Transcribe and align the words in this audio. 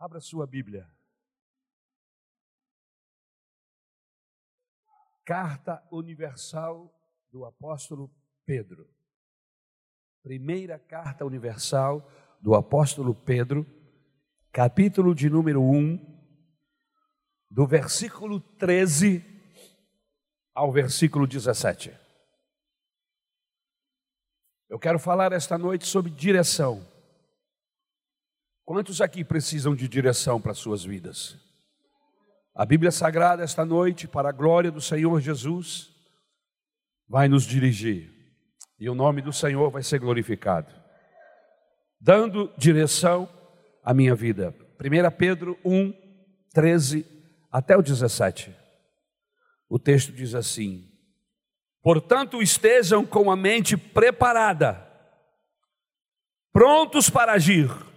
Abra 0.00 0.18
sua 0.18 0.46
Bíblia. 0.46 0.90
Carta 5.26 5.86
Universal 5.92 6.90
do 7.30 7.44
Apóstolo 7.44 8.10
Pedro. 8.46 8.88
Primeira 10.22 10.78
Carta 10.78 11.26
Universal 11.26 12.10
do 12.40 12.54
Apóstolo 12.54 13.14
Pedro, 13.14 13.66
capítulo 14.50 15.14
de 15.14 15.28
número 15.28 15.62
1, 15.62 15.98
do 17.50 17.66
versículo 17.66 18.40
13 18.40 19.22
ao 20.54 20.72
versículo 20.72 21.26
17. 21.26 21.94
Eu 24.66 24.78
quero 24.78 24.98
falar 24.98 25.34
esta 25.34 25.58
noite 25.58 25.86
sobre 25.86 26.10
direção. 26.10 26.89
Quantos 28.70 29.00
aqui 29.00 29.24
precisam 29.24 29.74
de 29.74 29.88
direção 29.88 30.40
para 30.40 30.54
suas 30.54 30.84
vidas? 30.84 31.36
A 32.54 32.64
Bíblia 32.64 32.92
Sagrada, 32.92 33.42
esta 33.42 33.64
noite, 33.64 34.06
para 34.06 34.28
a 34.28 34.32
glória 34.32 34.70
do 34.70 34.80
Senhor 34.80 35.20
Jesus, 35.20 35.90
vai 37.08 37.26
nos 37.26 37.42
dirigir 37.42 38.12
e 38.78 38.88
o 38.88 38.94
nome 38.94 39.22
do 39.22 39.32
Senhor 39.32 39.72
vai 39.72 39.82
ser 39.82 39.98
glorificado, 39.98 40.72
dando 42.00 42.48
direção 42.56 43.28
à 43.82 43.92
minha 43.92 44.14
vida. 44.14 44.54
1 44.78 45.16
Pedro 45.18 45.58
1, 45.64 45.92
13 46.54 47.04
até 47.50 47.76
o 47.76 47.82
17. 47.82 48.54
O 49.68 49.80
texto 49.80 50.12
diz 50.12 50.32
assim: 50.32 50.88
Portanto, 51.82 52.40
estejam 52.40 53.04
com 53.04 53.32
a 53.32 53.36
mente 53.36 53.76
preparada, 53.76 54.80
prontos 56.52 57.10
para 57.10 57.32
agir 57.32 57.89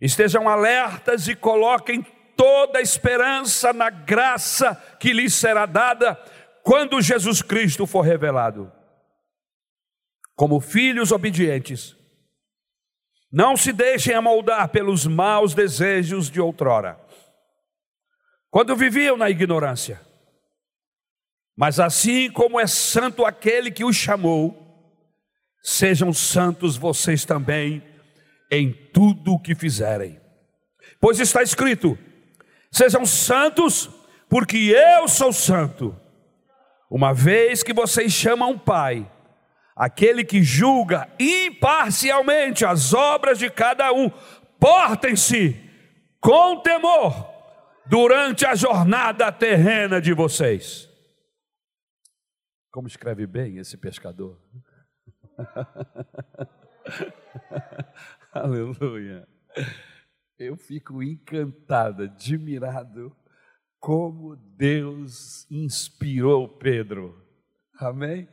Estejam 0.00 0.48
alertas 0.48 1.26
e 1.28 1.34
coloquem 1.34 2.02
toda 2.36 2.78
a 2.78 2.82
esperança 2.82 3.72
na 3.72 3.88
graça 3.88 4.74
que 5.00 5.12
lhes 5.12 5.34
será 5.34 5.64
dada 5.64 6.14
quando 6.62 7.00
Jesus 7.00 7.40
Cristo 7.40 7.86
for 7.86 8.02
revelado. 8.02 8.70
Como 10.34 10.60
filhos 10.60 11.12
obedientes, 11.12 11.96
não 13.32 13.56
se 13.56 13.72
deixem 13.72 14.14
amoldar 14.14 14.68
pelos 14.68 15.06
maus 15.06 15.54
desejos 15.54 16.30
de 16.30 16.40
outrora, 16.40 17.00
quando 18.50 18.76
viviam 18.76 19.16
na 19.16 19.30
ignorância. 19.30 20.00
Mas 21.56 21.80
assim 21.80 22.30
como 22.30 22.60
é 22.60 22.66
santo 22.66 23.24
aquele 23.24 23.70
que 23.70 23.84
os 23.84 23.96
chamou, 23.96 24.62
sejam 25.62 26.12
santos 26.12 26.76
vocês 26.76 27.24
também 27.24 27.82
em 28.50 28.72
tudo 28.92 29.34
o 29.34 29.38
que 29.38 29.54
fizerem. 29.54 30.20
Pois 31.00 31.20
está 31.20 31.42
escrito: 31.42 31.98
sejam 32.70 33.04
santos, 33.04 33.90
porque 34.28 34.56
eu 34.56 35.08
sou 35.08 35.32
santo. 35.32 35.98
Uma 36.90 37.12
vez 37.12 37.62
que 37.62 37.72
vocês 37.72 38.12
chamam 38.12 38.58
Pai, 38.58 39.10
aquele 39.74 40.24
que 40.24 40.42
julga 40.42 41.08
imparcialmente 41.18 42.64
as 42.64 42.94
obras 42.94 43.38
de 43.38 43.50
cada 43.50 43.92
um, 43.92 44.10
portem-se 44.58 45.60
com 46.20 46.60
temor 46.60 47.28
durante 47.86 48.46
a 48.46 48.54
jornada 48.54 49.30
terrena 49.32 50.00
de 50.00 50.12
vocês. 50.12 50.88
Como 52.70 52.88
escreve 52.88 53.26
bem 53.26 53.58
esse 53.58 53.76
pescador. 53.76 54.40
Aleluia. 58.36 59.26
Eu 60.38 60.56
fico 60.56 61.02
encantado, 61.02 62.02
admirado 62.02 63.16
como 63.80 64.36
Deus 64.36 65.50
inspirou 65.50 66.48
Pedro. 66.48 67.24
Amém? 67.78 68.28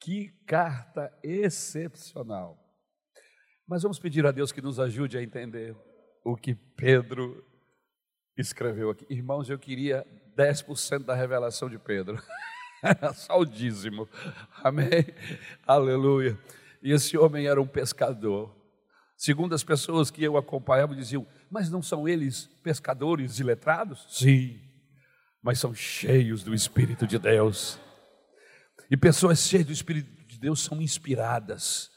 Que 0.00 0.28
carta 0.46 1.12
excepcional. 1.22 2.56
Mas 3.66 3.82
vamos 3.82 3.98
pedir 3.98 4.24
a 4.26 4.30
Deus 4.30 4.52
que 4.52 4.62
nos 4.62 4.78
ajude 4.78 5.18
a 5.18 5.22
entender 5.22 5.76
o 6.24 6.36
que 6.36 6.54
Pedro 6.54 7.44
escreveu 8.36 8.90
aqui. 8.90 9.06
Irmãos, 9.10 9.50
eu 9.50 9.58
queria 9.58 10.06
10% 10.36 11.04
da 11.04 11.14
revelação 11.14 11.68
de 11.68 11.78
Pedro. 11.78 12.22
Só 13.14 13.40
o 13.40 13.44
dízimo. 13.44 14.08
Amém? 14.62 15.04
Aleluia. 15.66 16.38
E 16.80 16.92
esse 16.92 17.18
homem 17.18 17.46
era 17.46 17.60
um 17.60 17.66
pescador. 17.66 18.57
Segundo 19.18 19.52
as 19.52 19.64
pessoas 19.64 20.12
que 20.12 20.22
eu 20.22 20.36
acompanhava, 20.36 20.94
diziam: 20.94 21.26
Mas 21.50 21.68
não 21.68 21.82
são 21.82 22.08
eles 22.08 22.46
pescadores 22.62 23.40
e 23.40 23.42
letrados? 23.42 24.06
Sim, 24.08 24.60
mas 25.42 25.58
são 25.58 25.74
cheios 25.74 26.44
do 26.44 26.54
Espírito 26.54 27.04
de 27.04 27.18
Deus. 27.18 27.80
E 28.88 28.96
pessoas 28.96 29.40
cheias 29.40 29.66
do 29.66 29.72
Espírito 29.72 30.24
de 30.24 30.38
Deus 30.38 30.60
são 30.60 30.80
inspiradas. 30.80 31.90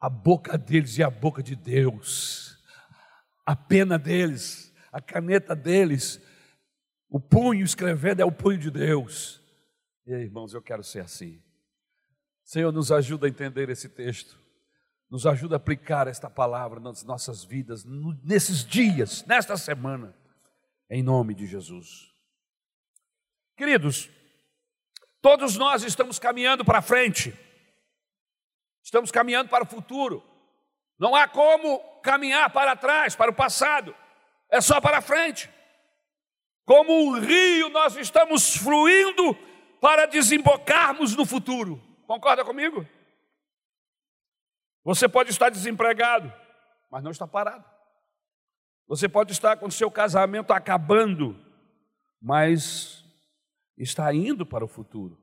A 0.00 0.10
boca 0.10 0.58
deles 0.58 0.98
é 0.98 1.04
a 1.04 1.10
boca 1.10 1.44
de 1.44 1.54
Deus, 1.54 2.58
a 3.46 3.54
pena 3.54 3.96
deles, 3.96 4.74
a 4.90 5.00
caneta 5.00 5.54
deles, 5.54 6.20
o 7.08 7.20
punho 7.20 7.64
escrevendo 7.64 8.20
é 8.20 8.24
o 8.24 8.32
punho 8.32 8.58
de 8.58 8.70
Deus. 8.70 9.40
E 10.04 10.12
aí, 10.12 10.22
irmãos, 10.22 10.54
eu 10.54 10.62
quero 10.62 10.82
ser 10.82 11.00
assim. 11.00 11.40
Senhor, 12.42 12.72
nos 12.72 12.90
ajuda 12.90 13.26
a 13.26 13.30
entender 13.30 13.68
esse 13.68 13.88
texto. 13.88 14.40
Nos 15.10 15.26
ajuda 15.26 15.56
a 15.56 15.58
aplicar 15.58 16.06
esta 16.06 16.30
palavra 16.30 16.78
nas 16.78 17.02
nossas 17.02 17.42
vidas, 17.42 17.84
nesses 18.22 18.64
dias, 18.64 19.24
nesta 19.26 19.56
semana, 19.56 20.16
em 20.88 21.02
nome 21.02 21.34
de 21.34 21.46
Jesus. 21.46 22.14
Queridos, 23.56 24.08
todos 25.20 25.56
nós 25.56 25.82
estamos 25.82 26.20
caminhando 26.20 26.64
para 26.64 26.80
frente, 26.80 27.34
estamos 28.84 29.10
caminhando 29.10 29.50
para 29.50 29.64
o 29.64 29.66
futuro, 29.66 30.22
não 30.96 31.16
há 31.16 31.26
como 31.26 31.80
caminhar 32.02 32.50
para 32.50 32.76
trás, 32.76 33.16
para 33.16 33.32
o 33.32 33.34
passado, 33.34 33.92
é 34.48 34.60
só 34.60 34.80
para 34.80 35.02
frente. 35.02 35.50
Como 36.64 36.92
um 36.92 37.18
rio, 37.18 37.68
nós 37.70 37.96
estamos 37.96 38.56
fluindo 38.56 39.34
para 39.80 40.06
desembocarmos 40.06 41.16
no 41.16 41.26
futuro, 41.26 41.82
concorda 42.06 42.44
comigo? 42.44 42.86
Você 44.84 45.08
pode 45.08 45.30
estar 45.30 45.50
desempregado, 45.50 46.32
mas 46.90 47.02
não 47.02 47.10
está 47.10 47.26
parado. 47.26 47.64
Você 48.86 49.08
pode 49.08 49.32
estar 49.32 49.56
com 49.56 49.70
seu 49.70 49.90
casamento 49.90 50.52
acabando, 50.52 51.38
mas 52.20 53.04
está 53.76 54.12
indo 54.12 54.44
para 54.44 54.64
o 54.64 54.68
futuro. 54.68 55.18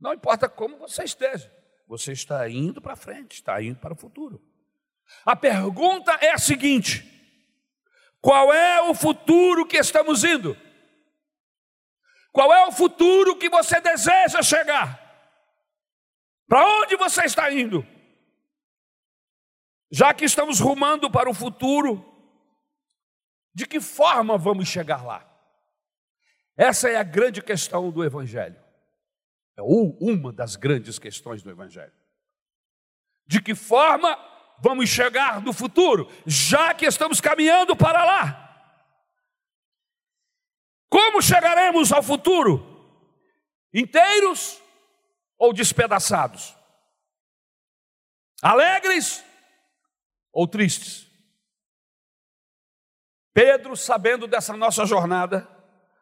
Não 0.00 0.14
importa 0.14 0.48
como 0.48 0.78
você 0.78 1.04
esteja, 1.04 1.52
você 1.86 2.12
está 2.12 2.48
indo 2.48 2.80
para 2.80 2.96
frente, 2.96 3.34
está 3.34 3.62
indo 3.62 3.78
para 3.78 3.92
o 3.92 3.96
futuro. 3.96 4.42
A 5.26 5.36
pergunta 5.36 6.12
é 6.20 6.30
a 6.30 6.38
seguinte: 6.38 7.04
qual 8.20 8.52
é 8.52 8.80
o 8.82 8.94
futuro 8.94 9.66
que 9.66 9.76
estamos 9.76 10.24
indo? 10.24 10.56
Qual 12.32 12.52
é 12.52 12.66
o 12.66 12.72
futuro 12.72 13.36
que 13.36 13.50
você 13.50 13.80
deseja 13.80 14.42
chegar? 14.42 14.98
Para 16.48 16.64
onde 16.80 16.96
você 16.96 17.24
está 17.24 17.52
indo? 17.52 17.86
Já 19.94 20.14
que 20.14 20.24
estamos 20.24 20.58
rumando 20.58 21.10
para 21.10 21.28
o 21.28 21.34
futuro, 21.34 22.02
de 23.54 23.66
que 23.66 23.78
forma 23.78 24.38
vamos 24.38 24.66
chegar 24.66 25.04
lá? 25.04 25.28
Essa 26.56 26.88
é 26.88 26.96
a 26.96 27.02
grande 27.02 27.42
questão 27.42 27.90
do 27.90 28.02
Evangelho. 28.02 28.58
É 29.54 29.60
uma 29.60 30.32
das 30.32 30.56
grandes 30.56 30.98
questões 30.98 31.42
do 31.42 31.50
Evangelho. 31.50 31.92
De 33.26 33.42
que 33.42 33.54
forma 33.54 34.18
vamos 34.60 34.88
chegar 34.88 35.42
no 35.42 35.52
futuro, 35.52 36.10
já 36.24 36.72
que 36.72 36.86
estamos 36.86 37.20
caminhando 37.20 37.76
para 37.76 38.02
lá? 38.02 38.38
Como 40.88 41.20
chegaremos 41.20 41.92
ao 41.92 42.02
futuro? 42.02 42.66
Inteiros 43.74 44.58
ou 45.36 45.52
despedaçados? 45.52 46.56
Alegres 48.40 49.22
ou 50.32 50.46
tristes. 50.46 51.10
Pedro, 53.34 53.76
sabendo 53.76 54.26
dessa 54.26 54.56
nossa 54.56 54.84
jornada, 54.84 55.48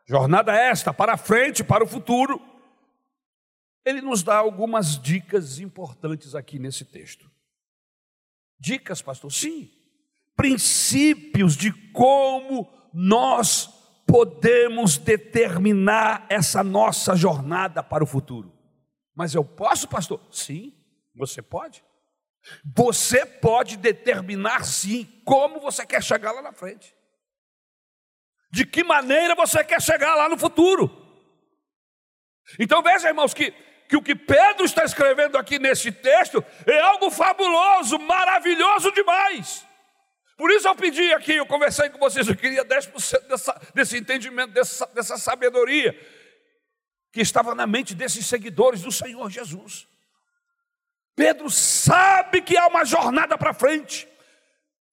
jornada 0.06 0.52
esta 0.54 0.92
para 0.92 1.16
frente, 1.16 1.62
para 1.62 1.84
o 1.84 1.86
futuro, 1.86 2.40
ele 3.84 4.00
nos 4.00 4.22
dá 4.22 4.36
algumas 4.36 5.00
dicas 5.00 5.58
importantes 5.58 6.34
aqui 6.34 6.58
nesse 6.58 6.84
texto. 6.84 7.30
Dicas, 8.58 9.00
pastor? 9.00 9.32
Sim. 9.32 9.70
Princípios 10.36 11.56
de 11.56 11.72
como 11.92 12.70
nós 12.92 13.68
podemos 14.06 14.98
determinar 14.98 16.26
essa 16.28 16.64
nossa 16.64 17.14
jornada 17.14 17.82
para 17.82 18.02
o 18.02 18.06
futuro. 18.06 18.52
Mas 19.14 19.34
eu 19.34 19.44
posso, 19.44 19.88
pastor? 19.88 20.20
Sim, 20.30 20.74
você 21.14 21.40
pode. 21.40 21.84
Você 22.76 23.24
pode 23.24 23.76
determinar 23.76 24.64
sim 24.64 25.04
como 25.24 25.60
você 25.60 25.86
quer 25.86 26.02
chegar 26.02 26.32
lá 26.32 26.42
na 26.42 26.52
frente. 26.52 26.94
De 28.50 28.64
que 28.64 28.82
maneira 28.82 29.34
você 29.34 29.62
quer 29.62 29.80
chegar 29.80 30.14
lá 30.14 30.28
no 30.28 30.38
futuro? 30.38 30.90
Então 32.58 32.82
veja, 32.82 33.08
irmãos, 33.08 33.32
que, 33.32 33.52
que 33.88 33.96
o 33.96 34.02
que 34.02 34.14
Pedro 34.14 34.64
está 34.64 34.84
escrevendo 34.84 35.36
aqui 35.38 35.58
nesse 35.58 35.92
texto 35.92 36.44
é 36.66 36.80
algo 36.80 37.10
fabuloso, 37.10 37.98
maravilhoso 37.98 38.90
demais. 38.92 39.64
Por 40.36 40.50
isso 40.50 40.66
eu 40.66 40.74
pedi 40.74 41.12
aqui, 41.12 41.34
eu 41.34 41.46
conversei 41.46 41.90
com 41.90 41.98
vocês, 41.98 42.26
eu 42.26 42.34
queria 42.34 42.64
10% 42.64 43.28
dessa, 43.28 43.60
desse 43.74 43.98
entendimento, 43.98 44.52
dessa, 44.52 44.86
dessa 44.86 45.18
sabedoria 45.18 45.94
que 47.12 47.20
estava 47.20 47.54
na 47.54 47.66
mente 47.66 47.94
desses 47.94 48.26
seguidores 48.26 48.82
do 48.82 48.90
Senhor 48.90 49.30
Jesus. 49.30 49.86
Pedro 51.20 51.50
sabe 51.50 52.40
que 52.40 52.56
há 52.56 52.66
uma 52.66 52.82
jornada 52.82 53.36
para 53.36 53.52
frente, 53.52 54.08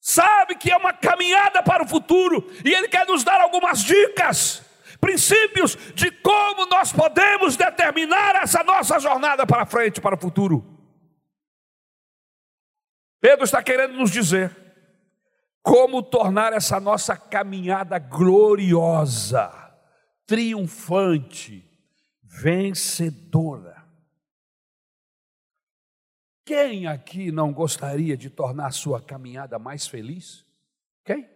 sabe 0.02 0.56
que 0.56 0.70
é 0.70 0.76
uma 0.76 0.92
caminhada 0.92 1.64
para 1.64 1.82
o 1.82 1.88
futuro, 1.88 2.52
e 2.66 2.74
ele 2.74 2.90
quer 2.90 3.08
nos 3.08 3.24
dar 3.24 3.40
algumas 3.40 3.80
dicas, 3.80 4.62
princípios 5.00 5.78
de 5.96 6.12
como 6.12 6.66
nós 6.66 6.92
podemos 6.92 7.56
determinar 7.56 8.44
essa 8.44 8.62
nossa 8.62 9.00
jornada 9.00 9.48
para 9.48 9.66
frente, 9.66 10.02
para 10.02 10.16
o 10.16 10.20
futuro. 10.20 10.66
Pedro 13.22 13.46
está 13.46 13.64
querendo 13.64 13.94
nos 13.94 14.12
dizer 14.12 14.54
como 15.64 16.04
tornar 16.04 16.52
essa 16.52 16.78
nossa 16.78 17.16
caminhada 17.16 18.00
gloriosa, 18.00 19.50
triunfante, 20.26 21.64
vencedora. 22.22 23.77
Quem 26.48 26.88
aqui 26.88 27.30
não 27.30 27.52
gostaria 27.52 28.16
de 28.16 28.30
tornar 28.30 28.72
sua 28.72 29.02
caminhada 29.02 29.60
mais 29.60 29.86
feliz? 29.86 30.46
Quem? 31.04 31.30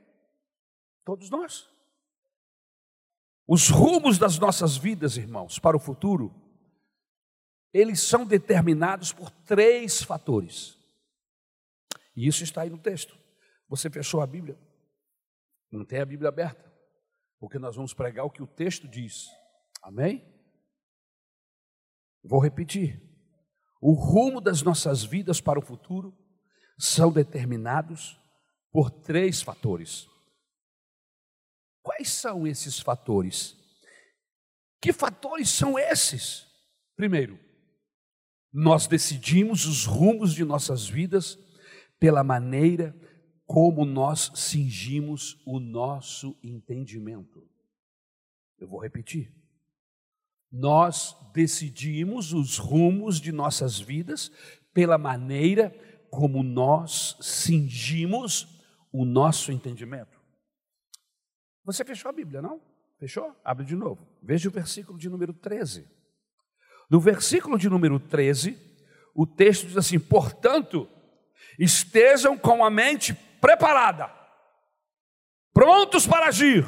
Todos 1.04 1.30
nós. 1.30 1.69
Os 3.46 3.68
rumos 3.68 4.18
das 4.18 4.40
nossas 4.40 4.78
vidas, 4.78 5.18
irmãos, 5.18 5.60
para 5.60 5.75
o 5.75 5.81
futuro, 5.81 6.34
eles 7.74 8.00
são 8.00 8.25
determinados 8.25 9.12
por 9.12 9.30
três 9.30 10.02
fatores. 10.02 10.78
E 12.16 12.25
isso 12.25 12.42
está 12.42 12.62
aí 12.62 12.69
no 12.69 12.80
texto. 12.80 13.19
Você 13.68 13.90
fechou 13.90 14.22
a 14.22 14.25
Bíblia? 14.28 14.57
Tem 15.90 16.00
a 16.00 16.06
Bíblia 16.06 16.30
aberta, 16.30 16.74
porque 17.38 17.60
nós 17.60 17.75
vamos 17.75 17.94
pregar 17.94 18.25
o 18.25 18.31
que 18.31 18.42
o 18.42 18.48
texto 18.48 18.88
diz. 18.88 19.28
Amém? 19.81 20.25
Vou 22.24 22.40
repetir. 22.40 23.11
O 23.81 23.94
rumo 23.94 24.39
das 24.39 24.62
nossas 24.62 25.04
vidas 25.04 25.42
para 25.42 25.57
o 25.57 25.62
futuro 25.62 26.16
são 26.78 27.12
determinados 27.12 28.19
por 28.72 28.92
três 28.92 29.42
fatores. 29.42 30.07
Quais 31.81 32.12
são 32.12 32.45
esses 32.45 32.80
fatores? 32.80 33.57
Que 34.80 34.94
fatores 34.94 35.50
são 35.50 35.80
esses? 35.80 36.45
Primeiro, 36.95 37.39
nós 38.54 38.86
decidimos 38.86 39.66
os 39.66 39.86
rumos 39.86 40.36
de 40.36 40.45
nossas 40.45 40.88
vidas 40.88 41.39
pela 42.00 42.24
maneira 42.24 42.95
como 43.48 43.83
nós 43.83 44.31
cingimos 44.36 45.42
o 45.44 45.60
nosso 45.60 46.38
entendimento. 46.44 47.50
Eu 48.60 48.68
vou 48.68 48.80
repetir 48.80 49.41
nós 50.51 51.15
decidimos 51.33 52.33
os 52.33 52.57
rumos 52.57 53.19
de 53.19 53.31
nossas 53.31 53.80
vidas 53.80 54.31
pela 54.74 54.98
maneira 54.98 55.74
como 56.09 56.44
nós 56.44 57.18
cingimos 57.21 58.48
o 58.92 59.06
nosso 59.06 59.51
entendimento. 59.51 60.19
Você 61.63 61.86
fechou 61.86 62.09
a 62.09 62.13
Bíblia, 62.13 62.42
não? 62.42 62.59
Fechou? 63.00 63.36
Abre 63.44 63.65
de 63.65 63.75
novo. 63.75 64.06
Veja 64.21 64.50
o 64.50 64.51
versículo 64.51 64.98
de 64.98 65.09
número 65.09 65.33
13. 65.33 65.88
No 66.89 67.00
versículo 67.00 67.57
de 67.57 67.69
número 67.69 68.00
13, 68.00 68.57
o 69.15 69.25
texto 69.25 69.68
diz 69.68 69.77
assim: 69.77 70.00
portanto, 70.00 70.88
estejam 71.57 72.38
com 72.38 72.65
a 72.65 72.69
mente 72.69 73.13
preparada, 73.39 74.12
prontos 75.54 76.06
para 76.06 76.27
agir, 76.27 76.65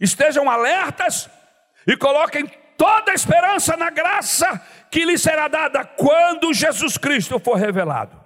estejam 0.00 0.48
alertas 0.50 1.28
e 1.86 1.96
coloquem 1.96 2.46
toda 2.80 3.12
esperança 3.12 3.76
na 3.76 3.90
graça 3.90 4.58
que 4.90 5.04
lhe 5.04 5.18
será 5.18 5.48
dada 5.48 5.84
quando 5.84 6.54
Jesus 6.54 6.96
Cristo 6.96 7.38
for 7.38 7.56
revelado. 7.56 8.18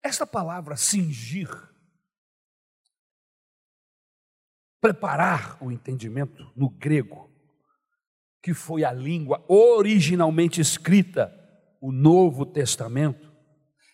Esta 0.00 0.24
palavra 0.24 0.76
cingir, 0.76 1.50
preparar 4.80 5.58
o 5.60 5.72
entendimento 5.72 6.52
no 6.54 6.70
grego, 6.70 7.28
que 8.40 8.54
foi 8.54 8.84
a 8.84 8.92
língua 8.92 9.44
originalmente 9.48 10.60
escrita, 10.60 11.34
o 11.80 11.90
Novo 11.90 12.46
Testamento. 12.46 13.34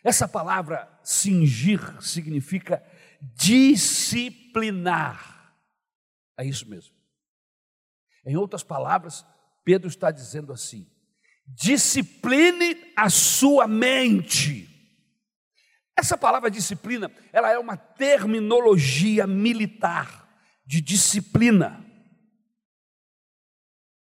Essa 0.05 0.29
palavra 0.29 1.01
cingir 1.03 1.81
significa 2.03 2.85
disciplinar 3.23 5.40
é 6.41 6.47
isso 6.47 6.69
mesmo. 6.69 6.95
Em 8.25 8.35
outras 8.37 8.63
palavras, 8.63 9.25
Pedro 9.63 9.89
está 9.89 10.11
dizendo 10.11 10.53
assim: 10.53 10.91
discipline 11.47 12.93
a 12.97 13.11
sua 13.11 13.69
mente. 13.69 14.67
Essa 15.97 16.17
palavra 16.17 16.51
disciplina, 16.51 17.13
ela 17.31 17.51
é 17.51 17.59
uma 17.59 17.77
terminologia 17.77 19.27
militar 19.27 20.27
de 20.65 20.81
disciplina. 20.81 21.85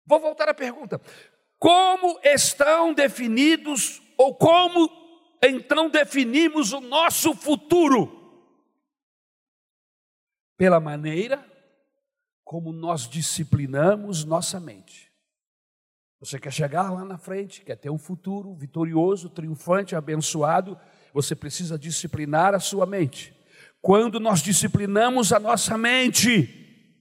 Vou 0.06 0.20
voltar 0.20 0.48
à 0.48 0.54
pergunta: 0.54 1.00
como 1.58 2.20
estão 2.22 2.94
definidos 2.94 4.00
ou 4.16 4.36
como 4.36 4.88
então 5.42 5.90
definimos 5.90 6.72
o 6.72 6.80
nosso 6.80 7.34
futuro? 7.34 8.18
Pela 10.56 10.78
maneira 10.78 11.49
como 12.50 12.72
nós 12.72 13.08
disciplinamos 13.08 14.24
nossa 14.24 14.58
mente. 14.58 15.08
Você 16.18 16.36
quer 16.36 16.52
chegar 16.52 16.90
lá 16.90 17.04
na 17.04 17.16
frente, 17.16 17.60
quer 17.62 17.76
ter 17.76 17.90
um 17.90 17.96
futuro 17.96 18.52
vitorioso, 18.56 19.30
triunfante, 19.30 19.94
abençoado, 19.94 20.76
você 21.14 21.36
precisa 21.36 21.78
disciplinar 21.78 22.52
a 22.52 22.58
sua 22.58 22.86
mente. 22.86 23.32
Quando 23.80 24.18
nós 24.18 24.42
disciplinamos 24.42 25.32
a 25.32 25.38
nossa 25.38 25.78
mente, 25.78 26.98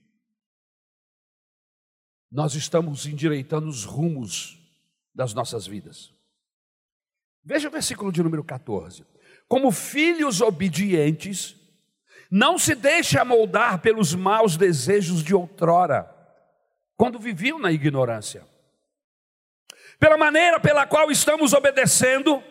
nós 2.32 2.54
estamos 2.54 3.08
endireitando 3.08 3.68
os 3.68 3.86
rumos 3.86 4.56
das 5.16 5.34
nossas 5.34 5.66
vidas. 5.66 6.14
Veja 7.44 7.70
o 7.70 7.72
versículo 7.72 8.12
de 8.12 8.22
número 8.22 8.44
14. 8.44 9.04
Como 9.48 9.72
filhos 9.72 10.42
obedientes, 10.42 11.59
não 12.30 12.60
se 12.60 12.76
deixe 12.76 13.18
amoldar 13.18 13.80
pelos 13.80 14.14
maus 14.14 14.56
desejos 14.56 15.24
de 15.24 15.34
outrora, 15.34 16.16
quando 16.96 17.18
viviam 17.18 17.58
na 17.58 17.72
ignorância. 17.72 18.46
Pela 20.00 20.18
maneira 20.18 20.60
pela 20.60 20.86
qual 20.86 21.10
estamos 21.10 21.54
obedecendo, 21.54 22.44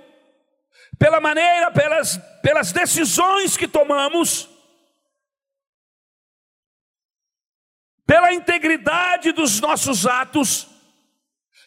pela 0.99 1.21
maneira, 1.21 1.71
pelas, 1.71 2.19
pelas 2.43 2.73
decisões 2.73 3.57
que 3.57 3.69
tomamos, 3.69 4.49
pela 8.05 8.33
integridade 8.33 9.33
dos 9.33 9.61
nossos 9.61 10.07
atos, 10.07 10.67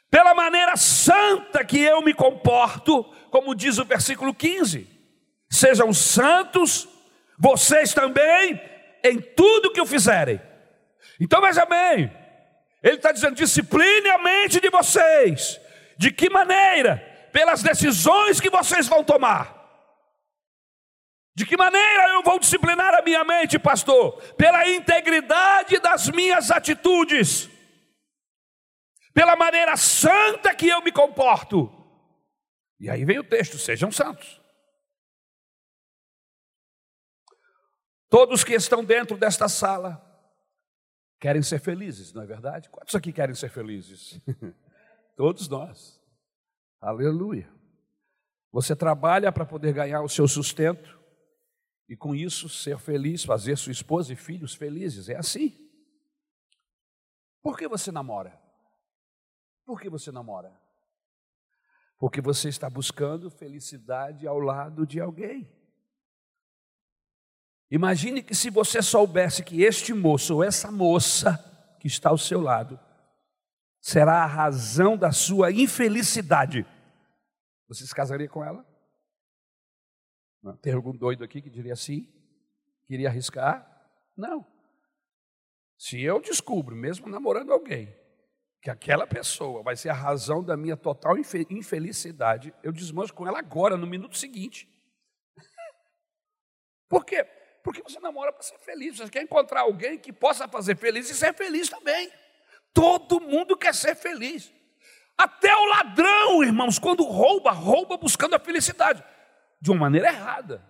pela 0.10 0.34
maneira 0.34 0.75
santa 0.75 1.63
que 1.63 1.80
eu 1.80 2.01
me 2.01 2.13
comporto, 2.13 3.03
como 3.30 3.56
diz 3.56 3.77
o 3.77 3.86
versículo 3.86 4.34
15: 4.34 4.88
sejam 5.50 5.94
santos, 5.94 6.88
vocês 7.42 7.92
também 7.92 8.62
em 9.04 9.20
tudo 9.20 9.74
que 9.74 9.82
o 9.82 9.86
fizerem. 9.86 10.40
Então 11.20 11.42
veja 11.42 11.66
bem, 11.66 12.16
ele 12.84 12.98
está 12.98 13.12
dizendo: 13.12 13.36
discipline 13.36 14.10
a 14.10 14.20
mente 14.20 14.62
de 14.62 14.70
vocês. 14.70 15.60
De 15.98 16.12
que 16.12 16.30
maneira? 16.30 16.98
Pelas 17.32 17.64
decisões 17.64 18.40
que 18.40 18.50
vocês 18.50 18.88
vão 18.88 19.04
tomar. 19.04 19.60
De 21.34 21.44
que 21.44 21.58
maneira 21.58 22.10
eu 22.10 22.22
vou 22.22 22.38
disciplinar 22.38 22.94
a 22.94 23.02
minha 23.02 23.24
mente, 23.24 23.58
pastor? 23.58 24.22
Pela 24.34 24.68
integridade 24.70 25.80
das 25.80 26.10
minhas 26.10 26.52
atitudes, 26.52 27.50
pela 29.14 29.36
maneira 29.36 29.76
santa 29.78 30.54
que 30.54 30.68
eu 30.68 30.82
me 30.84 30.92
comporto. 30.92 31.72
E 32.80 32.88
aí 32.88 33.04
vem 33.04 33.18
o 33.18 33.24
texto: 33.24 33.58
sejam 33.58 33.92
santos. 33.92 34.41
Todos 38.12 38.44
que 38.44 38.53
estão 38.53 38.84
dentro 38.84 39.15
desta 39.18 39.48
sala 39.48 40.06
querem 41.18 41.41
ser 41.41 41.62
felizes, 41.62 42.12
não 42.12 42.22
é 42.22 42.25
verdade? 42.25 42.70
Quantos 42.70 42.94
aqui 42.94 43.13
querem 43.13 43.34
ser 43.34 43.50
felizes? 43.50 44.20
Todos 45.15 45.48
nós. 45.48 45.98
Aleluia. 46.82 47.50
Você 48.51 48.75
trabalha 48.75 49.32
para 49.32 49.46
poder 49.46 49.74
ganhar 49.74 50.01
o 50.01 50.10
seu 50.10 50.27
sustento 50.27 51.00
e 51.88 51.96
com 51.96 52.13
isso 52.13 52.50
ser 52.50 52.77
feliz, 52.77 53.24
fazer 53.24 53.58
sua 53.58 53.72
esposa 53.72 54.12
e 54.12 54.18
filhos 54.18 54.53
felizes. 54.53 55.08
É 55.08 55.15
assim. 55.15 55.58
Por 57.41 57.58
que 57.58 57.65
você 57.65 57.94
namora? 57.94 58.38
Por 59.65 59.80
que 59.80 59.89
você 59.89 60.12
namora? 60.12 60.53
Porque 61.98 62.20
você 62.20 62.50
está 62.50 62.70
buscando 62.70 63.32
felicidade 63.32 64.27
ao 64.27 64.38
lado 64.38 64.86
de 64.86 65.00
alguém. 65.00 65.61
Imagine 67.72 68.22
que 68.22 68.36
se 68.36 68.50
você 68.50 68.82
soubesse 68.82 69.44
que 69.44 69.63
este 69.63 69.94
moço 69.94 70.36
ou 70.36 70.44
essa 70.44 70.70
moça 70.70 71.40
que 71.80 71.88
está 71.88 72.10
ao 72.10 72.18
seu 72.18 72.42
lado 72.42 72.78
será 73.80 74.24
a 74.24 74.28
razão 74.28 74.98
da 74.98 75.13
sua 75.13 75.54
infelicidade, 75.54 76.66
você 77.70 77.88
se 77.88 77.96
casaria 77.96 78.28
com 78.28 78.44
ela? 78.44 78.66
Tem 80.62 80.74
algum 80.74 80.92
doido 80.92 81.24
aqui 81.24 81.42
que 81.42 81.50
diria 81.50 81.75
sim? 81.78 82.12
Queria 82.88 83.08
arriscar? 83.08 83.66
Não. 84.18 84.46
Se 85.78 86.01
eu 86.01 86.20
descubro, 86.20 86.75
mesmo 86.75 87.08
namorando 87.08 87.54
alguém, 87.54 87.96
que 88.62 88.70
aquela 88.70 89.08
pessoa 89.08 89.63
vai 89.63 89.78
ser 89.78 89.90
a 89.90 89.94
razão 89.94 90.44
da 90.44 90.58
minha 90.58 90.75
total 90.75 91.16
infelicidade, 91.18 92.54
eu 92.62 92.74
desmancho 92.74 93.13
com 93.13 93.25
ela 93.25 93.40
agora, 93.40 93.78
no 93.78 93.88
minuto 93.88 94.18
seguinte. 94.18 94.68
Por 96.90 97.06
quê? 97.06 97.25
Porque 97.63 97.82
você 97.82 98.00
namora 98.00 98.32
para 98.34 98.44
ser 98.44 98.58
feliz. 98.60 98.98
Você 98.98 99.10
quer 99.10 99.24
encontrar 99.24 99.62
alguém 99.62 99.98
que 99.98 100.12
possa 100.12 100.48
fazer 100.48 100.75
feliz 100.75 101.10
e 101.10 101.15
ser 101.15 101.34
feliz 101.34 101.70
também. 101.70 102.12
Todo 102.74 103.20
mundo 103.20 103.58
quer 103.58 103.74
ser 103.74 103.96
feliz. 103.96 104.51
Até 105.18 105.56
o 105.56 105.65
ladrão, 105.65 106.44
irmãos, 106.44 106.80
quando 106.80 107.03
rouba, 107.03 107.51
rouba 107.51 107.98
buscando 107.98 108.36
a 108.36 108.39
felicidade. 108.39 109.03
De 109.60 109.70
uma 109.70 109.80
maneira 109.80 110.08
errada. 110.08 110.65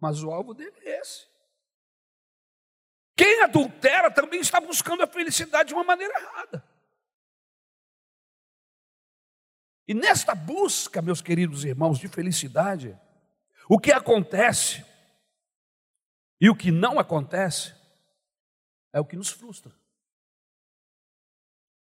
Mas 0.00 0.22
o 0.22 0.30
alvo 0.30 0.52
dele 0.52 0.76
é 0.82 1.00
esse. 1.00 1.26
Quem 3.16 3.42
adultera 3.42 4.10
também 4.10 4.40
está 4.40 4.60
buscando 4.60 5.02
a 5.02 5.06
felicidade 5.06 5.68
de 5.68 5.74
uma 5.74 5.84
maneira 5.84 6.12
errada. 6.18 6.64
E 9.86 9.94
nesta 9.94 10.34
busca, 10.34 11.02
meus 11.02 11.20
queridos 11.20 11.64
irmãos, 11.64 11.98
de 11.98 12.08
felicidade, 12.08 12.98
o 13.68 13.78
que 13.78 13.92
acontece 13.92 14.84
e 16.42 16.50
o 16.50 16.56
que 16.56 16.72
não 16.72 16.98
acontece 16.98 17.72
é 18.92 18.98
o 18.98 19.04
que 19.04 19.14
nos 19.14 19.28
frustra. 19.28 19.72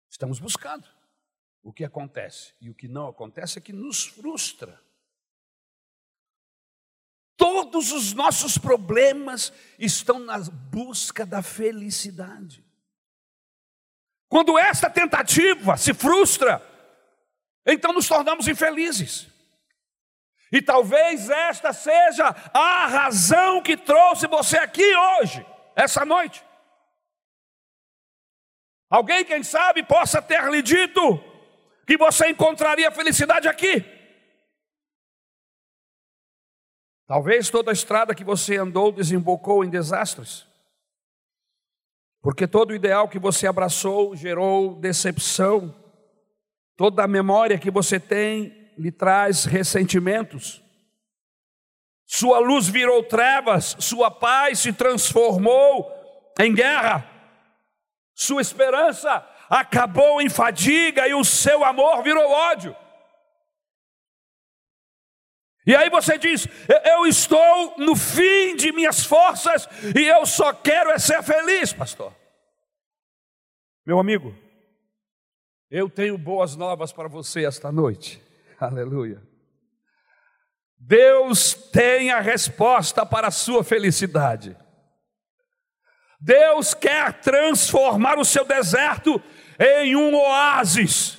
Estamos 0.08 0.38
buscando. 0.38 0.88
O 1.64 1.72
que 1.72 1.84
acontece 1.84 2.54
e 2.60 2.70
o 2.70 2.74
que 2.76 2.86
não 2.86 3.08
acontece 3.08 3.58
é 3.58 3.60
que 3.60 3.72
nos 3.72 4.06
frustra. 4.06 4.80
Todos 7.36 7.90
os 7.90 8.12
nossos 8.12 8.56
problemas 8.56 9.52
estão 9.80 10.20
na 10.20 10.38
busca 10.38 11.26
da 11.26 11.42
felicidade. 11.42 12.64
Quando 14.28 14.56
esta 14.56 14.88
tentativa 14.88 15.76
se 15.76 15.92
frustra, 15.92 16.62
então 17.66 17.92
nos 17.92 18.06
tornamos 18.06 18.46
infelizes. 18.46 19.26
E 20.56 20.62
talvez 20.62 21.28
esta 21.28 21.70
seja 21.70 22.34
a 22.54 22.86
razão 22.86 23.60
que 23.60 23.76
trouxe 23.76 24.26
você 24.26 24.56
aqui 24.56 24.96
hoje, 24.96 25.44
essa 25.74 26.02
noite. 26.02 26.42
Alguém, 28.88 29.22
quem 29.22 29.42
sabe, 29.42 29.82
possa 29.82 30.22
ter 30.22 30.42
lhe 30.50 30.62
dito 30.62 31.22
que 31.86 31.98
você 31.98 32.30
encontraria 32.30 32.90
felicidade 32.90 33.46
aqui. 33.46 33.84
Talvez 37.06 37.50
toda 37.50 37.70
a 37.70 37.74
estrada 37.74 38.14
que 38.14 38.24
você 38.24 38.56
andou 38.56 38.90
desembocou 38.90 39.62
em 39.62 39.68
desastres. 39.68 40.46
Porque 42.22 42.46
todo 42.46 42.70
o 42.70 42.74
ideal 42.74 43.10
que 43.10 43.18
você 43.18 43.46
abraçou 43.46 44.16
gerou 44.16 44.74
decepção 44.74 45.74
Toda 46.76 47.02
a 47.02 47.08
memória 47.08 47.58
que 47.58 47.70
você 47.70 47.98
tem 47.98 48.65
lhe 48.76 48.92
traz 48.92 49.44
ressentimentos. 49.44 50.62
Sua 52.06 52.38
luz 52.38 52.68
virou 52.68 53.02
trevas, 53.02 53.76
sua 53.80 54.10
paz 54.10 54.60
se 54.60 54.72
transformou 54.72 55.90
em 56.38 56.54
guerra. 56.54 57.10
Sua 58.14 58.40
esperança 58.40 59.26
acabou 59.50 60.20
em 60.20 60.28
fadiga 60.28 61.06
e 61.08 61.14
o 61.14 61.24
seu 61.24 61.64
amor 61.64 62.02
virou 62.02 62.30
ódio. 62.30 62.76
E 65.66 65.74
aí 65.74 65.90
você 65.90 66.16
diz: 66.16 66.46
Eu 66.84 67.06
estou 67.06 67.76
no 67.76 67.96
fim 67.96 68.54
de 68.54 68.70
minhas 68.72 69.04
forças 69.04 69.68
e 69.94 70.06
eu 70.06 70.24
só 70.24 70.52
quero 70.52 70.90
é 70.90 70.98
ser 70.98 71.22
feliz, 71.24 71.72
pastor. 71.72 72.14
Meu 73.84 73.98
amigo, 73.98 74.34
eu 75.70 75.90
tenho 75.90 76.16
boas 76.16 76.54
novas 76.54 76.92
para 76.92 77.08
você 77.08 77.44
esta 77.44 77.72
noite. 77.72 78.25
Aleluia. 78.60 79.22
Deus 80.78 81.54
tem 81.54 82.10
a 82.10 82.20
resposta 82.20 83.04
para 83.04 83.28
a 83.28 83.32
sua 83.32 83.64
felicidade. 83.64 84.56
Deus 86.20 86.74
quer 86.74 87.14
transformar 87.20 88.18
o 88.18 88.24
seu 88.24 88.44
deserto 88.44 89.20
em 89.58 89.96
um 89.96 90.14
oásis, 90.14 91.18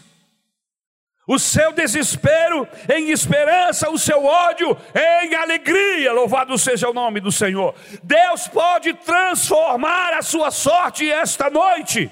o 1.28 1.38
seu 1.38 1.72
desespero 1.74 2.68
em 2.94 3.12
esperança, 3.12 3.90
o 3.90 3.98
seu 3.98 4.24
ódio 4.24 4.78
em 4.96 5.36
alegria. 5.36 6.14
Louvado 6.14 6.58
seja 6.58 6.90
o 6.90 6.94
nome 6.94 7.20
do 7.20 7.32
Senhor. 7.32 7.76
Deus 8.04 8.48
pode 8.48 8.94
transformar 8.94 10.14
a 10.14 10.22
sua 10.22 10.50
sorte 10.50 11.10
esta 11.12 11.50
noite. 11.50 12.12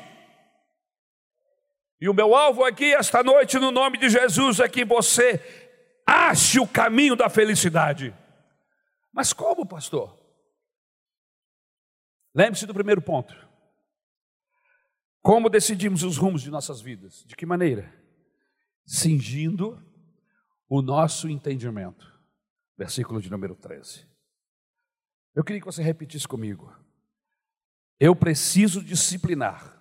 E 2.06 2.10
o 2.10 2.14
meu 2.14 2.36
alvo 2.36 2.64
aqui 2.64 2.94
esta 2.94 3.24
noite, 3.24 3.58
no 3.58 3.72
nome 3.72 3.98
de 3.98 4.12
Jesus, 4.12 4.60
é 4.60 4.70
que 4.70 4.86
você 4.86 5.42
ache 6.06 6.60
o 6.60 6.68
caminho 6.68 7.16
da 7.16 7.32
felicidade. 7.32 8.16
Mas 9.12 9.34
como, 9.34 9.66
pastor? 9.66 10.16
Lembre-se 12.32 12.68
do 12.68 12.76
primeiro 12.76 13.02
ponto. 13.02 13.36
Como 15.20 15.50
decidimos 15.50 16.04
os 16.04 16.16
rumos 16.16 16.44
de 16.44 16.52
nossas 16.52 16.80
vidas? 16.80 17.24
De 17.26 17.36
que 17.36 17.44
maneira? 17.44 17.92
Cingindo 18.86 19.84
o 20.70 20.84
nosso 20.84 21.28
entendimento. 21.28 22.06
Versículo 22.78 23.20
de 23.20 23.32
número 23.32 23.56
13. 23.56 24.08
Eu 25.34 25.44
queria 25.44 25.60
que 25.60 25.66
você 25.66 25.82
repetisse 25.82 26.28
comigo. 26.28 26.72
Eu 28.00 28.16
preciso 28.16 28.84
disciplinar 28.84 29.75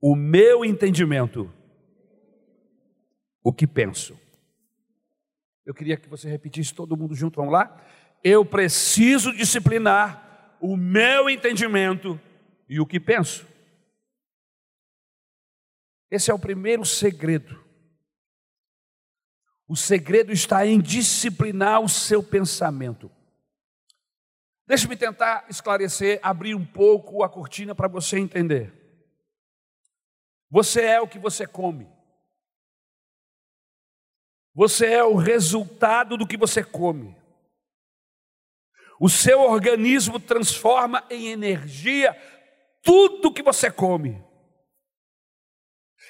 o 0.00 0.14
meu 0.14 0.64
entendimento, 0.64 1.52
o 3.42 3.52
que 3.52 3.66
penso. 3.66 4.18
Eu 5.64 5.74
queria 5.74 5.96
que 5.96 6.08
você 6.08 6.28
repetisse 6.28 6.74
todo 6.74 6.96
mundo 6.96 7.14
junto, 7.14 7.36
vamos 7.36 7.52
lá? 7.52 7.84
Eu 8.22 8.44
preciso 8.44 9.32
disciplinar 9.32 10.56
o 10.60 10.76
meu 10.76 11.28
entendimento 11.28 12.20
e 12.68 12.80
o 12.80 12.86
que 12.86 13.00
penso. 13.00 13.46
Esse 16.10 16.30
é 16.30 16.34
o 16.34 16.38
primeiro 16.38 16.84
segredo. 16.84 17.64
O 19.68 19.74
segredo 19.74 20.32
está 20.32 20.64
em 20.64 20.80
disciplinar 20.80 21.80
o 21.80 21.88
seu 21.88 22.22
pensamento. 22.22 23.10
Deixe-me 24.66 24.96
tentar 24.96 25.46
esclarecer, 25.48 26.20
abrir 26.22 26.54
um 26.54 26.64
pouco 26.64 27.24
a 27.24 27.28
cortina 27.28 27.74
para 27.74 27.88
você 27.88 28.18
entender. 28.18 28.85
Você 30.50 30.82
é 30.82 31.00
o 31.00 31.08
que 31.08 31.18
você 31.18 31.46
come. 31.46 31.88
Você 34.54 34.86
é 34.86 35.04
o 35.04 35.16
resultado 35.16 36.16
do 36.16 36.26
que 36.26 36.36
você 36.36 36.64
come. 36.64 37.16
O 38.98 39.08
seu 39.08 39.40
organismo 39.40 40.18
transforma 40.18 41.04
em 41.10 41.28
energia 41.28 42.16
tudo 42.82 43.32
que 43.32 43.42
você 43.42 43.70
come. 43.70 44.24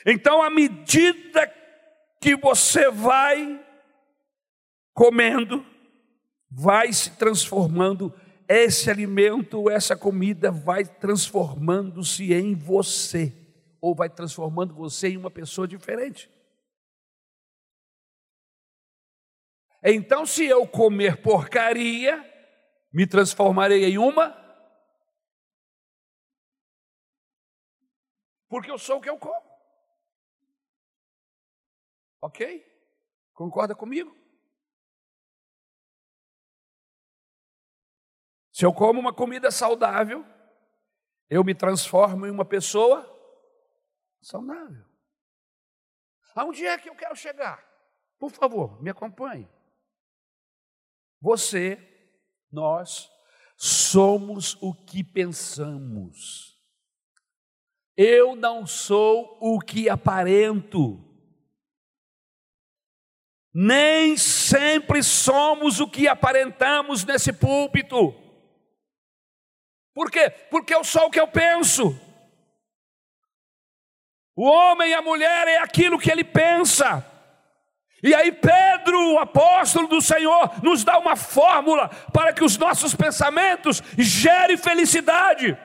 Então, 0.05 0.43
à 0.43 0.51
medida 0.51 1.53
que 2.21 2.37
você 2.37 2.89
vai 2.91 3.65
comendo, 4.95 5.67
vai 6.49 6.93
se 6.93 7.11
transformando, 7.17 8.15
esse 8.49 8.89
alimento, 8.89 9.69
essa 9.69 9.97
comida 9.97 10.53
vai 10.53 10.85
transformando-se 10.85 12.33
em 12.33 12.55
você 12.55 13.46
ou 13.81 13.95
vai 13.95 14.09
transformando 14.09 14.75
você 14.75 15.09
em 15.09 15.17
uma 15.17 15.31
pessoa 15.31 15.67
diferente. 15.67 16.31
Então, 19.83 20.27
se 20.27 20.45
eu 20.45 20.67
comer 20.67 21.23
porcaria, 21.23 22.25
me 22.93 23.07
transformarei 23.07 23.85
em 23.85 23.99
uma. 23.99 24.35
Porque 28.49 28.71
eu 28.71 28.79
sou 28.79 28.99
o 28.99 29.01
que 29.01 29.11
eu 29.11 29.19
como. 29.19 29.47
Ok? 32.21 32.65
Concorda 33.33 33.75
comigo? 33.75 34.17
Se 38.51 38.65
eu 38.65 38.73
como 38.73 38.99
uma 38.99 39.13
comida 39.13 39.51
saudável, 39.51 40.25
eu 41.29 41.45
me 41.45 41.55
transformo 41.55 42.27
em 42.27 42.31
uma 42.31 42.45
pessoa 42.45 43.16
saudável. 44.21 44.85
Aonde 46.35 46.67
é 46.67 46.77
que 46.77 46.89
eu 46.89 46.95
quero 46.95 47.17
chegar? 47.17 47.65
Por 48.19 48.31
favor, 48.31 48.83
me 48.83 48.91
acompanhe. 48.91 49.49
Você, 51.21 51.79
nós, 52.53 53.11
somos 53.57 54.57
o 54.61 54.75
que 54.75 55.03
pensamos. 55.03 56.55
Eu 57.97 58.37
não 58.37 58.67
sou 58.67 59.39
o 59.41 59.59
que 59.59 59.89
aparento. 59.89 61.03
Nem 63.55 64.19
sempre 64.19 65.03
somos 65.03 65.81
o 65.81 65.89
que 65.89 66.07
aparentamos 66.07 67.05
nesse 67.05 67.33
púlpito. 67.33 68.13
Por 69.95 70.11
quê? 70.11 70.29
Porque 70.51 70.75
eu 70.75 70.85
sou 70.85 71.07
o 71.07 71.11
que 71.11 71.19
eu 71.19 71.27
penso. 71.27 71.99
O 74.37 74.45
homem 74.45 74.91
e 74.91 74.95
a 74.95 75.01
mulher 75.01 75.49
é 75.49 75.59
aquilo 75.59 75.99
que 75.99 76.13
ele 76.13 76.23
pensa. 76.23 77.05
E 78.03 78.15
aí, 78.15 78.31
Pedro, 78.31 79.15
o 79.15 79.19
apóstolo 79.19 79.89
do 79.89 80.03
Senhor, 80.03 80.63
nos 80.63 80.85
dá 80.85 80.99
uma 80.99 81.17
fórmula 81.17 81.89
para 82.13 82.35
que 82.35 82.45
os 82.45 82.59
nossos 82.59 82.95
pensamentos 82.95 83.83
gerem 83.97 84.59
felicidade. 84.59 85.57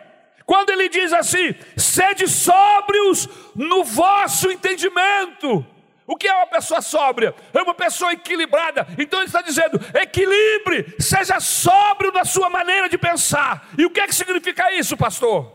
Quando 0.45 0.69
ele 0.69 0.87
diz 0.87 1.11
assim: 1.11 1.53
sede 1.75 2.27
sóbrios 2.29 3.27
no 3.53 3.83
vosso 3.83 4.49
entendimento. 4.49 5.65
O 6.07 6.15
que 6.15 6.27
é 6.27 6.35
uma 6.35 6.47
pessoa 6.47 6.81
sóbria? 6.81 7.35
É 7.53 7.61
uma 7.61 7.73
pessoa 7.73 8.11
equilibrada. 8.13 8.87
Então 8.97 9.19
ele 9.19 9.27
está 9.27 9.41
dizendo: 9.41 9.79
equilibre, 9.93 10.95
seja 10.97 11.41
sóbrio 11.41 12.11
na 12.13 12.23
sua 12.23 12.49
maneira 12.49 12.87
de 12.87 12.97
pensar. 12.97 13.69
E 13.77 13.85
o 13.85 13.89
que 13.89 13.99
é 13.99 14.07
que 14.07 14.15
significa 14.15 14.73
isso, 14.73 14.95
pastor? 14.95 15.51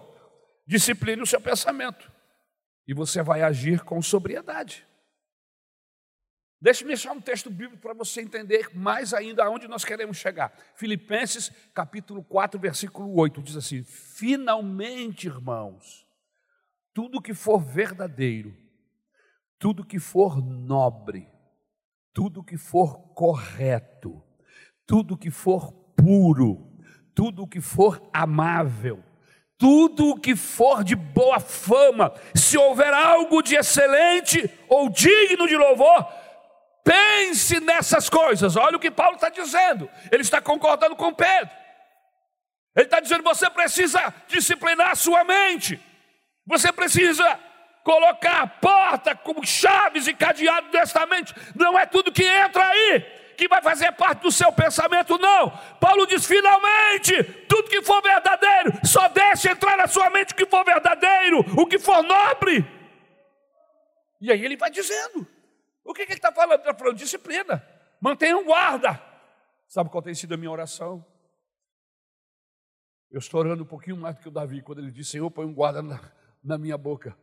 Discipline 0.67 1.23
o 1.23 1.27
seu 1.27 1.41
pensamento. 1.41 2.16
E 2.87 2.95
você 2.95 3.23
vai 3.23 3.43
agir 3.43 3.83
com 3.83 4.01
sobriedade. 4.01 4.87
Deixe-me 6.61 6.89
deixar 6.89 7.13
um 7.13 7.21
texto 7.21 7.51
bíblico 7.51 7.83
para 7.83 7.93
você 7.93 8.23
entender 8.23 8.71
mais 8.75 9.13
ainda 9.13 9.45
aonde 9.45 9.69
nós 9.69 9.85
queremos 9.85 10.17
chegar. 10.17 10.57
Filipenses 10.75 11.51
capítulo 11.75 12.25
4, 12.25 12.59
versículo 12.59 13.15
8, 13.15 13.43
diz 13.43 13.57
assim: 13.57 13.83
Finalmente, 13.85 15.27
irmãos, 15.27 16.07
tudo 16.95 17.21
que 17.21 17.35
for 17.35 17.61
verdadeiro, 17.61 18.57
tudo 19.59 19.85
que 19.85 19.99
for 19.99 20.41
nobre, 20.43 21.29
tudo 22.15 22.43
que 22.43 22.57
for 22.57 23.15
correto, 23.15 24.23
tudo 24.87 25.19
que 25.19 25.31
for 25.31 25.73
puro, 25.95 26.75
tudo 27.15 27.47
que 27.47 27.61
for 27.61 28.01
amável, 28.15 29.05
tudo 29.59 30.11
o 30.11 30.21
que 30.21 30.37
for 30.37 30.85
de 30.85 30.95
boa 30.95 31.41
fama, 31.41 32.13
se 32.35 32.59
houver 32.59 32.93
algo 32.93 33.43
de 33.43 33.57
excelente 33.57 34.51
ou 34.69 34.89
digno 34.91 35.47
de 35.49 35.57
louvor, 35.57 36.07
pense 36.85 37.59
nessas 37.61 38.09
coisas. 38.09 38.57
Olha 38.57 38.77
o 38.77 38.81
que 38.81 38.91
Paulo 38.91 39.17
está 39.17 39.29
dizendo, 39.29 39.89
ele 40.11 40.23
está 40.23 40.41
concordando 40.41 40.97
com 40.97 41.13
Pedro. 41.13 41.51
Ele 42.77 42.85
está 42.85 43.01
dizendo: 43.01 43.23
você 43.23 43.49
precisa 43.49 44.13
disciplinar 44.29 44.91
a 44.91 44.97
sua 44.97 45.25
mente, 45.25 45.81
você 46.47 46.71
precisa 46.71 47.41
colocar 47.83 48.43
a 48.43 48.47
porta 48.47 49.15
com 49.15 49.43
chaves 49.45 50.07
e 50.07 50.13
cadeado 50.13 50.71
desta 50.71 51.07
mente. 51.07 51.33
Não 51.55 51.79
é 51.79 51.87
tudo 51.87 52.13
que 52.13 52.25
entra 52.25 52.67
aí 52.67 53.16
que 53.37 53.47
vai 53.47 53.63
fazer 53.63 53.93
parte 53.93 54.23
do 54.23 54.33
seu 54.33 54.53
pensamento, 54.53 55.19
não. 55.19 55.51
Paulo 55.79 56.07
diz: 56.07 56.25
finalmente, 56.27 57.23
tudo 57.49 57.69
que 57.69 57.83
for 57.83 58.03
verdadeiro, 58.03 58.73
só 58.85 59.09
deixe 59.09 59.51
entrar 59.51 59.77
na 59.77 59.87
sua 59.87 60.11
mente 60.11 60.33
o 60.33 60.37
que 60.37 60.47
for 60.47 60.65
verdadeiro, 60.65 61.41
o 61.61 61.67
que 61.67 61.79
for 61.79 62.03
nobre. 62.03 62.65
E 64.21 64.33
aí 64.33 64.45
ele 64.45 64.57
vai 64.57 64.71
dizendo: 64.71 65.27
o 65.85 65.93
que, 65.93 66.07
que 66.07 66.13
ele 66.13 66.19
está 66.19 66.33
falando? 66.33 66.61
Ele 66.61 66.71
está 66.71 66.75
falando 66.75 66.97
disciplina, 66.97 67.65
mantenha 68.01 68.37
um 68.37 68.45
guarda. 68.45 69.01
Sabe 69.69 69.91
qual 69.91 70.03
tem 70.03 70.15
sido 70.15 70.35
a 70.35 70.37
minha 70.37 70.51
oração? 70.51 71.05
Eu 73.11 73.19
estou 73.19 73.41
orando 73.41 73.63
um 73.63 73.67
pouquinho 73.67 73.97
mais 73.97 74.17
do 74.17 74.23
que 74.23 74.29
o 74.29 74.33
Davi, 74.33 74.63
quando 74.63 74.81
ele 74.81 74.91
disse: 74.91 75.13
Senhor, 75.13 75.31
põe 75.31 75.45
um 75.45 75.55
guarda 75.55 75.83
na, 75.83 76.01
na 76.43 76.59
minha 76.59 76.79
boca. 76.79 77.17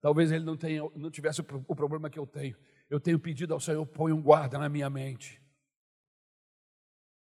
Talvez 0.00 0.30
ele 0.30 0.44
não, 0.44 0.56
tenha, 0.56 0.82
não 0.94 1.10
tivesse 1.10 1.40
o, 1.40 1.44
o 1.68 1.74
problema 1.74 2.10
que 2.10 2.18
eu 2.18 2.26
tenho 2.26 2.56
eu 2.88 3.00
tenho 3.00 3.18
pedido 3.18 3.52
ao 3.52 3.60
Senhor, 3.60 3.84
põe 3.86 4.12
um 4.12 4.22
guarda 4.22 4.58
na 4.58 4.68
minha 4.68 4.88
mente. 4.88 5.40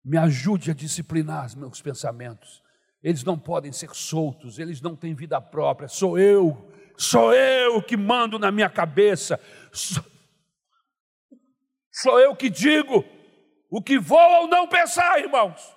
Me 0.04 0.18
ajude 0.18 0.72
a 0.72 0.74
disciplinar 0.74 1.46
os 1.46 1.56
meus 1.56 1.82
pensamentos. 1.82 2.62
Eles 3.02 3.24
não 3.24 3.40
podem 3.40 3.72
ser 3.72 3.94
soltos, 3.94 4.60
eles 4.60 4.82
não 4.82 4.96
têm 4.96 5.16
vida 5.16 5.40
própria. 5.40 5.88
Sou 5.88 6.18
eu, 6.20 6.72
sou 6.98 7.34
eu 7.34 7.82
que 7.82 7.96
mando 7.96 8.38
na 8.38 8.52
minha 8.52 8.70
cabeça. 8.70 9.40
Sou, 9.72 10.04
sou 11.92 12.20
eu 12.20 12.36
que 12.36 12.50
digo 12.50 13.04
o 13.70 13.82
que 13.82 13.98
vou 13.98 14.42
ou 14.42 14.48
não 14.48 14.68
pensar, 14.68 15.20
irmãos. 15.20 15.74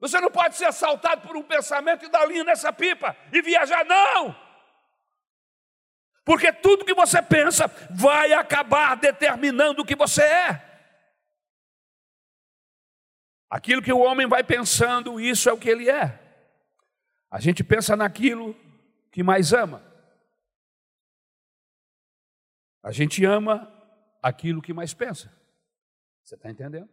Você 0.00 0.18
não 0.20 0.30
pode 0.30 0.56
ser 0.56 0.64
assaltado 0.66 1.26
por 1.26 1.36
um 1.36 1.42
pensamento 1.42 2.06
e 2.06 2.08
dar 2.08 2.24
linha 2.26 2.44
nessa 2.44 2.72
pipa 2.72 3.16
e 3.32 3.42
viajar, 3.42 3.84
não. 3.84 4.49
Porque 6.24 6.52
tudo 6.52 6.84
que 6.84 6.94
você 6.94 7.22
pensa 7.22 7.66
vai 7.90 8.32
acabar 8.32 8.96
determinando 8.96 9.82
o 9.82 9.84
que 9.84 9.96
você 9.96 10.22
é. 10.22 10.70
Aquilo 13.48 13.82
que 13.82 13.92
o 13.92 13.98
homem 13.98 14.28
vai 14.28 14.44
pensando, 14.44 15.20
isso 15.20 15.48
é 15.48 15.52
o 15.52 15.58
que 15.58 15.68
ele 15.68 15.90
é. 15.90 16.18
A 17.30 17.40
gente 17.40 17.64
pensa 17.64 17.96
naquilo 17.96 18.54
que 19.10 19.22
mais 19.22 19.52
ama. 19.52 19.84
A 22.82 22.92
gente 22.92 23.24
ama 23.24 23.70
aquilo 24.22 24.62
que 24.62 24.72
mais 24.72 24.94
pensa. 24.94 25.32
Você 26.22 26.36
está 26.36 26.50
entendendo? 26.50 26.88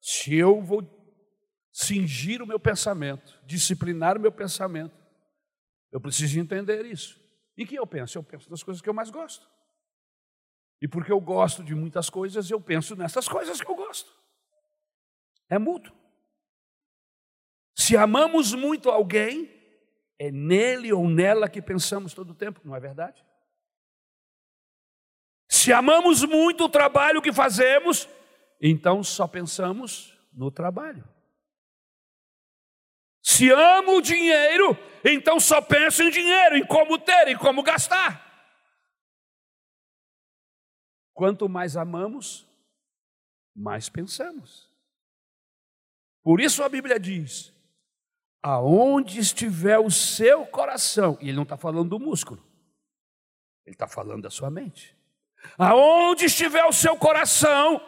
Se 0.00 0.34
eu 0.34 0.60
vou 0.60 0.82
cingir 1.72 2.42
o 2.42 2.46
meu 2.46 2.60
pensamento, 2.60 3.40
disciplinar 3.44 4.16
o 4.16 4.20
meu 4.20 4.32
pensamento, 4.32 4.99
eu 5.92 6.00
preciso 6.00 6.38
entender 6.38 6.84
isso. 6.84 7.20
Em 7.56 7.66
que 7.66 7.74
eu 7.74 7.86
penso? 7.86 8.16
Eu 8.16 8.22
penso 8.22 8.48
nas 8.50 8.62
coisas 8.62 8.80
que 8.80 8.88
eu 8.88 8.94
mais 8.94 9.10
gosto. 9.10 9.48
E 10.80 10.88
porque 10.88 11.12
eu 11.12 11.20
gosto 11.20 11.62
de 11.62 11.74
muitas 11.74 12.08
coisas, 12.08 12.50
eu 12.50 12.60
penso 12.60 12.96
nessas 12.96 13.28
coisas 13.28 13.60
que 13.60 13.70
eu 13.70 13.74
gosto. 13.74 14.10
É 15.48 15.58
mútuo. 15.58 15.94
Se 17.76 17.96
amamos 17.96 18.54
muito 18.54 18.88
alguém, 18.88 19.50
é 20.18 20.30
nele 20.30 20.92
ou 20.92 21.08
nela 21.08 21.48
que 21.48 21.60
pensamos 21.60 22.14
todo 22.14 22.30
o 22.30 22.34
tempo, 22.34 22.60
não 22.64 22.74
é 22.74 22.80
verdade? 22.80 23.24
Se 25.48 25.72
amamos 25.72 26.24
muito 26.24 26.64
o 26.64 26.68
trabalho 26.68 27.20
que 27.20 27.32
fazemos, 27.32 28.08
então 28.60 29.02
só 29.02 29.26
pensamos 29.26 30.16
no 30.32 30.50
trabalho. 30.50 31.06
Se 33.30 33.48
amo 33.48 33.98
o 33.98 34.02
dinheiro, 34.02 34.76
então 35.04 35.38
só 35.38 35.62
penso 35.62 36.02
em 36.02 36.10
dinheiro, 36.10 36.56
em 36.56 36.66
como 36.66 36.98
ter, 36.98 37.28
em 37.28 37.38
como 37.38 37.62
gastar. 37.62 38.28
Quanto 41.14 41.48
mais 41.48 41.76
amamos, 41.76 42.44
mais 43.54 43.88
pensamos. 43.88 44.68
Por 46.24 46.40
isso 46.40 46.64
a 46.64 46.68
Bíblia 46.68 46.98
diz: 46.98 47.54
aonde 48.42 49.20
estiver 49.20 49.78
o 49.78 49.92
seu 49.92 50.44
coração, 50.44 51.16
e 51.20 51.28
ele 51.28 51.36
não 51.36 51.44
está 51.44 51.56
falando 51.56 51.90
do 51.90 52.00
músculo, 52.00 52.44
ele 53.64 53.76
está 53.76 53.86
falando 53.86 54.22
da 54.22 54.30
sua 54.30 54.50
mente. 54.50 54.96
Aonde 55.56 56.24
estiver 56.24 56.64
o 56.64 56.72
seu 56.72 56.96
coração, 56.96 57.80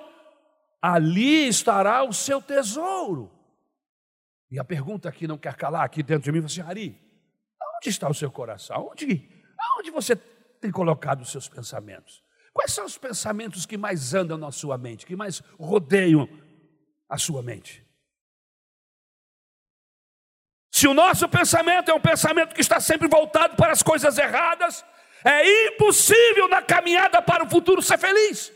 ali 0.81 1.49
estará 1.49 2.05
o 2.05 2.13
seu 2.13 2.41
tesouro. 2.41 3.42
E 4.53 4.59
a 4.59 4.65
pergunta 4.65 5.11
que 5.11 5.27
não 5.27 5.39
quer 5.39 5.57
calar 5.57 5.83
aqui 5.83 6.03
dentro 6.03 6.25
de 6.25 6.31
mim, 6.31 6.47
você, 6.47 6.61
Ari, 6.61 7.01
onde 7.79 7.89
está 7.89 8.07
o 8.07 8.13
seu 8.13 8.31
coração? 8.31 8.91
Onde, 8.93 9.27
aonde 9.59 9.91
você 9.91 10.15
tem 10.15 10.71
colocado 10.71 11.23
os 11.23 11.33
seus 11.33 11.49
pensamentos? 11.49 12.23
Quais 12.53 12.71
são 12.71 12.85
os 12.85 12.99
pensamentos 12.99 13.65
que 13.65 13.79
mais 13.79 14.13
andam 14.13 14.37
na 14.37 14.53
sua 14.53 14.77
mente, 14.77 15.07
que 15.07 15.17
mais 15.17 15.41
rodeiam 15.59 16.29
a 17.09 17.17
sua 17.17 17.43
mente? 17.43 17.83
Se 20.71 20.87
o 20.87 20.93
nosso 20.93 21.27
pensamento 21.31 21.91
é 21.91 21.95
um 21.95 22.01
pensamento 22.01 22.55
que 22.55 22.61
está 22.61 22.79
sempre 22.79 23.09
voltado 23.09 23.57
para 23.57 23.73
as 23.73 23.83
coisas 23.83 24.19
erradas, 24.19 24.85
é 25.25 25.69
impossível 25.69 26.47
na 26.47 26.61
caminhada 26.61 27.23
para 27.23 27.45
o 27.45 27.49
futuro 27.49 27.81
ser 27.81 27.97
feliz. 27.97 28.53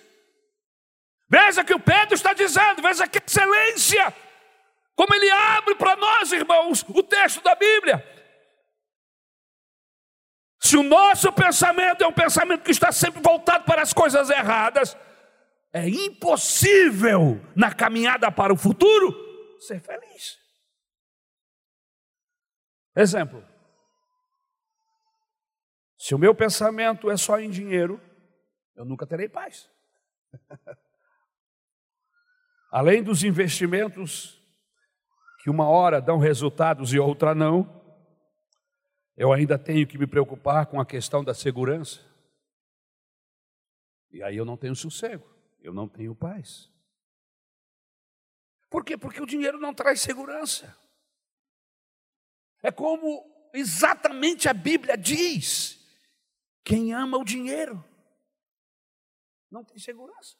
Veja 1.27 1.65
que 1.65 1.73
o 1.73 1.81
Pedro 1.81 2.15
está 2.15 2.35
dizendo, 2.35 2.83
veja 2.83 3.09
que 3.09 3.17
excelência 3.17 4.15
como 4.97 5.15
ele 5.15 5.31
abre 5.31 5.75
para 5.77 5.95
nós, 5.95 6.33
irmãos, 6.33 6.83
o 6.89 7.03
texto 7.03 7.43
da 7.43 7.55
Bíblia. 7.55 8.05
Se 10.59 10.77
o 10.77 10.83
nosso 10.83 11.31
pensamento 11.33 12.03
é 12.03 12.07
um 12.07 12.13
pensamento 12.13 12.65
que 12.65 12.73
está 12.73 12.91
sempre 12.91 13.21
voltado 13.23 13.65
para 13.65 13.83
as 13.83 13.93
coisas 13.93 14.31
erradas, 14.31 14.97
É 15.73 15.87
impossível 15.87 17.39
na 17.55 17.75
caminhada 17.75 18.33
para 18.33 18.51
o 18.51 18.57
futuro 18.57 19.15
ser 19.61 19.79
feliz. 19.81 20.39
Exemplo: 22.97 23.47
se 25.99 26.15
o 26.15 26.19
meu 26.19 26.35
pensamento 26.35 27.11
é 27.11 27.17
só 27.19 27.39
em 27.39 27.51
dinheiro, 27.51 28.01
eu 28.75 28.87
nunca 28.87 29.07
terei 29.07 29.29
paz. 29.29 29.69
Além 32.73 33.03
dos 33.03 33.23
investimentos 33.23 34.36
que 35.47 35.51
uma 35.51 35.69
hora 35.69 36.01
dão 36.01 36.19
resultados 36.19 36.93
e 36.93 36.99
outra 36.99 37.33
não, 37.33 37.81
eu 39.17 39.33
ainda 39.33 39.57
tenho 39.57 39.87
que 39.87 39.97
me 39.97 40.05
preocupar 40.05 40.67
com 40.67 40.81
a 40.81 40.85
questão 40.85 41.23
da 41.23 41.33
segurança. 41.33 42.05
E 44.11 44.25
aí 44.25 44.37
eu 44.37 44.45
não 44.45 44.57
tenho 44.57 44.75
sossego, 44.75 45.25
eu 45.61 45.73
não 45.73 45.89
tenho 45.89 46.17
paz. 46.17 46.69
Por 48.69 48.85
quê? 48.85 48.99
Porque 48.99 49.23
o 49.23 49.27
dinheiro 49.27 49.57
não 49.61 49.73
traz 49.73 50.01
segurança. 50.01 50.77
É 52.61 52.73
como 52.73 53.25
exatamente 53.55 54.49
a 54.49 54.53
Bíblia 54.53 54.99
diz: 54.99 55.79
quem 56.65 56.93
ama 56.93 57.19
o 57.19 57.25
dinheiro 57.25 57.85
não 59.49 59.63
tem 59.63 59.79
segurança. 59.79 60.37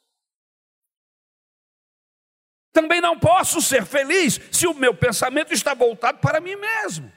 Também 2.77 3.01
não 3.01 3.17
posso 3.17 3.59
ser 3.59 3.83
feliz 3.87 4.39
se 4.51 4.67
o 4.67 4.73
meu 4.75 4.93
pensamento 4.93 5.51
está 5.51 5.73
voltado 5.73 6.19
para 6.19 6.39
mim 6.39 6.55
mesmo. 6.55 7.11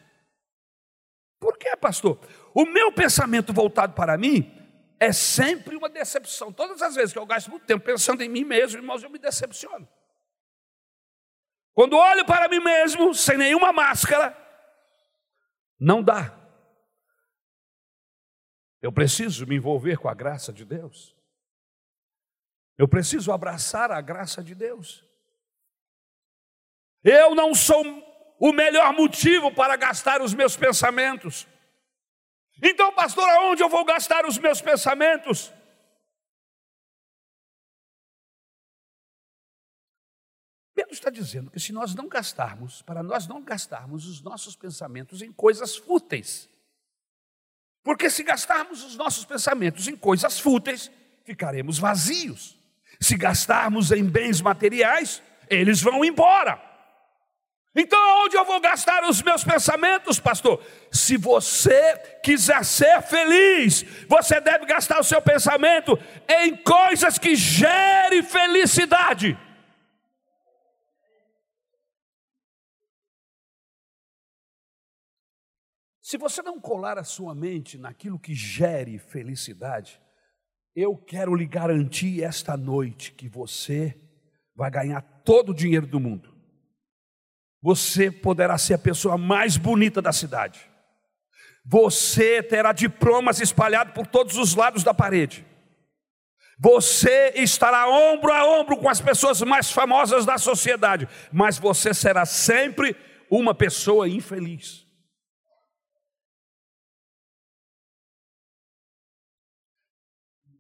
Por 1.39 1.59
quê, 1.59 1.77
pastor? 1.77 2.19
O 2.55 2.65
meu 2.65 2.91
pensamento 2.91 3.53
voltado 3.53 3.93
para 3.93 4.17
mim 4.17 4.51
é 4.99 5.13
sempre 5.13 5.77
uma 5.77 5.91
decepção. 5.91 6.51
Todas 6.51 6.81
as 6.81 6.95
vezes 6.95 7.13
que 7.13 7.19
eu 7.19 7.27
gasto 7.27 7.51
muito 7.51 7.67
tempo 7.67 7.85
pensando 7.85 8.23
em 8.23 8.29
mim 8.31 8.43
mesmo, 8.43 8.79
irmãos, 8.79 9.03
eu 9.03 9.11
me 9.11 9.19
decepciono. 9.19 9.87
Quando 11.75 11.95
olho 11.95 12.25
para 12.25 12.49
mim 12.49 12.61
mesmo, 12.61 13.13
sem 13.13 13.37
nenhuma 13.37 13.71
máscara, 13.71 14.35
não 15.79 16.03
dá. 16.03 16.35
Eu 18.81 18.91
preciso 18.91 19.47
me 19.47 19.57
envolver 19.57 19.99
com 19.99 20.09
a 20.09 20.15
graça 20.15 20.55
de 20.55 20.65
Deus. 20.65 21.15
Eu 22.79 22.89
preciso 22.89 23.31
abraçar 23.31 23.93
a 23.93 24.01
graça 24.01 24.43
de 24.43 24.55
Deus. 24.55 25.10
Eu 27.03 27.35
não 27.35 27.55
sou 27.55 27.83
o 28.39 28.53
melhor 28.53 28.93
motivo 28.93 29.53
para 29.53 29.77
gastar 29.77 30.23
os 30.23 30.35
meus 30.35 30.57
pensamentos. 30.57 31.47
Então, 32.63 32.93
pastor, 32.93 33.29
aonde 33.29 33.63
eu 33.63 33.69
vou 33.69 33.85
gastar 33.85 34.27
os 34.27 34.39
meus 34.39 34.61
pensamentos? 34.61 35.53
Pedro 40.75 40.93
está 40.93 41.11
dizendo 41.11 41.51
que 41.51 41.61
se 41.61 41.73
nós 41.73 41.95
não 41.95 42.09
gastarmos, 42.09 42.83
para 42.83 43.03
nós 43.03 43.27
não 43.27 43.43
gastarmos 43.43 44.07
os 44.07 44.23
nossos 44.23 44.57
pensamentos 44.57 45.21
em 45.21 45.33
coisas 45.33 45.77
fúteis, 45.77 46.49
porque 47.83 48.11
se 48.11 48.23
gastarmos 48.23 48.85
os 48.85 48.97
nossos 48.97 49.25
pensamentos 49.25 49.89
em 49.89 49.97
coisas 49.97 50.39
fúteis, 50.39 50.91
ficaremos 51.25 51.79
vazios. 51.79 52.59
Se 53.01 53.17
gastarmos 53.17 53.91
em 53.91 54.05
bens 54.05 54.41
materiais, 54.43 55.23
eles 55.49 55.81
vão 55.81 56.05
embora. 56.05 56.70
Então, 57.75 58.25
onde 58.25 58.37
eu 58.37 58.45
vou 58.45 58.61
gastar 58.61 59.05
os 59.09 59.23
meus 59.23 59.45
pensamentos, 59.45 60.19
pastor? 60.19 60.61
Se 60.91 61.17
você 61.17 61.97
quiser 62.23 62.65
ser 62.65 63.01
feliz, 63.03 63.85
você 64.09 64.41
deve 64.41 64.67
gastar 64.67 64.99
o 64.99 65.05
seu 65.05 65.23
pensamento 65.23 65.97
em 66.29 66.57
coisas 66.57 67.17
que 67.17 67.37
gerem 67.37 68.25
felicidade. 68.25 69.39
Se 76.03 76.19
você 76.19 76.43
não 76.43 76.59
colar 76.59 76.99
a 76.99 77.05
sua 77.05 77.37
mente 77.37 77.79
naquilo 77.79 78.19
que 78.19 78.35
gere 78.35 78.99
felicidade, 78.99 80.03
eu 80.75 80.97
quero 80.97 81.37
lhe 81.37 81.47
garantir 81.47 82.25
esta 82.25 82.57
noite 82.57 83.13
que 83.13 83.29
você 83.29 83.97
vai 84.57 84.73
ganhar 84.73 85.03
todo 85.25 85.51
o 85.51 85.55
dinheiro 85.55 85.87
do 85.87 86.01
mundo. 86.01 86.40
Você 87.63 88.11
poderá 88.11 88.57
ser 88.57 88.75
a 88.75 88.79
pessoa 88.79 89.19
mais 89.19 89.57
bonita 89.57 90.01
da 90.01 90.13
cidade. 90.13 90.71
Você 91.65 92.43
terá 92.43 92.73
diplomas 92.73 93.41
espalhados 93.41 93.93
por 93.93 94.07
todos 94.07 94.37
os 94.37 94.55
lados 94.55 94.83
da 94.83 94.95
parede. 94.95 95.47
Você 96.59 97.33
estará 97.37 97.89
ombro 97.89 98.33
a 98.33 98.45
ombro 98.45 98.77
com 98.77 98.89
as 98.89 99.01
pessoas 99.01 99.41
mais 99.43 99.71
famosas 99.71 100.27
da 100.27 100.37
sociedade, 100.37 101.09
mas 101.33 101.59
você 101.59 101.95
será 101.95 102.27
sempre 102.27 102.95
uma 103.31 103.55
pessoa 103.55 104.09
infeliz. 104.09 104.87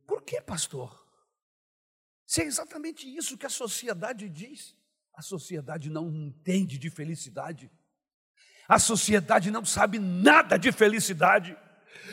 Por 0.06 0.22
que, 0.22 0.40
pastor? 0.40 1.06
Se 2.26 2.42
é 2.42 2.44
exatamente 2.44 3.06
isso 3.06 3.36
que 3.36 3.46
a 3.46 3.50
sociedade 3.50 4.28
diz. 4.28 4.74
A 5.20 5.22
sociedade 5.22 5.90
não 5.90 6.10
entende 6.10 6.78
de 6.78 6.88
felicidade. 6.88 7.70
A 8.66 8.78
sociedade 8.78 9.50
não 9.50 9.66
sabe 9.66 9.98
nada 9.98 10.58
de 10.58 10.72
felicidade. 10.72 11.54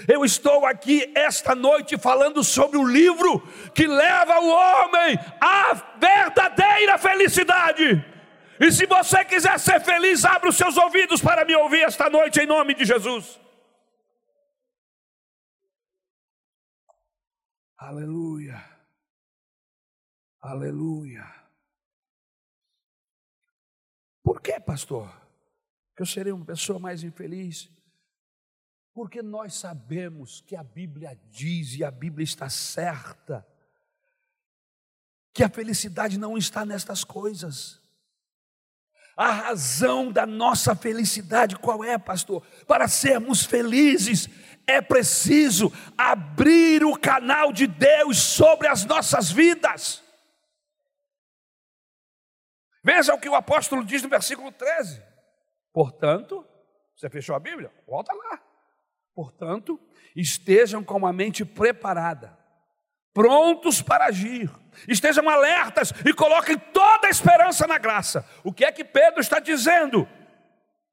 Eu 0.10 0.26
estou 0.26 0.66
aqui 0.66 1.10
esta 1.16 1.56
noite 1.56 1.98
falando 1.98 2.44
sobre 2.44 2.78
o 2.78 2.86
livro 2.86 3.40
que 3.74 3.88
leva 3.88 4.42
o 4.42 4.50
homem 4.50 5.18
à 5.40 5.74
verdadeira 5.98 6.98
felicidade. 6.98 8.06
E 8.60 8.74
se 8.74 8.86
você 8.86 9.24
quiser 9.24 9.58
ser 9.58 9.80
feliz, 9.80 10.26
abra 10.26 10.50
os 10.50 10.58
seus 10.58 10.76
ouvidos 10.76 11.22
para 11.22 11.46
me 11.46 11.56
ouvir 11.56 11.84
esta 11.84 12.10
noite, 12.10 12.42
em 12.42 12.46
nome 12.46 12.74
de 12.74 12.84
Jesus. 12.84 13.40
Aleluia. 17.78 18.62
Aleluia. 20.42 21.37
Por 24.28 24.42
que, 24.42 24.60
pastor? 24.60 25.10
Que 25.96 26.02
eu 26.02 26.06
serei 26.06 26.34
uma 26.34 26.44
pessoa 26.44 26.78
mais 26.78 27.02
infeliz? 27.02 27.70
Porque 28.94 29.22
nós 29.22 29.54
sabemos 29.54 30.44
que 30.46 30.54
a 30.54 30.62
Bíblia 30.62 31.18
diz 31.30 31.78
e 31.78 31.84
a 31.86 31.90
Bíblia 31.90 32.26
está 32.26 32.50
certa 32.50 33.48
que 35.34 35.46
a 35.46 35.50
felicidade 35.50 36.18
não 36.18 36.38
está 36.38 36.66
nestas 36.66 37.06
coisas. 37.06 37.82
A 39.16 39.32
razão 39.32 40.12
da 40.12 40.26
nossa 40.26 40.76
felicidade 40.76 41.56
qual 41.56 41.82
é, 41.82 41.98
pastor? 41.98 42.46
Para 42.68 42.90
sermos 42.90 43.46
felizes, 43.46 44.28
é 44.68 44.82
preciso 44.82 45.72
abrir 45.98 46.84
o 46.84 47.00
canal 47.00 47.54
de 47.54 47.66
Deus 47.66 48.18
sobre 48.18 48.68
as 48.68 48.84
nossas 48.84 49.32
vidas. 49.32 50.04
Veja 52.88 53.14
o 53.14 53.20
que 53.20 53.28
o 53.28 53.36
apóstolo 53.36 53.84
diz 53.84 54.02
no 54.02 54.08
versículo 54.08 54.50
13. 54.50 55.04
Portanto, 55.74 56.48
você 56.96 57.10
fechou 57.10 57.36
a 57.36 57.40
Bíblia? 57.40 57.70
Volta 57.86 58.14
lá. 58.14 58.42
Portanto, 59.14 59.78
estejam 60.16 60.82
com 60.82 61.06
a 61.06 61.12
mente 61.12 61.44
preparada, 61.44 62.40
prontos 63.14 63.82
para 63.82 64.06
agir, 64.06 64.50
estejam 64.88 65.28
alertas 65.28 65.94
e 66.06 66.14
coloquem 66.14 66.58
toda 66.58 67.08
a 67.08 67.10
esperança 67.10 67.68
na 67.68 67.78
graça. 67.78 68.26
O 68.42 68.54
que 68.54 68.64
é 68.64 68.72
que 68.72 68.86
Pedro 68.86 69.20
está 69.20 69.42
dizendo? 69.42 70.08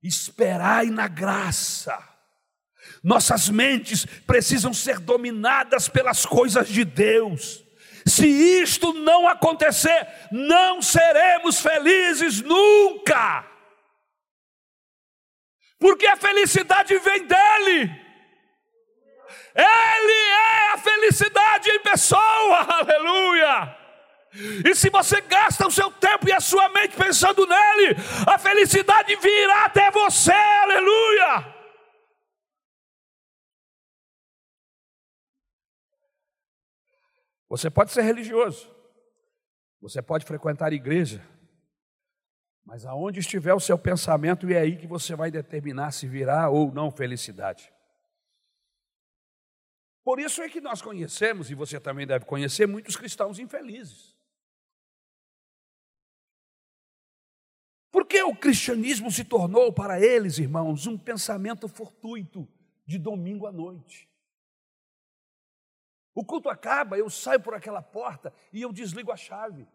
Esperai 0.02 0.87
na 0.87 1.07
graça. 1.07 1.96
Nossas 3.04 3.48
mentes 3.48 4.04
precisam 4.04 4.74
ser 4.74 4.98
dominadas 4.98 5.88
pelas 5.88 6.26
coisas 6.26 6.66
de 6.66 6.85
Deus. 6.85 7.63
Se 8.06 8.26
isto 8.26 8.92
não 8.92 9.26
acontecer, 9.26 10.06
não 10.30 10.82
seremos 10.82 11.60
felizes 11.60 12.42
nunca. 12.42 13.46
Porque 15.78 16.06
a 16.06 16.16
felicidade 16.16 16.96
vem 16.98 17.26
dele. 17.26 18.04
Ele 19.54 20.30
é 20.30 20.72
a 20.72 20.78
felicidade 20.78 21.70
em 21.70 21.78
pessoa, 21.80 22.58
aleluia. 22.80 23.76
E 24.64 24.74
se 24.74 24.90
você 24.90 25.20
gasta 25.20 25.66
o 25.66 25.70
seu 25.70 25.90
tempo 25.92 26.28
e 26.28 26.32
a 26.32 26.40
sua 26.40 26.68
mente 26.70 26.96
pensando 26.96 27.46
nele, 27.46 27.96
a 28.26 28.36
felicidade 28.36 29.14
virá 29.16 29.66
até 29.66 29.90
você, 29.92 30.32
aleluia. 30.32 31.53
Você 37.54 37.70
pode 37.70 37.92
ser 37.92 38.02
religioso, 38.02 38.68
você 39.80 40.02
pode 40.02 40.24
frequentar 40.24 40.72
igreja, 40.72 41.24
mas 42.64 42.84
aonde 42.84 43.20
estiver 43.20 43.54
o 43.54 43.60
seu 43.60 43.78
pensamento, 43.78 44.50
é 44.50 44.58
aí 44.58 44.76
que 44.76 44.88
você 44.88 45.14
vai 45.14 45.30
determinar 45.30 45.92
se 45.92 46.08
virá 46.08 46.50
ou 46.50 46.72
não 46.72 46.90
felicidade. 46.90 47.72
Por 50.02 50.18
isso 50.18 50.42
é 50.42 50.48
que 50.48 50.60
nós 50.60 50.82
conhecemos, 50.82 51.48
e 51.48 51.54
você 51.54 51.78
também 51.78 52.08
deve 52.08 52.24
conhecer, 52.24 52.66
muitos 52.66 52.96
cristãos 52.96 53.38
infelizes. 53.38 54.16
Porque 57.92 58.20
o 58.20 58.34
cristianismo 58.34 59.12
se 59.12 59.22
tornou 59.22 59.72
para 59.72 60.00
eles, 60.00 60.38
irmãos, 60.38 60.88
um 60.88 60.98
pensamento 60.98 61.68
fortuito 61.68 62.48
de 62.84 62.98
domingo 62.98 63.46
à 63.46 63.52
noite. 63.52 64.12
O 66.14 66.24
culto 66.24 66.48
acaba, 66.48 66.96
eu 66.96 67.11
saio 67.11 67.40
por 67.40 67.55
aquela 67.55 67.83
porta 67.83 68.33
e 68.53 68.62
eu 68.62 68.72
desligo 68.72 69.11
a 69.11 69.16
chave. 69.16 69.66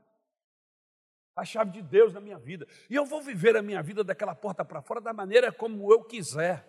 A 1.35 1.43
chave 1.43 1.71
de 1.71 1.81
Deus 1.81 2.13
na 2.13 2.21
minha 2.21 2.39
vida. 2.39 2.65
E 2.89 2.95
eu 2.95 3.05
vou 3.05 3.21
viver 3.21 3.57
a 3.57 3.61
minha 3.61 3.83
vida 3.83 4.03
daquela 4.03 4.33
porta 4.33 4.63
para 4.63 4.81
fora 4.81 5.01
da 5.01 5.13
maneira 5.13 5.51
como 5.51 5.91
eu 5.91 6.03
quiser, 6.03 6.65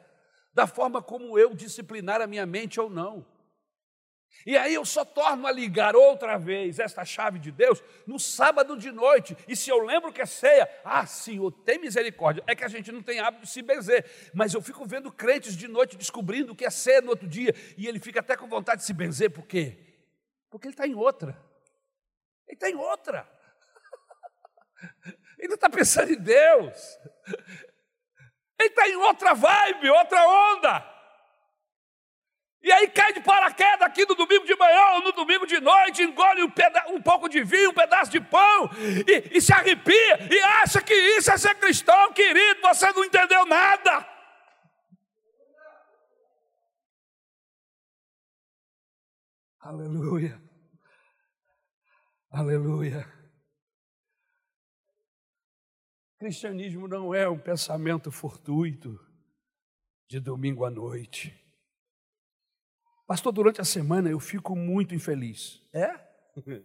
da 0.53 0.67
forma 0.67 1.01
como 1.01 1.39
eu 1.39 1.55
disciplinar 1.55 2.21
a 2.21 2.27
minha 2.27 2.45
mente 2.45 2.81
ou 2.81 2.91
não. 2.91 3.25
E 4.47 4.57
aí 4.57 4.75
eu 4.75 4.85
só 4.85 5.05
torno 5.05 5.47
a 5.47 5.53
ligar 5.53 5.95
outra 5.95 6.39
vez 6.39 6.79
esta 6.79 7.05
chave 7.05 7.39
de 7.39 7.53
Deus 7.53 7.83
no 8.07 8.19
sábado 8.19 8.77
de 8.77 8.91
noite. 8.91 9.37
E 9.47 9.55
se 9.55 9.69
eu 9.69 9.79
lembro 9.85 10.13
que 10.13 10.23
é 10.23 10.27
ceia, 10.27 10.69
ah, 10.85 11.05
Senhor, 11.07 11.51
tem 11.51 11.79
misericórdia. 11.79 12.43
É 12.47 12.55
que 12.55 12.65
a 12.65 12.69
gente 12.69 12.91
não 12.91 13.03
tem 13.03 13.21
hábito 13.21 13.45
de 13.45 13.51
se 13.51 13.61
benzer. 13.61 14.31
Mas 14.33 14.55
eu 14.55 14.63
fico 14.63 14.87
vendo 14.87 15.13
crentes 15.13 15.57
de 15.57 15.69
noite 15.69 15.97
descobrindo 15.97 16.55
que 16.55 16.65
é 16.65 16.71
ceia 16.71 17.03
no 17.03 17.11
outro 17.11 17.29
dia. 17.29 17.55
E 17.77 17.87
ele 17.87 18.01
fica 18.01 18.21
até 18.21 18.37
com 18.37 18.49
vontade 18.49 18.81
de 18.81 18.87
se 18.87 18.95
benzer. 18.95 19.31
Por 19.31 19.47
quê? 19.47 19.77
Porque 20.49 20.67
ele 20.67 20.75
está 20.75 20.87
em 20.87 20.95
outra. 20.95 21.39
Ele 22.49 22.57
está 22.57 22.71
em 22.71 22.77
outra. 22.77 23.29
Ele 25.39 25.49
não 25.49 25.55
está 25.55 25.71
pensando 25.71 26.13
em 26.13 26.19
Deus. 26.19 26.99
Ele 28.59 28.69
está 28.69 28.89
em 28.89 28.97
outra 28.97 29.33
vibe, 29.33 29.89
outra 29.89 30.23
onda. 30.55 30.90
E 32.63 32.71
aí 32.71 32.89
cai 32.89 33.13
de 33.13 33.21
paraquedas 33.21 33.83
aqui 33.83 34.05
no 34.07 34.15
domingo 34.15 34.45
de 34.45 34.55
manhã 34.55 34.97
ou 34.97 35.03
no 35.03 35.13
domingo 35.13 35.47
de 35.47 35.59
noite, 35.61 36.03
engole 36.03 36.45
um, 36.45 36.53
um 36.95 37.01
pouco 37.01 37.29
de 37.29 37.43
vinho, 37.43 37.71
um 37.71 37.75
pedaço 37.75 38.11
de 38.11 38.21
pão, 38.21 38.71
e, 39.07 39.39
e 39.39 39.41
se 39.41 39.53
arrepia, 39.53 40.29
e 40.31 40.39
acha 40.41 40.83
que 40.83 40.95
isso 40.95 41.31
é 41.31 41.39
ser 41.39 41.55
cristão, 41.55 42.13
querido, 42.13 42.61
você 42.61 42.93
não 42.93 43.03
entendeu 43.03 43.47
nada. 43.47 44.07
Aleluia. 49.61 50.41
Aleluia. 52.31 53.21
Cristianismo 56.19 56.87
não 56.87 57.15
é 57.15 57.27
um 57.27 57.39
pensamento 57.39 58.13
fortuito 58.13 59.01
de 60.07 60.21
domingo 60.21 60.67
à 60.67 60.71
noite. 60.71 61.40
Pastor, 63.11 63.33
durante 63.33 63.61
a 63.61 63.65
semana 63.65 64.09
eu 64.09 64.21
fico 64.21 64.55
muito 64.55 64.95
infeliz. 64.95 65.61
É? 65.75 65.99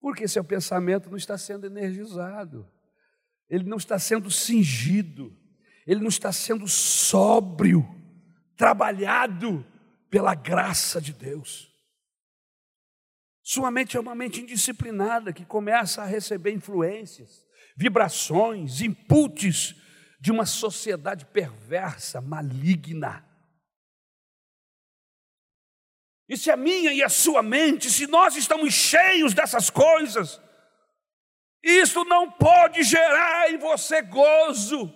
Porque 0.00 0.26
seu 0.26 0.42
pensamento 0.42 1.10
não 1.10 1.18
está 1.18 1.36
sendo 1.36 1.66
energizado, 1.66 2.66
ele 3.46 3.64
não 3.64 3.76
está 3.76 3.98
sendo 3.98 4.30
cingido, 4.30 5.36
ele 5.86 6.00
não 6.00 6.08
está 6.08 6.32
sendo 6.32 6.66
sóbrio, 6.66 7.86
trabalhado 8.56 9.62
pela 10.08 10.34
graça 10.34 10.98
de 10.98 11.12
Deus. 11.12 11.70
Sua 13.42 13.70
mente 13.70 13.98
é 13.98 14.00
uma 14.00 14.14
mente 14.14 14.40
indisciplinada 14.40 15.30
que 15.30 15.44
começa 15.44 16.00
a 16.00 16.06
receber 16.06 16.52
influências, 16.52 17.44
vibrações, 17.76 18.80
inputs 18.80 19.76
de 20.18 20.32
uma 20.32 20.46
sociedade 20.46 21.26
perversa, 21.26 22.22
maligna. 22.22 23.25
E 26.28 26.36
se 26.36 26.50
a 26.50 26.56
minha 26.56 26.92
e 26.92 27.02
a 27.02 27.08
sua 27.08 27.42
mente, 27.42 27.90
se 27.90 28.06
nós 28.06 28.36
estamos 28.36 28.74
cheios 28.74 29.32
dessas 29.32 29.70
coisas, 29.70 30.40
isso 31.62 32.04
não 32.04 32.30
pode 32.30 32.82
gerar 32.82 33.50
em 33.50 33.58
você 33.58 34.02
gozo, 34.02 34.92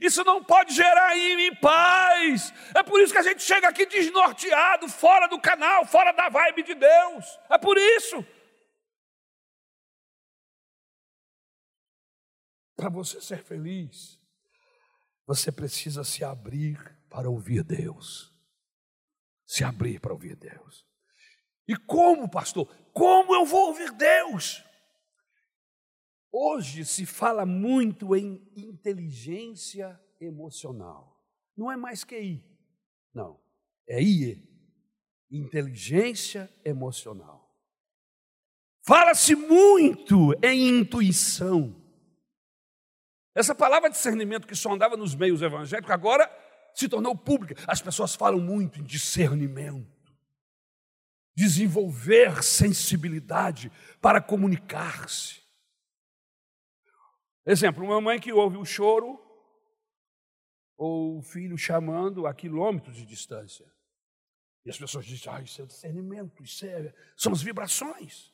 isso 0.00 0.22
não 0.22 0.44
pode 0.44 0.72
gerar 0.72 1.16
em 1.16 1.36
mim 1.36 1.54
paz. 1.56 2.52
É 2.74 2.82
por 2.84 3.00
isso 3.00 3.12
que 3.12 3.18
a 3.18 3.22
gente 3.22 3.42
chega 3.42 3.68
aqui 3.68 3.84
desnorteado, 3.84 4.88
fora 4.88 5.26
do 5.26 5.40
canal, 5.40 5.84
fora 5.84 6.12
da 6.12 6.28
vibe 6.28 6.62
de 6.62 6.74
Deus. 6.74 7.38
É 7.48 7.58
por 7.58 7.76
isso. 7.76 8.24
Para 12.76 12.88
você 12.88 13.20
ser 13.20 13.42
feliz, 13.42 14.18
você 15.26 15.50
precisa 15.50 16.04
se 16.04 16.24
abrir 16.24 16.78
para 17.10 17.28
ouvir 17.28 17.64
Deus 17.64 18.29
se 19.50 19.64
abrir 19.64 19.98
para 19.98 20.12
ouvir 20.12 20.36
Deus. 20.36 20.86
E 21.66 21.74
como, 21.74 22.30
pastor? 22.30 22.72
Como 22.92 23.34
eu 23.34 23.44
vou 23.44 23.66
ouvir 23.66 23.90
Deus? 23.90 24.64
Hoje 26.30 26.84
se 26.84 27.04
fala 27.04 27.44
muito 27.44 28.14
em 28.14 28.48
inteligência 28.56 30.00
emocional. 30.20 31.20
Não 31.56 31.70
é 31.70 31.76
mais 31.76 32.04
QI, 32.04 32.44
não, 33.12 33.40
é 33.88 34.00
IE 34.00 34.48
inteligência 35.32 36.48
emocional. 36.64 37.52
Fala-se 38.86 39.34
muito 39.34 40.32
em 40.44 40.78
intuição. 40.78 41.76
Essa 43.34 43.54
palavra 43.54 43.90
discernimento 43.90 44.46
que 44.46 44.54
só 44.54 44.72
andava 44.72 44.96
nos 44.96 45.14
meios 45.14 45.42
evangélicos, 45.42 45.90
agora 45.90 46.28
se 46.74 46.88
tornou 46.88 47.16
pública. 47.16 47.62
As 47.66 47.80
pessoas 47.80 48.14
falam 48.14 48.40
muito 48.40 48.80
em 48.80 48.84
discernimento, 48.84 49.86
desenvolver 51.34 52.42
sensibilidade 52.42 53.70
para 54.00 54.20
comunicar-se. 54.20 55.40
Exemplo, 57.46 57.84
uma 57.84 58.00
mãe 58.00 58.20
que 58.20 58.32
ouve 58.32 58.56
o 58.56 58.64
choro 58.64 59.18
ou 60.76 61.18
o 61.18 61.22
filho 61.22 61.58
chamando 61.58 62.26
a 62.26 62.34
quilômetros 62.34 62.96
de 62.96 63.04
distância. 63.04 63.70
E 64.64 64.70
as 64.70 64.78
pessoas 64.78 65.06
dizem, 65.06 65.32
ah, 65.32 65.40
isso 65.40 65.62
é 65.62 65.66
discernimento, 65.66 66.42
isso 66.42 66.66
é... 66.66 66.94
são 67.16 67.32
as 67.32 67.42
vibrações. 67.42 68.32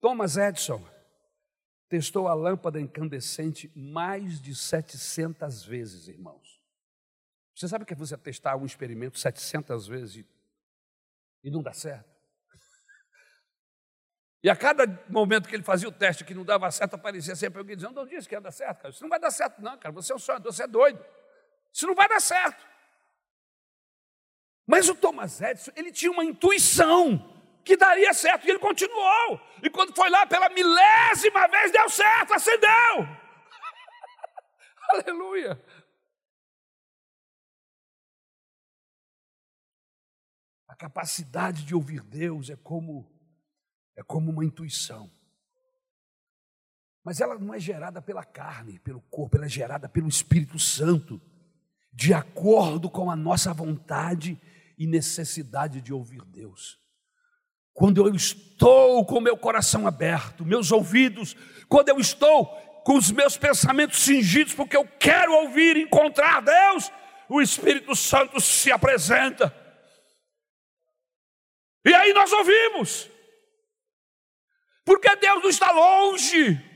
Thomas 0.00 0.36
Edison, 0.36 0.82
testou 1.90 2.28
a 2.28 2.34
lâmpada 2.34 2.80
incandescente 2.80 3.70
mais 3.74 4.40
de 4.40 4.54
700 4.54 5.64
vezes, 5.64 6.06
irmãos. 6.06 6.62
Você 7.52 7.66
sabe 7.66 7.84
que 7.84 7.96
você 7.96 8.16
testar 8.16 8.56
um 8.56 8.64
experimento 8.64 9.18
700 9.18 9.88
vezes 9.88 10.24
e 11.42 11.50
não 11.50 11.60
dá 11.60 11.72
certo? 11.72 12.08
E 14.42 14.48
a 14.48 14.56
cada 14.56 14.86
momento 15.08 15.48
que 15.48 15.54
ele 15.54 15.64
fazia 15.64 15.88
o 15.88 15.92
teste 15.92 16.24
que 16.24 16.32
não 16.32 16.44
dava 16.44 16.70
certo, 16.70 16.94
aparecia 16.94 17.36
sempre 17.36 17.58
alguém 17.58 17.76
dizendo: 17.76 17.94
Não 17.94 18.06
disse 18.06 18.26
que 18.26 18.34
ia 18.34 18.40
dar 18.40 18.52
certo, 18.52 18.78
cara. 18.78 18.90
Isso 18.90 19.02
não 19.02 19.10
vai 19.10 19.20
dar 19.20 19.30
certo, 19.30 19.60
não, 19.60 19.76
cara. 19.76 19.92
Você 19.92 20.12
é 20.12 20.16
um 20.16 20.18
sonhador, 20.18 20.52
você 20.52 20.62
é 20.62 20.66
doido. 20.66 21.04
Isso 21.72 21.86
não 21.86 21.94
vai 21.94 22.08
dar 22.08 22.20
certo. 22.20 22.66
Mas 24.66 24.88
o 24.88 24.94
Thomas 24.94 25.40
Edison, 25.40 25.72
ele 25.74 25.92
tinha 25.92 26.12
uma 26.12 26.24
intuição 26.24 27.39
que 27.64 27.76
daria 27.76 28.12
certo. 28.12 28.46
E 28.46 28.50
ele 28.50 28.58
continuou. 28.58 29.40
E 29.62 29.70
quando 29.70 29.94
foi 29.94 30.10
lá 30.10 30.26
pela 30.26 30.48
milésima 30.48 31.46
vez, 31.48 31.72
deu 31.72 31.88
certo, 31.88 32.34
acendeu. 32.34 32.68
Aleluia. 34.90 35.62
A 40.68 40.74
capacidade 40.74 41.64
de 41.64 41.74
ouvir 41.74 42.02
Deus 42.02 42.50
é 42.50 42.56
como 42.56 43.08
é 43.96 44.02
como 44.02 44.30
uma 44.30 44.44
intuição. 44.44 45.10
Mas 47.04 47.20
ela 47.20 47.38
não 47.38 47.52
é 47.52 47.58
gerada 47.58 48.00
pela 48.00 48.24
carne, 48.24 48.78
pelo 48.78 49.00
corpo, 49.02 49.36
ela 49.36 49.46
é 49.46 49.48
gerada 49.48 49.88
pelo 49.88 50.08
Espírito 50.08 50.58
Santo, 50.58 51.20
de 51.92 52.14
acordo 52.14 52.88
com 52.88 53.10
a 53.10 53.16
nossa 53.16 53.52
vontade 53.52 54.40
e 54.78 54.86
necessidade 54.86 55.82
de 55.82 55.92
ouvir 55.92 56.24
Deus 56.24 56.80
quando 57.72 58.06
eu 58.06 58.14
estou 58.14 59.04
com 59.04 59.20
meu 59.20 59.36
coração 59.36 59.86
aberto, 59.86 60.44
meus 60.44 60.70
ouvidos, 60.70 61.36
quando 61.68 61.88
eu 61.88 61.98
estou 61.98 62.46
com 62.84 62.96
os 62.96 63.10
meus 63.10 63.36
pensamentos 63.36 64.00
cingidos, 64.00 64.54
porque 64.54 64.76
eu 64.76 64.86
quero 64.98 65.32
ouvir 65.32 65.76
encontrar 65.76 66.40
Deus, 66.42 66.90
o 67.28 67.40
Espírito 67.40 67.94
Santo 67.94 68.40
se 68.40 68.72
apresenta. 68.72 69.54
E 71.84 71.94
aí 71.94 72.12
nós 72.12 72.32
ouvimos, 72.32 73.08
porque 74.84 75.14
Deus 75.16 75.42
não 75.42 75.50
está 75.50 75.70
longe, 75.70 76.69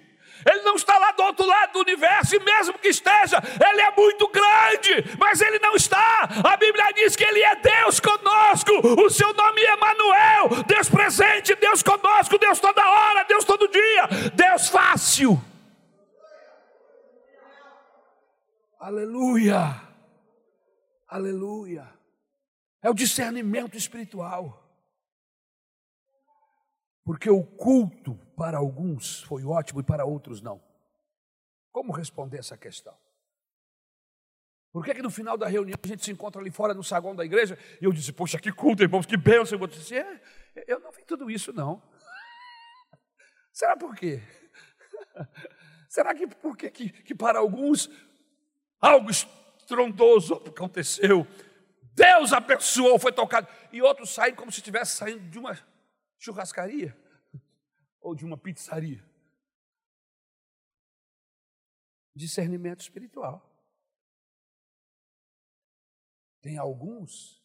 ele 0.47 0.63
não 0.63 0.77
está 0.77 0.99
lá 0.99 1.13
do 1.13 1.23
outro 1.23 1.47
lado 1.47 1.73
do 1.73 1.81
universo, 1.81 2.37
e 2.37 2.39
mesmo 2.39 2.79
que 2.79 2.89
esteja, 2.89 3.39
Ele 3.61 3.81
é 3.81 3.91
muito 3.97 4.29
grande, 4.29 5.17
mas 5.19 5.41
Ele 5.41 5.59
não 5.59 5.75
está. 5.75 6.29
A 6.45 6.57
Bíblia 6.57 6.93
diz 6.95 7.17
que 7.17 7.25
Ele 7.25 7.43
é 7.43 7.57
Deus 7.57 8.01
conosco, 8.01 8.73
o 9.01 9.11
seu 9.11 9.33
nome 9.33 9.61
é 9.63 9.73
Emanuel, 9.73 10.63
Deus 10.67 10.89
presente, 10.89 11.55
Deus 11.55 11.83
conosco, 11.83 12.39
Deus 12.39 12.61
toda 12.61 12.87
hora, 12.89 13.25
Deus 13.25 13.45
todo 13.45 13.69
dia, 13.69 14.09
Deus 14.35 14.69
fácil. 14.69 15.43
Aleluia, 18.79 19.81
aleluia. 21.09 21.89
É 22.83 22.91
o 22.91 22.95
discernimento 22.95 23.79
espiritual. 23.79 24.64
Porque 27.05 27.29
o 27.29 27.45
culto 27.45 28.15
para 28.35 28.57
alguns 28.57 29.23
foi 29.25 29.45
ótimo 29.45 29.81
e 29.81 29.85
para 29.85 30.07
outros 30.07 30.41
não. 30.41 30.61
Como 31.71 31.93
responder 31.93 32.39
essa 32.39 32.57
questão? 32.57 32.97
Por 34.73 34.85
que, 34.85 34.95
que 34.95 35.03
no 35.03 35.11
final 35.11 35.37
da 35.37 35.47
reunião 35.47 35.79
a 35.81 35.87
gente 35.87 36.05
se 36.05 36.11
encontra 36.11 36.41
ali 36.41 36.51
fora 36.51 36.75
no 36.75 36.83
saguão 36.83 37.15
da 37.15 37.25
igreja 37.25 37.59
e 37.81 37.85
eu 37.85 37.93
disse, 37.93 38.13
poxa, 38.13 38.41
que 38.41 38.51
culto, 38.51 38.83
irmãos, 38.83 39.07
que 39.07 39.17
bênção. 39.17 39.59
Eu 39.59 39.67
disse, 39.67 39.97
é, 39.97 40.21
eu 40.67 40.81
não 40.81 40.91
vi 40.91 41.05
tudo 41.05 41.31
isso, 41.31 41.53
não. 41.53 41.81
Será 43.53 43.77
por 43.77 43.95
quê? 43.95 44.21
Será 45.89 46.13
que 46.15 46.27
porque 46.27 46.71
que, 46.71 46.91
que 46.91 47.15
para 47.15 47.39
alguns 47.39 47.89
algo 48.81 49.11
estrondoso 49.11 50.43
aconteceu? 50.47 51.25
Deus 51.95 52.33
abençoou, 52.33 52.99
foi 52.99 53.13
tocado. 53.13 53.47
E 53.73 53.81
outros 53.81 54.11
saem 54.11 54.35
como 54.35 54.51
se 54.51 54.59
estivesse 54.59 54.97
saindo 54.97 55.29
de 55.29 55.39
uma 55.39 55.57
churrascaria 56.25 56.97
ou 58.01 58.15
de 58.15 58.25
uma 58.25 58.39
pizzaria. 58.39 59.05
Discernimento 62.15 62.81
espiritual. 62.81 63.51
Tem 66.41 66.57
alguns 66.57 67.43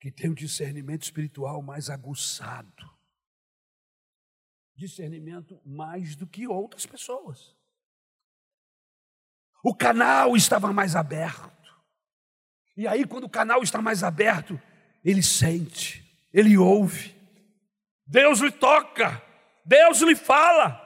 que 0.00 0.10
têm 0.10 0.30
um 0.30 0.34
discernimento 0.34 1.02
espiritual 1.02 1.62
mais 1.62 1.88
aguçado. 1.88 2.92
Discernimento 4.74 5.60
mais 5.64 6.16
do 6.16 6.26
que 6.26 6.46
outras 6.46 6.84
pessoas. 6.84 7.56
O 9.62 9.74
canal 9.74 10.36
estava 10.36 10.72
mais 10.72 10.96
aberto. 10.96 11.52
E 12.76 12.86
aí, 12.86 13.06
quando 13.06 13.24
o 13.24 13.30
canal 13.30 13.62
está 13.62 13.80
mais 13.80 14.02
aberto, 14.02 14.60
ele 15.04 15.22
sente, 15.22 16.28
ele 16.32 16.58
ouve. 16.58 17.13
Deus 18.06 18.40
lhe 18.40 18.50
toca, 18.50 19.22
Deus 19.64 20.00
lhe 20.00 20.14
fala. 20.14 20.80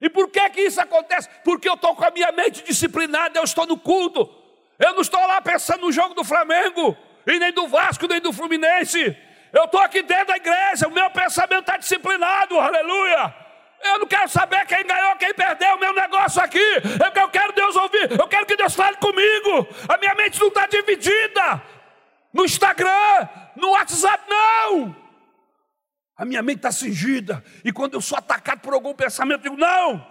E 0.00 0.08
por 0.08 0.30
que 0.30 0.50
que 0.50 0.60
isso 0.60 0.80
acontece? 0.80 1.28
Porque 1.44 1.68
eu 1.68 1.74
estou 1.74 1.94
com 1.96 2.04
a 2.04 2.10
minha 2.10 2.30
mente 2.30 2.62
disciplinada, 2.62 3.38
eu 3.38 3.44
estou 3.44 3.66
no 3.66 3.78
culto, 3.78 4.28
eu 4.78 4.94
não 4.94 5.00
estou 5.00 5.20
lá 5.26 5.40
pensando 5.40 5.80
no 5.80 5.92
jogo 5.92 6.14
do 6.14 6.22
Flamengo, 6.22 6.96
e 7.26 7.38
nem 7.38 7.52
do 7.52 7.66
Vasco, 7.66 8.06
nem 8.06 8.20
do 8.20 8.32
Fluminense. 8.32 9.16
Eu 9.52 9.64
estou 9.64 9.80
aqui 9.80 10.02
dentro 10.02 10.26
da 10.26 10.36
igreja, 10.36 10.86
o 10.86 10.92
meu 10.92 11.10
pensamento 11.10 11.60
está 11.60 11.76
disciplinado, 11.76 12.58
aleluia. 12.58 13.34
Eu 13.82 14.00
não 14.00 14.06
quero 14.06 14.28
saber 14.28 14.66
quem 14.66 14.84
ganhou, 14.84 15.16
quem 15.16 15.32
perdeu, 15.34 15.74
o 15.74 15.78
meu 15.78 15.92
negócio 15.92 16.42
aqui. 16.42 16.58
Eu, 16.58 17.22
eu 17.22 17.28
quero 17.28 17.52
Deus 17.52 17.76
ouvir, 17.76 18.18
eu 18.18 18.28
quero 18.28 18.46
que 18.46 18.56
Deus 18.56 18.74
fale 18.74 18.96
comigo. 18.96 19.68
A 19.88 19.96
minha 19.98 20.14
mente 20.14 20.40
não 20.40 20.48
está 20.48 20.66
dividida 20.66 21.62
no 22.32 22.44
Instagram, 22.44 23.28
no 23.56 23.70
WhatsApp, 23.70 24.24
não. 24.28 25.07
A 26.18 26.24
minha 26.24 26.42
mente 26.42 26.56
está 26.56 26.72
cingida. 26.72 27.44
E 27.64 27.72
quando 27.72 27.94
eu 27.94 28.00
sou 28.00 28.18
atacado 28.18 28.60
por 28.60 28.74
algum 28.74 28.92
pensamento, 28.92 29.46
eu 29.46 29.52
digo: 29.52 29.56
não, 29.56 30.04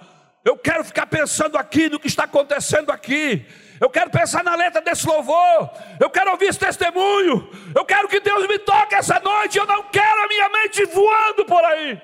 eu 0.45 0.57
quero 0.57 0.85
ficar 0.85 1.05
pensando 1.05 1.57
aqui 1.57 1.89
no 1.89 1.99
que 1.99 2.07
está 2.07 2.23
acontecendo 2.23 2.89
aqui. 2.89 3.45
Eu 3.81 3.89
quero 3.89 4.09
pensar 4.09 4.41
na 4.41 4.55
letra 4.55 4.81
desse 4.81 5.05
louvor. 5.05 5.69
Eu 5.99 6.09
quero 6.09 6.31
ouvir 6.31 6.45
esse 6.45 6.57
testemunho. 6.57 7.51
Eu 7.75 7.83
quero 7.83 8.07
que 8.07 8.21
Deus 8.21 8.47
me 8.47 8.57
toque 8.57 8.95
essa 8.95 9.19
noite. 9.19 9.57
Eu 9.57 9.65
não 9.67 9.83
quero 9.83 10.23
a 10.23 10.27
minha 10.29 10.49
mente 10.49 10.85
voando 10.85 11.45
por 11.45 11.63
aí. 11.65 12.01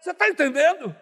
Você 0.00 0.10
está 0.10 0.28
entendendo? 0.28 0.96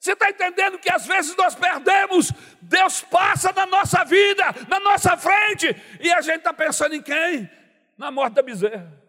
Você 0.00 0.12
está 0.12 0.28
entendendo 0.28 0.78
que 0.78 0.90
às 0.90 1.06
vezes 1.06 1.34
nós 1.34 1.54
perdemos, 1.54 2.30
Deus 2.60 3.00
passa 3.00 3.52
na 3.52 3.64
nossa 3.64 4.04
vida, 4.04 4.44
na 4.68 4.78
nossa 4.78 5.16
frente, 5.16 5.74
e 5.98 6.12
a 6.12 6.20
gente 6.20 6.38
está 6.38 6.52
pensando 6.52 6.94
em 6.94 7.00
quem? 7.00 7.48
Na 7.96 8.10
morte 8.10 8.34
da 8.34 8.42
bezerra. 8.42 9.03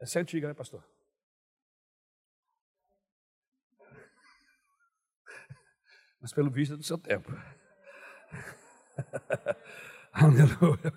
Essa 0.00 0.18
é 0.18 0.22
antiga, 0.22 0.48
né, 0.48 0.54
pastor? 0.54 0.82
Mas 6.20 6.32
pelo 6.32 6.50
visto 6.50 6.74
é 6.74 6.76
do 6.76 6.82
seu 6.82 6.96
tempo. 6.96 7.30
Aleluia. 10.12 10.92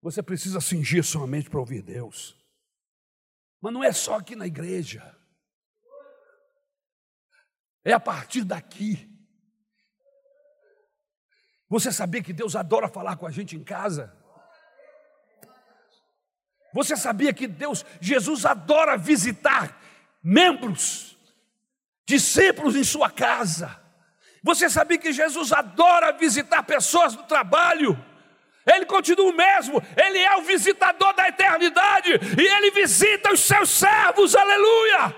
Você 0.00 0.22
precisa 0.22 0.60
cingir 0.60 1.04
sua 1.04 1.26
mente 1.26 1.50
para 1.50 1.60
ouvir 1.60 1.82
Deus. 1.82 2.34
Mas 3.60 3.72
não 3.72 3.84
é 3.84 3.92
só 3.92 4.16
aqui 4.16 4.36
na 4.36 4.46
igreja. 4.46 5.14
É 7.84 7.92
a 7.92 8.00
partir 8.00 8.44
daqui. 8.44 9.12
Você 11.68 11.92
sabia 11.92 12.22
que 12.22 12.32
Deus 12.32 12.56
adora 12.56 12.88
falar 12.88 13.16
com 13.16 13.26
a 13.26 13.30
gente 13.30 13.56
em 13.56 13.64
casa? 13.64 14.16
Você 16.76 16.94
sabia 16.94 17.32
que 17.32 17.46
Deus, 17.46 17.86
Jesus 18.02 18.44
adora 18.44 18.98
visitar 18.98 19.80
membros, 20.22 21.16
discípulos 22.04 22.76
em 22.76 22.84
sua 22.84 23.08
casa? 23.08 23.82
Você 24.42 24.68
sabia 24.68 24.98
que 24.98 25.10
Jesus 25.10 25.54
adora 25.54 26.12
visitar 26.12 26.62
pessoas 26.64 27.16
no 27.16 27.22
trabalho? 27.22 27.98
Ele 28.66 28.84
continua 28.84 29.30
o 29.30 29.34
mesmo, 29.34 29.82
Ele 29.96 30.18
é 30.18 30.36
o 30.36 30.42
visitador 30.42 31.14
da 31.14 31.26
eternidade, 31.26 32.10
e 32.10 32.46
Ele 32.46 32.70
visita 32.70 33.32
os 33.32 33.40
seus 33.40 33.70
servos, 33.70 34.36
aleluia. 34.36 35.16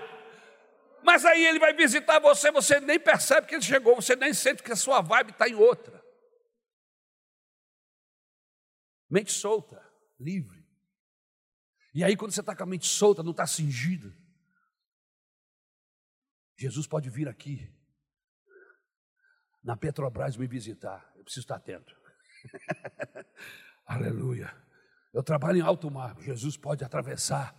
Mas 1.03 1.25
aí 1.25 1.45
Ele 1.45 1.59
vai 1.59 1.73
visitar 1.73 2.19
você, 2.19 2.51
você 2.51 2.79
nem 2.79 2.97
percebe 2.97 3.47
que 3.47 3.55
Ele 3.55 3.61
chegou, 3.61 3.95
você 3.95 4.15
nem 4.15 4.33
sente 4.33 4.63
que 4.63 4.71
a 4.71 4.77
sua 4.77 5.01
vibe 5.01 5.31
está 5.31 5.49
em 5.49 5.55
outra. 5.55 6.01
Mente 9.09 9.33
solta, 9.33 9.85
livre. 10.17 10.58
E 11.93 12.03
aí, 12.03 12.15
quando 12.15 12.31
você 12.31 12.41
está 12.41 12.55
com 12.55 12.63
a 12.63 12.67
mente 12.67 12.87
solta, 12.87 13.23
não 13.23 13.31
está 13.31 13.47
cingida, 13.47 14.15
Jesus 16.57 16.85
pode 16.85 17.09
vir 17.09 17.27
aqui, 17.27 17.73
na 19.63 19.75
Petrobras, 19.75 20.37
me 20.37 20.47
visitar. 20.47 21.11
Eu 21.15 21.23
preciso 21.23 21.45
estar 21.45 21.55
atento. 21.55 21.95
Aleluia. 23.85 24.53
Eu 25.13 25.23
trabalho 25.23 25.57
em 25.57 25.61
alto 25.61 25.89
mar. 25.89 26.15
Jesus 26.21 26.55
pode 26.55 26.83
atravessar 26.83 27.55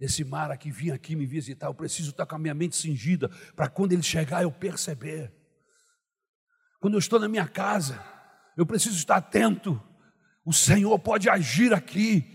esse 0.00 0.24
mar 0.24 0.50
aqui, 0.50 0.70
vir 0.70 0.92
aqui 0.92 1.14
me 1.14 1.26
visitar. 1.26 1.66
Eu 1.66 1.74
preciso 1.74 2.10
estar 2.10 2.26
com 2.26 2.36
a 2.36 2.38
minha 2.38 2.54
mente 2.54 2.76
cingida 2.76 3.28
para 3.54 3.68
quando 3.68 3.92
ele 3.92 4.02
chegar 4.02 4.42
eu 4.42 4.50
perceber. 4.52 5.32
Quando 6.80 6.94
eu 6.94 6.98
estou 6.98 7.18
na 7.18 7.28
minha 7.28 7.46
casa, 7.46 8.02
eu 8.56 8.64
preciso 8.64 8.96
estar 8.96 9.16
atento. 9.16 9.82
O 10.44 10.52
Senhor 10.52 10.98
pode 10.98 11.28
agir 11.28 11.72
aqui 11.72 12.33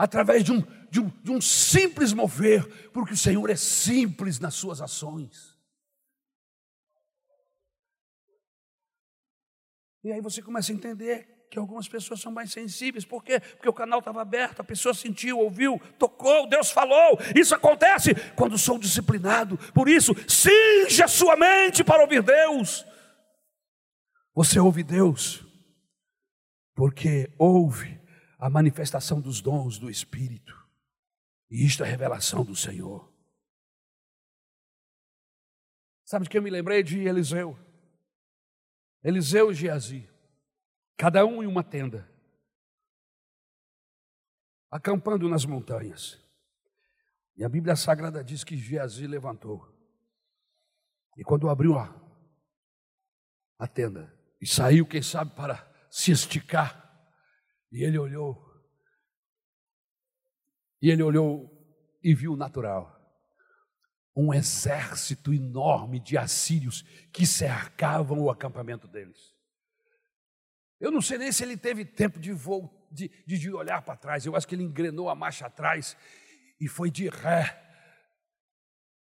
através 0.00 0.42
de 0.42 0.50
um, 0.50 0.62
de 0.90 0.98
um, 0.98 1.08
de 1.22 1.30
um 1.30 1.42
simples 1.42 2.14
mover, 2.14 2.66
porque 2.90 3.12
o 3.12 3.16
Senhor 3.16 3.50
é 3.50 3.54
simples 3.54 4.40
nas 4.40 4.54
suas 4.54 4.80
ações. 4.80 5.54
E 10.02 10.10
aí 10.10 10.22
você 10.22 10.40
começa 10.40 10.72
a 10.72 10.74
entender 10.74 11.46
que 11.50 11.58
algumas 11.58 11.86
pessoas 11.86 12.18
são 12.18 12.32
mais 12.32 12.50
sensíveis. 12.50 13.04
Por 13.04 13.22
quê? 13.22 13.40
Porque 13.40 13.68
o 13.68 13.74
canal 13.74 13.98
estava 13.98 14.22
aberto, 14.22 14.60
a 14.60 14.64
pessoa 14.64 14.94
sentiu, 14.94 15.38
ouviu, 15.38 15.78
tocou, 15.98 16.48
Deus 16.48 16.70
falou. 16.70 17.18
Isso 17.36 17.54
acontece 17.54 18.14
quando 18.34 18.56
sou 18.56 18.78
disciplinado. 18.78 19.58
Por 19.74 19.86
isso, 19.86 20.14
cinja 20.26 21.06
sua 21.08 21.36
mente 21.36 21.84
para 21.84 22.00
ouvir 22.00 22.22
Deus. 22.22 22.86
Você 24.34 24.58
ouve 24.58 24.82
Deus 24.82 25.44
porque 26.74 27.30
ouve 27.36 27.99
a 28.40 28.48
manifestação 28.48 29.20
dos 29.20 29.40
dons 29.40 29.78
do 29.78 29.90
Espírito. 29.90 30.58
E 31.50 31.64
isto 31.64 31.84
é 31.84 31.86
revelação 31.86 32.44
do 32.44 32.56
Senhor. 32.56 33.12
Sabe 36.04 36.24
de 36.24 36.30
que 36.30 36.38
eu 36.38 36.42
me 36.42 36.50
lembrei 36.50 36.82
de 36.82 37.00
Eliseu? 37.00 37.58
Eliseu 39.04 39.50
e 39.52 39.54
Geazi 39.54 40.08
cada 40.96 41.24
um 41.24 41.42
em 41.42 41.46
uma 41.46 41.64
tenda, 41.64 42.06
acampando 44.70 45.30
nas 45.30 45.46
montanhas. 45.46 46.22
E 47.34 47.42
a 47.42 47.48
Bíblia 47.48 47.74
Sagrada 47.74 48.22
diz 48.22 48.44
que 48.44 48.54
Geazi 48.54 49.06
levantou. 49.06 49.66
E 51.16 51.24
quando 51.24 51.48
abriu 51.48 51.78
a, 51.78 51.94
a 53.58 53.66
tenda, 53.66 54.14
e 54.38 54.46
saiu, 54.46 54.86
quem 54.86 55.00
sabe, 55.00 55.34
para 55.34 55.66
se 55.90 56.10
esticar, 56.10 56.89
e 57.70 57.84
ele 57.84 57.98
olhou, 57.98 58.50
e 60.82 60.90
ele 60.90 61.02
olhou 61.02 61.50
e 62.02 62.14
viu 62.14 62.32
o 62.32 62.36
natural. 62.36 62.98
Um 64.16 64.34
exército 64.34 65.32
enorme 65.32 66.00
de 66.00 66.18
assírios 66.18 66.82
que 67.12 67.24
cercavam 67.24 68.18
o 68.18 68.30
acampamento 68.30 68.88
deles. 68.88 69.34
Eu 70.80 70.90
não 70.90 71.00
sei 71.00 71.18
nem 71.18 71.30
se 71.30 71.44
ele 71.44 71.56
teve 71.56 71.84
tempo 71.84 72.18
de, 72.18 72.34
de, 72.90 73.08
de 73.26 73.52
olhar 73.52 73.82
para 73.82 73.96
trás. 73.96 74.24
Eu 74.24 74.34
acho 74.34 74.48
que 74.48 74.54
ele 74.54 74.64
engrenou 74.64 75.08
a 75.08 75.14
marcha 75.14 75.46
atrás 75.46 75.96
e 76.58 76.66
foi 76.66 76.90
de 76.90 77.08
ré. 77.08 77.66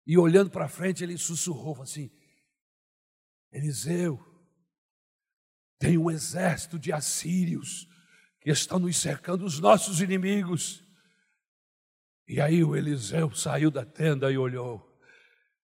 E 0.06 0.18
olhando 0.18 0.50
para 0.50 0.70
frente, 0.70 1.04
ele 1.04 1.18
sussurrou 1.18 1.82
assim: 1.82 2.10
Eliseu, 3.52 4.18
tem 5.78 5.98
um 5.98 6.10
exército 6.10 6.80
de 6.80 6.92
assírios 6.92 7.88
que 8.42 8.50
estão 8.50 8.80
nos 8.80 8.98
cercando, 8.98 9.46
os 9.46 9.60
nossos 9.60 10.02
inimigos. 10.02 10.84
E 12.28 12.42
aí 12.42 12.64
o 12.64 12.76
Eliseu 12.76 13.34
saiu 13.34 13.72
da 13.72 13.86
tenda 13.86 14.32
e 14.32 14.38
olhou, 14.38 15.00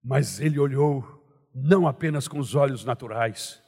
mas 0.04 0.40
ele 0.40 0.60
olhou 0.60 1.24
não 1.54 1.88
apenas 1.88 2.28
com 2.28 2.40
os 2.40 2.56
olhos 2.56 2.84
naturais, 2.84 3.62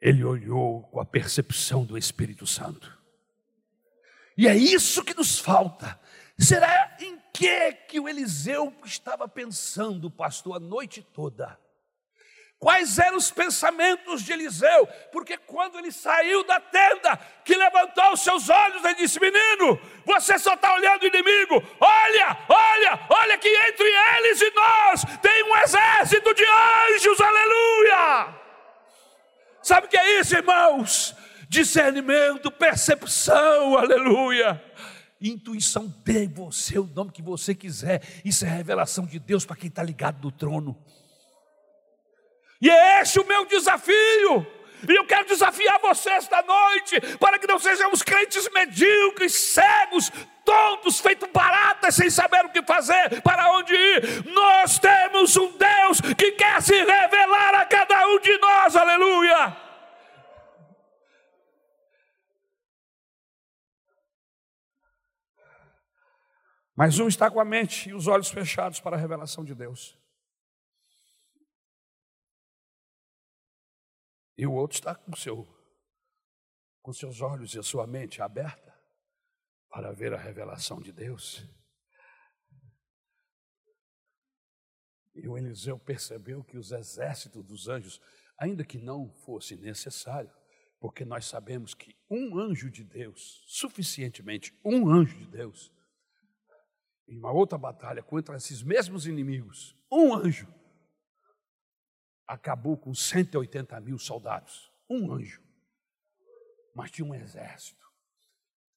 ele 0.00 0.24
olhou 0.24 0.82
com 0.84 1.00
a 1.00 1.04
percepção 1.04 1.84
do 1.84 1.96
Espírito 1.96 2.46
Santo. 2.46 2.96
E 4.36 4.46
é 4.46 4.56
isso 4.56 5.04
que 5.04 5.14
nos 5.14 5.38
falta. 5.38 5.98
Será 6.38 6.96
em 7.00 7.18
que 7.32 7.72
que 7.72 7.98
o 7.98 8.08
Eliseu 8.08 8.72
estava 8.84 9.28
pensando, 9.28 10.10
pastor, 10.10 10.56
a 10.56 10.60
noite 10.60 11.02
toda? 11.02 11.58
Quais 12.58 12.98
eram 12.98 13.16
os 13.16 13.30
pensamentos 13.30 14.22
de 14.22 14.32
Eliseu? 14.32 14.88
Porque 15.12 15.36
quando 15.36 15.78
ele 15.78 15.92
saiu 15.92 16.42
da 16.42 16.58
tenda, 16.58 17.16
que 17.44 17.54
levantou 17.54 18.12
os 18.12 18.20
seus 18.20 18.48
olhos 18.48 18.84
e 18.84 18.94
disse: 18.96 19.20
Menino, 19.20 19.80
você 20.04 20.36
só 20.40 20.54
está 20.54 20.74
olhando 20.74 21.04
o 21.04 21.06
inimigo. 21.06 21.62
Olha, 21.78 22.36
olha, 22.48 23.06
olha 23.10 23.38
que 23.38 23.48
entre 23.48 23.86
eles 23.86 24.40
e 24.40 24.50
nós 24.50 25.04
tem 25.22 25.44
um 25.44 25.56
exército 25.58 26.34
de 26.34 26.44
anjos, 26.44 27.20
aleluia. 27.20 28.34
Sabe 29.62 29.86
o 29.86 29.90
que 29.90 29.96
é 29.96 30.20
isso, 30.20 30.34
irmãos? 30.34 31.14
Discernimento, 31.48 32.50
percepção, 32.50 33.76
aleluia. 33.78 34.60
Intuição, 35.20 35.92
dê 36.04 36.26
você 36.26 36.76
o 36.76 36.86
nome 36.86 37.12
que 37.12 37.22
você 37.22 37.54
quiser. 37.54 38.02
Isso 38.24 38.44
é 38.44 38.48
revelação 38.48 39.06
de 39.06 39.20
Deus 39.20 39.46
para 39.46 39.56
quem 39.56 39.68
está 39.68 39.82
ligado 39.82 40.20
no 40.22 40.32
trono. 40.32 40.76
E 42.60 42.68
é 42.70 43.00
esse 43.00 43.18
o 43.20 43.26
meu 43.26 43.44
desafio. 43.44 44.46
E 44.88 44.94
eu 44.94 45.04
quero 45.04 45.26
desafiar 45.26 45.80
você 45.80 46.10
esta 46.10 46.40
noite, 46.42 47.00
para 47.18 47.38
que 47.38 47.46
não 47.46 47.58
sejamos 47.58 48.02
crentes 48.02 48.48
medíocres, 48.52 49.34
cegos, 49.34 50.10
tontos, 50.44 51.00
feitos 51.00 51.28
baratas, 51.30 51.94
sem 51.94 52.08
saber 52.08 52.44
o 52.44 52.50
que 52.50 52.62
fazer, 52.62 53.20
para 53.22 53.50
onde 53.52 53.74
ir. 53.74 54.24
Nós 54.32 54.78
temos 54.78 55.36
um 55.36 55.50
Deus 55.56 56.00
que 56.16 56.32
quer 56.32 56.62
se 56.62 56.74
revelar 56.74 57.54
a 57.54 57.66
cada 57.66 58.06
um 58.06 58.20
de 58.20 58.38
nós, 58.38 58.76
aleluia. 58.76 59.56
Mas 66.76 67.00
um 67.00 67.08
está 67.08 67.28
com 67.28 67.40
a 67.40 67.44
mente 67.44 67.88
e 67.88 67.92
os 67.92 68.06
olhos 68.06 68.30
fechados 68.30 68.78
para 68.78 68.96
a 68.96 69.00
revelação 69.00 69.44
de 69.44 69.52
Deus. 69.52 69.98
E 74.38 74.46
o 74.46 74.52
outro 74.52 74.76
está 74.76 74.94
com, 74.94 75.16
seu, 75.16 75.44
com 76.80 76.92
seus 76.92 77.20
olhos 77.20 77.54
e 77.54 77.58
a 77.58 77.62
sua 77.62 77.88
mente 77.88 78.22
aberta 78.22 78.72
para 79.68 79.92
ver 79.92 80.14
a 80.14 80.16
revelação 80.16 80.80
de 80.80 80.92
Deus. 80.92 81.44
E 85.12 85.26
o 85.26 85.36
Eliseu 85.36 85.76
percebeu 85.76 86.44
que 86.44 86.56
os 86.56 86.70
exércitos 86.70 87.44
dos 87.44 87.66
anjos, 87.66 88.00
ainda 88.38 88.64
que 88.64 88.78
não 88.78 89.10
fosse 89.10 89.56
necessário, 89.56 90.30
porque 90.78 91.04
nós 91.04 91.26
sabemos 91.26 91.74
que 91.74 91.96
um 92.08 92.38
anjo 92.38 92.70
de 92.70 92.84
Deus, 92.84 93.42
suficientemente 93.48 94.56
um 94.64 94.88
anjo 94.88 95.18
de 95.18 95.26
Deus, 95.26 95.72
em 97.08 97.18
uma 97.18 97.32
outra 97.32 97.58
batalha 97.58 98.04
contra 98.04 98.36
esses 98.36 98.62
mesmos 98.62 99.04
inimigos, 99.04 99.76
um 99.90 100.14
anjo 100.14 100.46
acabou 102.28 102.76
com 102.76 102.94
180 102.94 103.80
mil 103.80 103.98
soldados, 103.98 104.70
um 104.88 105.10
anjo, 105.10 105.42
mas 106.74 106.90
tinha 106.90 107.08
um 107.08 107.14
exército. 107.14 107.84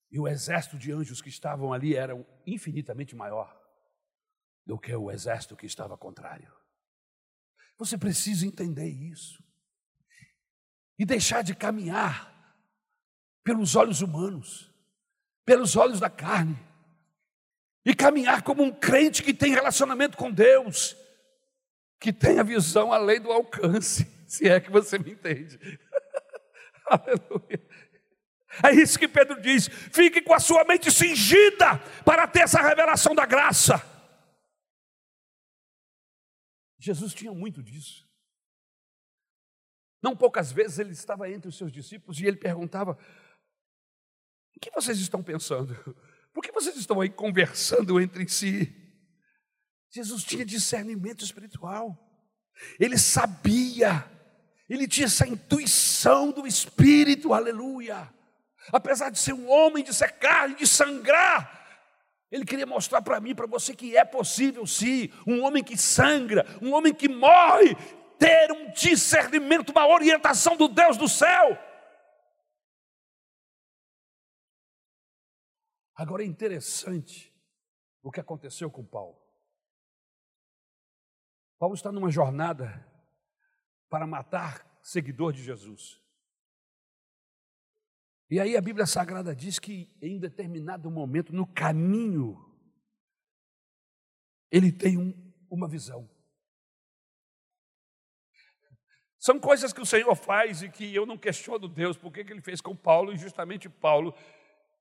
E 0.09 0.19
o 0.19 0.27
exército 0.27 0.77
de 0.77 0.91
anjos 0.91 1.21
que 1.21 1.29
estavam 1.29 1.73
ali 1.73 1.95
era 1.95 2.13
infinitamente 2.47 3.15
maior 3.15 3.59
do 4.65 4.79
que 4.79 4.95
o 4.95 5.11
exército 5.11 5.55
que 5.55 5.65
estava 5.65 5.97
contrário. 5.97 6.51
Você 7.77 7.97
precisa 7.97 8.45
entender 8.45 8.87
isso. 8.87 9.43
E 10.97 11.05
deixar 11.05 11.43
de 11.43 11.55
caminhar 11.55 12.29
pelos 13.43 13.75
olhos 13.75 14.01
humanos, 14.01 14.71
pelos 15.43 15.75
olhos 15.75 15.99
da 15.99 16.09
carne, 16.09 16.57
e 17.83 17.95
caminhar 17.95 18.43
como 18.43 18.61
um 18.61 18.71
crente 18.71 19.23
que 19.23 19.33
tem 19.33 19.51
relacionamento 19.51 20.15
com 20.15 20.31
Deus, 20.31 20.95
que 22.01 22.11
tem 22.11 22.39
a 22.39 22.43
visão 22.43 22.91
além 22.91 23.21
do 23.21 23.31
alcance, 23.31 24.05
se 24.27 24.49
é 24.49 24.59
que 24.59 24.71
você 24.71 24.97
me 24.97 25.11
entende. 25.11 25.59
Aleluia. 26.89 27.63
É 28.63 28.71
isso 28.73 28.97
que 28.97 29.07
Pedro 29.07 29.39
diz: 29.39 29.67
fique 29.67 30.21
com 30.21 30.33
a 30.33 30.39
sua 30.39 30.65
mente 30.65 30.91
cingida 30.91 31.77
para 32.03 32.27
ter 32.27 32.41
essa 32.41 32.59
revelação 32.59 33.13
da 33.13 33.25
graça. 33.25 33.81
Jesus 36.79 37.13
tinha 37.13 37.31
muito 37.31 37.61
disso. 37.61 38.09
Não 40.01 40.17
poucas 40.17 40.51
vezes 40.51 40.79
ele 40.79 40.91
estava 40.91 41.29
entre 41.29 41.47
os 41.47 41.55
seus 41.55 41.71
discípulos 41.71 42.19
e 42.19 42.25
ele 42.25 42.37
perguntava: 42.37 42.97
O 44.55 44.59
que 44.59 44.71
vocês 44.71 44.99
estão 44.99 45.21
pensando? 45.21 45.75
Por 46.33 46.41
que 46.41 46.51
vocês 46.51 46.75
estão 46.75 46.99
aí 46.99 47.09
conversando 47.09 48.01
entre 48.01 48.27
si? 48.27 48.80
Jesus 49.91 50.23
tinha 50.23 50.45
discernimento 50.45 51.23
espiritual, 51.23 51.97
ele 52.79 52.97
sabia, 52.97 54.09
ele 54.69 54.87
tinha 54.87 55.05
essa 55.05 55.27
intuição 55.27 56.31
do 56.31 56.47
Espírito, 56.47 57.33
aleluia. 57.33 58.09
Apesar 58.71 59.09
de 59.09 59.19
ser 59.19 59.33
um 59.33 59.49
homem, 59.49 59.83
de 59.83 59.93
ser 59.93 60.13
carne, 60.13 60.55
de 60.55 60.65
sangrar, 60.65 61.59
ele 62.31 62.45
queria 62.45 62.65
mostrar 62.65 63.01
para 63.01 63.19
mim, 63.19 63.35
para 63.35 63.45
você, 63.45 63.75
que 63.75 63.97
é 63.97 64.05
possível 64.05 64.65
sim, 64.65 65.09
um 65.27 65.43
homem 65.43 65.61
que 65.61 65.75
sangra, 65.75 66.45
um 66.61 66.73
homem 66.73 66.93
que 66.93 67.09
morre, 67.09 67.75
ter 68.17 68.49
um 68.53 68.71
discernimento, 68.71 69.71
uma 69.71 69.85
orientação 69.85 70.55
do 70.55 70.69
Deus 70.69 70.95
do 70.95 71.09
céu. 71.09 71.57
Agora 75.93 76.23
é 76.23 76.25
interessante 76.25 77.33
o 78.01 78.09
que 78.09 78.21
aconteceu 78.21 78.71
com 78.71 78.85
Paulo. 78.85 79.20
Paulo 81.61 81.75
está 81.75 81.91
numa 81.91 82.09
jornada 82.09 82.83
para 83.87 84.07
matar 84.07 84.65
seguidor 84.81 85.31
de 85.31 85.43
Jesus. 85.43 86.01
E 88.31 88.39
aí 88.39 88.57
a 88.57 88.61
Bíblia 88.61 88.87
Sagrada 88.87 89.35
diz 89.35 89.59
que 89.59 89.87
em 90.01 90.17
determinado 90.17 90.89
momento, 90.89 91.31
no 91.31 91.45
caminho, 91.45 92.51
ele 94.49 94.71
tem 94.71 94.97
um, 94.97 95.13
uma 95.51 95.67
visão. 95.67 96.09
São 99.19 99.39
coisas 99.39 99.71
que 99.71 99.81
o 99.81 99.85
Senhor 99.85 100.15
faz 100.15 100.63
e 100.63 100.69
que 100.69 100.95
eu 100.95 101.05
não 101.05 101.15
questiono 101.15 101.67
Deus, 101.67 101.95
porque 101.95 102.23
que 102.25 102.33
ele 102.33 102.41
fez 102.41 102.59
com 102.59 102.75
Paulo, 102.75 103.13
e 103.13 103.17
justamente 103.19 103.69
Paulo, 103.69 104.15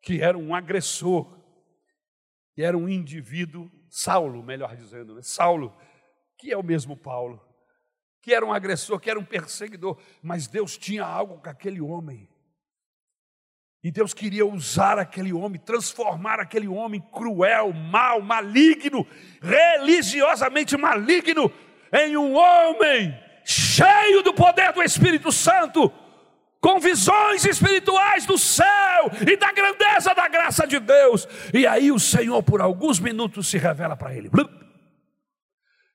que 0.00 0.22
era 0.22 0.38
um 0.38 0.54
agressor, 0.54 1.30
que 2.54 2.62
era 2.62 2.78
um 2.78 2.88
indivíduo, 2.88 3.70
Saulo, 3.90 4.42
melhor 4.42 4.74
dizendo, 4.74 5.14
né? 5.14 5.20
Saulo, 5.20 5.76
que 6.40 6.50
é 6.50 6.56
o 6.56 6.62
mesmo 6.62 6.96
Paulo, 6.96 7.38
que 8.22 8.32
era 8.32 8.44
um 8.44 8.52
agressor, 8.52 8.98
que 8.98 9.10
era 9.10 9.20
um 9.20 9.24
perseguidor, 9.24 9.98
mas 10.22 10.46
Deus 10.46 10.78
tinha 10.78 11.04
algo 11.04 11.38
com 11.38 11.50
aquele 11.50 11.80
homem. 11.82 12.28
E 13.84 13.90
Deus 13.90 14.14
queria 14.14 14.46
usar 14.46 14.98
aquele 14.98 15.32
homem, 15.32 15.60
transformar 15.60 16.40
aquele 16.40 16.66
homem 16.66 17.00
cruel, 17.12 17.72
mau, 17.72 18.20
maligno, 18.22 19.06
religiosamente 19.40 20.76
maligno, 20.76 21.52
em 21.92 22.16
um 22.16 22.34
homem 22.34 23.14
cheio 23.44 24.22
do 24.22 24.32
poder 24.32 24.72
do 24.72 24.82
Espírito 24.82 25.30
Santo, 25.30 25.92
com 26.60 26.78
visões 26.78 27.44
espirituais 27.44 28.26
do 28.26 28.36
céu 28.36 29.10
e 29.26 29.36
da 29.36 29.52
grandeza 29.52 30.14
da 30.14 30.28
graça 30.28 30.66
de 30.66 30.78
Deus. 30.78 31.26
E 31.52 31.66
aí 31.66 31.90
o 31.90 31.98
Senhor, 31.98 32.42
por 32.42 32.60
alguns 32.60 32.98
minutos, 32.98 33.48
se 33.48 33.58
revela 33.58 33.96
para 33.96 34.14
ele. 34.14 34.30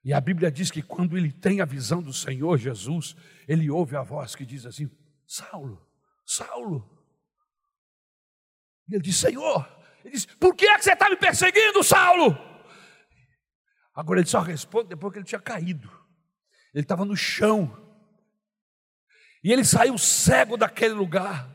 E 0.05 0.13
a 0.13 0.21
Bíblia 0.21 0.51
diz 0.51 0.69
que 0.69 0.83
quando 0.83 1.17
ele 1.17 1.31
tem 1.31 1.61
a 1.61 1.65
visão 1.65 1.99
do 1.99 2.13
Senhor 2.13 2.59
Jesus, 2.59 3.15
ele 3.47 3.71
ouve 3.71 3.95
a 3.95 4.03
voz 4.03 4.35
que 4.35 4.45
diz 4.45 4.63
assim: 4.63 4.87
Saulo, 5.25 5.83
Saulo. 6.23 6.87
Ele 8.87 9.01
diz: 9.01 9.17
Senhor, 9.17 9.67
ele 10.03 10.13
diz: 10.13 10.27
Por 10.27 10.55
que 10.55 10.67
é 10.67 10.77
que 10.77 10.83
você 10.83 10.93
está 10.93 11.09
me 11.09 11.15
perseguindo, 11.15 11.83
Saulo? 11.83 12.37
Agora 13.95 14.19
ele 14.19 14.29
só 14.29 14.41
responde 14.41 14.89
depois 14.89 15.11
que 15.11 15.17
ele 15.17 15.25
tinha 15.25 15.41
caído, 15.41 15.89
ele 16.71 16.83
estava 16.83 17.03
no 17.03 17.17
chão, 17.17 17.75
e 19.43 19.51
ele 19.51 19.65
saiu 19.65 19.97
cego 19.97 20.55
daquele 20.55 20.93
lugar. 20.93 21.49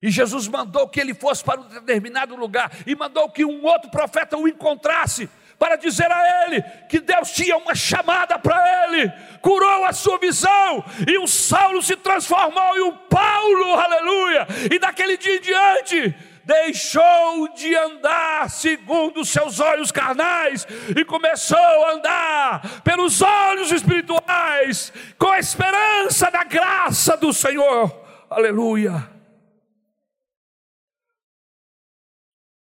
E 0.00 0.10
Jesus 0.12 0.46
mandou 0.46 0.88
que 0.88 1.00
ele 1.00 1.14
fosse 1.14 1.42
para 1.42 1.60
um 1.60 1.66
determinado 1.68 2.36
lugar, 2.36 2.70
e 2.86 2.94
mandou 2.94 3.28
que 3.32 3.44
um 3.44 3.64
outro 3.64 3.90
profeta 3.90 4.36
o 4.36 4.46
encontrasse 4.46 5.28
para 5.58 5.76
dizer 5.76 6.10
a 6.10 6.44
ele 6.44 6.62
que 6.88 7.00
Deus 7.00 7.30
tinha 7.30 7.56
uma 7.56 7.74
chamada 7.74 8.38
para 8.38 8.84
ele, 8.84 9.10
curou 9.40 9.84
a 9.84 9.92
sua 9.92 10.18
visão, 10.18 10.84
e 11.06 11.18
o 11.18 11.26
Saulo 11.26 11.82
se 11.82 11.96
transformou 11.96 12.76
em 12.76 12.82
um 12.82 12.96
Paulo, 12.96 13.74
aleluia, 13.74 14.46
e 14.70 14.78
daquele 14.78 15.16
dia 15.16 15.36
em 15.36 15.40
diante, 15.40 16.14
deixou 16.44 17.48
de 17.54 17.74
andar 17.74 18.48
segundo 18.48 19.20
os 19.20 19.28
seus 19.28 19.58
olhos 19.58 19.90
carnais 19.90 20.64
e 20.96 21.04
começou 21.04 21.58
a 21.58 21.92
andar 21.92 22.82
pelos 22.82 23.20
olhos 23.20 23.72
espirituais, 23.72 24.92
com 25.18 25.28
a 25.28 25.40
esperança 25.40 26.30
da 26.30 26.44
graça 26.44 27.16
do 27.16 27.32
Senhor. 27.32 28.04
Aleluia. 28.30 29.10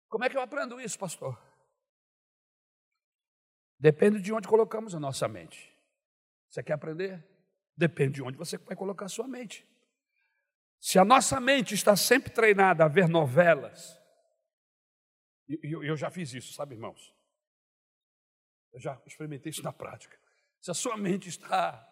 Como 0.08 0.24
é 0.24 0.30
que 0.30 0.38
eu 0.38 0.42
aprendo 0.42 0.80
isso, 0.80 0.98
pastor? 1.00 1.36
Depende 3.84 4.22
de 4.22 4.32
onde 4.32 4.48
colocamos 4.48 4.96
a 4.96 5.00
nossa 5.00 5.28
mente. 5.28 5.78
Você 6.48 6.64
quer 6.64 6.72
aprender? 6.72 7.22
Depende 7.76 8.14
de 8.14 8.24
onde 8.24 8.38
você 8.38 8.58
vai 8.58 8.78
colocar 8.78 9.08
a 9.08 9.10
sua 9.10 9.28
mente. 9.28 9.68
Se 10.80 10.98
a 10.98 11.04
nossa 11.04 11.38
mente 11.42 11.76
está 11.76 11.94
sempre 11.94 12.32
treinada 12.32 12.86
a 12.86 12.88
ver 12.88 13.10
novelas, 13.10 14.02
e 15.50 15.60
eu, 15.64 15.84
eu 15.84 15.98
já 15.98 16.10
fiz 16.10 16.34
isso, 16.34 16.54
sabe, 16.54 16.76
irmãos? 16.76 17.14
Eu 18.72 18.80
já 18.80 19.02
experimentei 19.06 19.50
isso 19.50 19.62
na 19.62 19.74
prática. 19.74 20.18
Se 20.62 20.72
a 20.72 20.74
sua 20.74 20.96
mente 20.96 21.28
está 21.28 21.86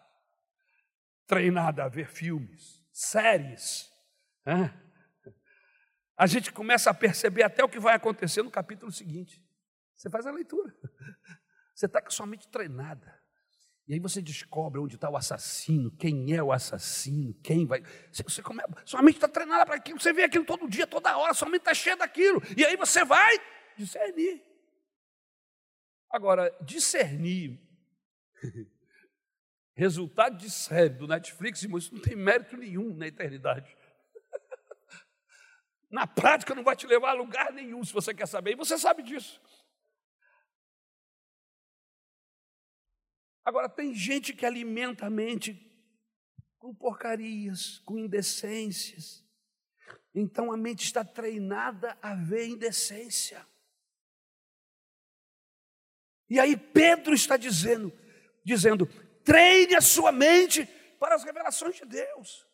treinada 1.26 1.84
a 1.84 1.88
ver 1.88 2.08
filmes, 2.08 2.82
séries, 2.90 3.92
né? 4.46 4.74
a 6.16 6.26
gente 6.26 6.50
começa 6.50 6.88
a 6.88 6.94
perceber 6.94 7.42
até 7.42 7.62
o 7.62 7.68
que 7.68 7.78
vai 7.78 7.94
acontecer 7.94 8.42
no 8.42 8.50
capítulo 8.50 8.90
seguinte. 8.90 9.44
Você 9.94 10.08
faz 10.08 10.26
a 10.26 10.30
leitura. 10.30 10.74
Você 11.82 11.86
está 11.86 12.00
com 12.00 12.12
sua 12.12 12.26
mente 12.26 12.46
treinada. 12.46 13.20
E 13.88 13.94
aí 13.94 13.98
você 13.98 14.22
descobre 14.22 14.80
onde 14.80 14.94
está 14.94 15.10
o 15.10 15.16
assassino, 15.16 15.90
quem 15.96 16.32
é 16.32 16.40
o 16.40 16.52
assassino, 16.52 17.34
quem 17.42 17.66
vai. 17.66 17.82
Você, 18.12 18.22
você 18.22 18.40
come... 18.40 18.62
Sua 18.84 19.02
mente 19.02 19.16
está 19.16 19.26
treinada 19.26 19.66
para 19.66 19.74
aquilo, 19.74 20.00
você 20.00 20.12
vê 20.12 20.22
aquilo 20.22 20.44
todo 20.44 20.68
dia, 20.68 20.86
toda 20.86 21.18
hora, 21.18 21.34
sua 21.34 21.48
mente 21.48 21.62
está 21.62 21.74
cheia 21.74 21.96
daquilo. 21.96 22.40
E 22.56 22.64
aí 22.64 22.76
você 22.76 23.04
vai 23.04 23.36
discernir. 23.76 24.44
Agora, 26.08 26.56
discernir, 26.60 27.60
resultado 29.74 30.36
de 30.36 30.50
série 30.50 30.90
do 30.90 31.08
Netflix, 31.08 31.64
isso 31.64 31.92
não 31.92 32.00
tem 32.00 32.14
mérito 32.14 32.56
nenhum 32.56 32.94
na 32.94 33.08
eternidade. 33.08 33.76
Na 35.90 36.06
prática 36.06 36.54
não 36.54 36.62
vai 36.62 36.76
te 36.76 36.86
levar 36.86 37.10
a 37.10 37.14
lugar 37.14 37.52
nenhum, 37.52 37.82
se 37.82 37.92
você 37.92 38.14
quer 38.14 38.28
saber, 38.28 38.52
e 38.52 38.56
você 38.56 38.78
sabe 38.78 39.02
disso. 39.02 39.40
Agora, 43.44 43.68
tem 43.68 43.94
gente 43.94 44.32
que 44.32 44.46
alimenta 44.46 45.06
a 45.06 45.10
mente 45.10 45.68
com 46.58 46.72
porcarias, 46.72 47.80
com 47.80 47.98
indecências. 47.98 49.24
Então 50.14 50.52
a 50.52 50.56
mente 50.56 50.84
está 50.84 51.04
treinada 51.04 51.98
a 52.00 52.14
ver 52.14 52.46
indecência. 52.46 53.44
E 56.30 56.38
aí 56.38 56.56
Pedro 56.56 57.14
está 57.14 57.36
dizendo, 57.36 57.92
dizendo: 58.44 58.86
treine 59.24 59.74
a 59.74 59.80
sua 59.80 60.12
mente 60.12 60.66
para 60.98 61.14
as 61.14 61.24
revelações 61.24 61.74
de 61.74 61.84
Deus. 61.84 62.46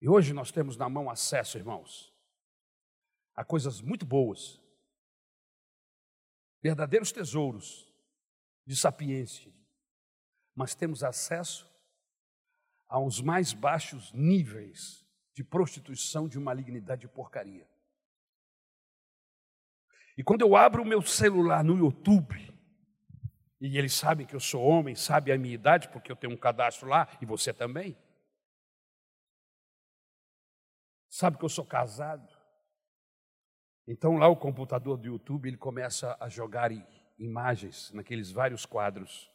E 0.00 0.08
hoje 0.08 0.34
nós 0.34 0.52
temos 0.52 0.76
na 0.76 0.86
mão 0.86 1.08
acesso, 1.08 1.56
irmãos, 1.56 2.13
Há 3.34 3.44
coisas 3.44 3.80
muito 3.80 4.06
boas, 4.06 4.60
verdadeiros 6.62 7.12
tesouros 7.12 7.92
de 8.66 8.76
sapiência, 8.76 9.52
mas 10.54 10.74
temos 10.74 11.02
acesso 11.02 11.68
aos 12.86 13.20
mais 13.20 13.52
baixos 13.52 14.12
níveis 14.12 15.04
de 15.34 15.42
prostituição, 15.42 16.28
de 16.28 16.38
malignidade 16.38 17.06
e 17.06 17.08
porcaria. 17.08 17.68
E 20.16 20.22
quando 20.22 20.42
eu 20.42 20.54
abro 20.54 20.82
o 20.82 20.86
meu 20.86 21.02
celular 21.02 21.64
no 21.64 21.76
YouTube, 21.76 22.36
e 23.60 23.78
eles 23.78 23.94
sabem 23.94 24.26
que 24.26 24.34
eu 24.34 24.40
sou 24.40 24.62
homem, 24.62 24.94
sabem 24.94 25.34
a 25.34 25.38
minha 25.38 25.54
idade, 25.54 25.88
porque 25.88 26.12
eu 26.12 26.16
tenho 26.16 26.32
um 26.32 26.36
cadastro 26.36 26.88
lá, 26.88 27.08
e 27.20 27.26
você 27.26 27.52
também. 27.52 27.96
Sabe 31.08 31.38
que 31.38 31.44
eu 31.44 31.48
sou 31.48 31.64
casado. 31.64 32.28
Então 33.86 34.16
lá 34.16 34.28
o 34.28 34.36
computador 34.36 34.96
do 34.96 35.06
YouTube 35.06 35.48
ele 35.48 35.56
começa 35.56 36.16
a 36.18 36.28
jogar 36.28 36.70
imagens 37.18 37.90
naqueles 37.92 38.30
vários 38.30 38.64
quadros. 38.64 39.30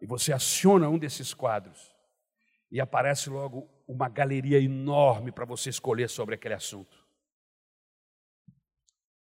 E 0.00 0.06
você 0.06 0.32
aciona 0.32 0.88
um 0.88 0.98
desses 0.98 1.34
quadros 1.34 1.94
e 2.70 2.80
aparece 2.80 3.28
logo 3.30 3.68
uma 3.86 4.08
galeria 4.08 4.60
enorme 4.60 5.32
para 5.32 5.44
você 5.44 5.70
escolher 5.70 6.08
sobre 6.08 6.34
aquele 6.34 6.54
assunto. 6.54 7.04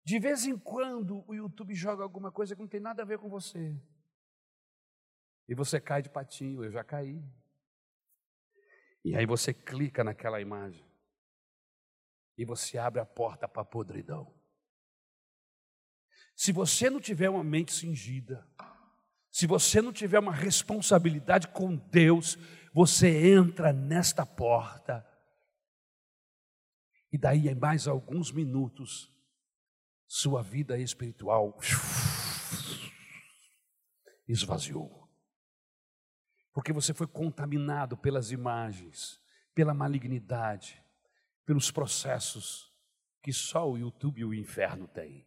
De 0.03 0.19
vez 0.19 0.45
em 0.45 0.57
quando 0.57 1.23
o 1.27 1.33
YouTube 1.33 1.73
joga 1.73 2.03
alguma 2.03 2.31
coisa 2.31 2.55
que 2.55 2.61
não 2.61 2.67
tem 2.67 2.79
nada 2.79 3.01
a 3.01 3.05
ver 3.05 3.17
com 3.17 3.27
você. 3.27 3.75
E 5.47 5.55
você 5.55 5.79
cai 5.79 6.01
de 6.01 6.09
patinho, 6.09 6.63
eu 6.63 6.71
já 6.71 6.83
caí. 6.83 7.23
E 9.03 9.15
aí 9.15 9.25
você 9.25 9.53
clica 9.53 10.03
naquela 10.03 10.39
imagem 10.39 10.83
e 12.37 12.45
você 12.45 12.77
abre 12.77 12.99
a 12.99 13.05
porta 13.05 13.47
para 13.47 13.61
a 13.61 13.65
podridão. 13.65 14.33
Se 16.35 16.51
você 16.51 16.89
não 16.89 16.99
tiver 16.99 17.29
uma 17.29 17.43
mente 17.43 17.73
cingida, 17.73 18.47
se 19.31 19.47
você 19.47 19.81
não 19.81 19.91
tiver 19.91 20.19
uma 20.19 20.33
responsabilidade 20.33 21.47
com 21.47 21.75
Deus, 21.75 22.37
você 22.73 23.33
entra 23.33 23.71
nesta 23.71 24.25
porta, 24.25 25.05
e 27.11 27.17
daí 27.17 27.47
em 27.47 27.55
mais 27.55 27.87
alguns 27.87 28.31
minutos, 28.31 29.09
sua 30.05 30.43
vida 30.43 30.77
espiritual 30.77 31.57
esvaziou. 34.27 35.09
Porque 36.53 36.71
você 36.71 36.93
foi 36.93 37.07
contaminado 37.07 37.97
pelas 37.97 38.31
imagens, 38.31 39.21
pela 39.53 39.73
malignidade, 39.73 40.84
pelos 41.45 41.71
processos 41.71 42.73
que 43.21 43.31
só 43.31 43.69
o 43.69 43.77
YouTube 43.77 44.21
e 44.21 44.25
o 44.25 44.33
inferno 44.33 44.87
têm. 44.87 45.25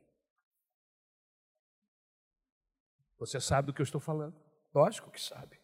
Você 3.18 3.40
sabe 3.40 3.66
do 3.66 3.74
que 3.74 3.80
eu 3.80 3.84
estou 3.84 4.00
falando? 4.00 4.36
Lógico 4.74 5.10
que 5.10 5.20
sabe. 5.20 5.60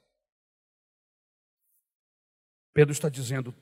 Pedro 2.72 2.92
está 2.92 3.08
dizendo: 3.08 3.54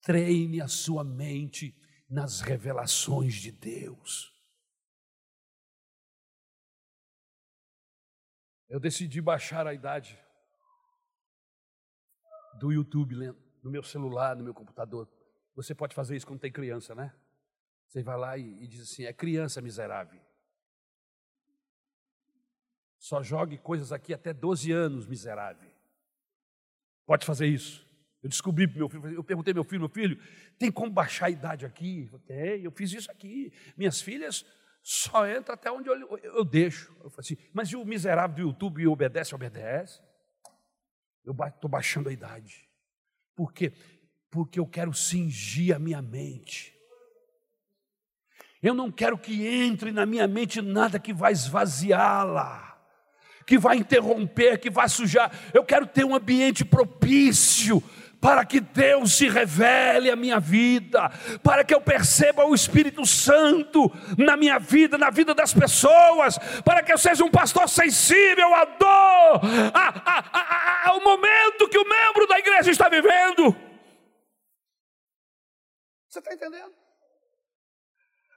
treine 0.00 0.60
a 0.60 0.68
sua 0.68 1.02
mente 1.02 1.74
nas 2.08 2.40
revelações 2.40 3.34
de 3.34 3.50
Deus. 3.50 4.32
Eu 8.68 8.78
decidi 8.78 9.20
baixar 9.20 9.66
a 9.66 9.74
idade 9.74 10.18
do 12.58 12.72
YouTube 12.72 13.14
no 13.62 13.70
meu 13.70 13.82
celular, 13.82 14.36
no 14.36 14.44
meu 14.44 14.54
computador. 14.54 15.08
Você 15.54 15.74
pode 15.74 15.94
fazer 15.94 16.16
isso 16.16 16.26
quando 16.26 16.40
tem 16.40 16.50
criança, 16.50 16.94
né? 16.94 17.14
Você 17.88 18.02
vai 18.02 18.16
lá 18.16 18.36
e, 18.36 18.62
e 18.62 18.66
diz 18.66 18.82
assim: 18.82 19.04
é 19.04 19.12
criança 19.12 19.60
miserável. 19.60 20.20
Só 22.98 23.22
jogue 23.22 23.58
coisas 23.58 23.92
aqui 23.92 24.14
até 24.14 24.32
12 24.32 24.72
anos, 24.72 25.06
miserável. 25.06 25.70
Pode 27.06 27.26
fazer 27.26 27.46
isso. 27.46 27.86
Eu 28.22 28.30
descobri 28.30 28.66
para 28.66 28.78
meu 28.78 28.88
filho, 28.88 29.14
eu 29.14 29.22
perguntei 29.22 29.52
meu 29.52 29.64
filho, 29.64 29.80
meu 29.80 29.88
filho, 29.90 30.18
tem 30.58 30.72
como 30.72 30.90
baixar 30.90 31.26
a 31.26 31.30
idade 31.30 31.66
aqui? 31.66 32.10
Tem, 32.26 32.62
eu 32.62 32.70
fiz 32.70 32.90
isso 32.92 33.10
aqui. 33.10 33.52
Minhas 33.76 34.00
filhas 34.00 34.46
só 34.82 35.28
entram 35.28 35.54
até 35.54 35.70
onde 35.70 35.90
eu, 35.90 35.94
eu, 35.94 36.18
eu 36.18 36.44
deixo. 36.44 36.90
Eu 37.04 37.10
falei 37.10 37.20
assim, 37.20 37.36
mas 37.52 37.68
e 37.68 37.76
o 37.76 37.84
miserável 37.84 38.34
do 38.34 38.42
YouTube 38.42 38.86
obedece? 38.86 39.34
Obedece. 39.34 40.00
Eu 41.22 41.36
estou 41.46 41.68
baixando 41.68 42.08
a 42.08 42.12
idade. 42.12 42.66
Por 43.34 43.52
quê? 43.52 43.74
Porque 44.34 44.58
eu 44.58 44.66
quero 44.66 44.92
cingir 44.92 45.76
a 45.76 45.78
minha 45.78 46.02
mente. 46.02 46.74
Eu 48.60 48.74
não 48.74 48.90
quero 48.90 49.16
que 49.16 49.46
entre 49.46 49.92
na 49.92 50.04
minha 50.04 50.26
mente 50.26 50.60
nada 50.60 50.98
que 50.98 51.12
vai 51.12 51.30
esvaziá-la, 51.30 52.76
que 53.46 53.56
vai 53.56 53.76
interromper, 53.76 54.58
que 54.58 54.68
vai 54.68 54.88
sujar. 54.88 55.30
Eu 55.54 55.62
quero 55.62 55.86
ter 55.86 56.04
um 56.04 56.16
ambiente 56.16 56.64
propício 56.64 57.80
para 58.20 58.44
que 58.44 58.58
Deus 58.58 59.14
se 59.14 59.28
revele 59.28 60.10
à 60.10 60.16
minha 60.16 60.40
vida, 60.40 61.12
para 61.40 61.62
que 61.62 61.72
eu 61.72 61.80
perceba 61.80 62.44
o 62.44 62.56
Espírito 62.56 63.06
Santo 63.06 63.88
na 64.18 64.36
minha 64.36 64.58
vida, 64.58 64.98
na 64.98 65.10
vida 65.10 65.32
das 65.32 65.54
pessoas, 65.54 66.38
para 66.64 66.82
que 66.82 66.92
eu 66.92 66.98
seja 66.98 67.22
um 67.24 67.30
pastor 67.30 67.68
sensível 67.68 68.52
à 68.52 68.64
dor, 68.64 69.40
ao 70.86 71.00
momento 71.00 71.68
que 71.68 71.78
o 71.78 71.88
membro 71.88 72.26
da 72.26 72.36
igreja 72.36 72.72
está 72.72 72.88
vivendo. 72.88 73.73
Você 76.14 76.20
está 76.20 76.32
entendendo? 76.32 76.72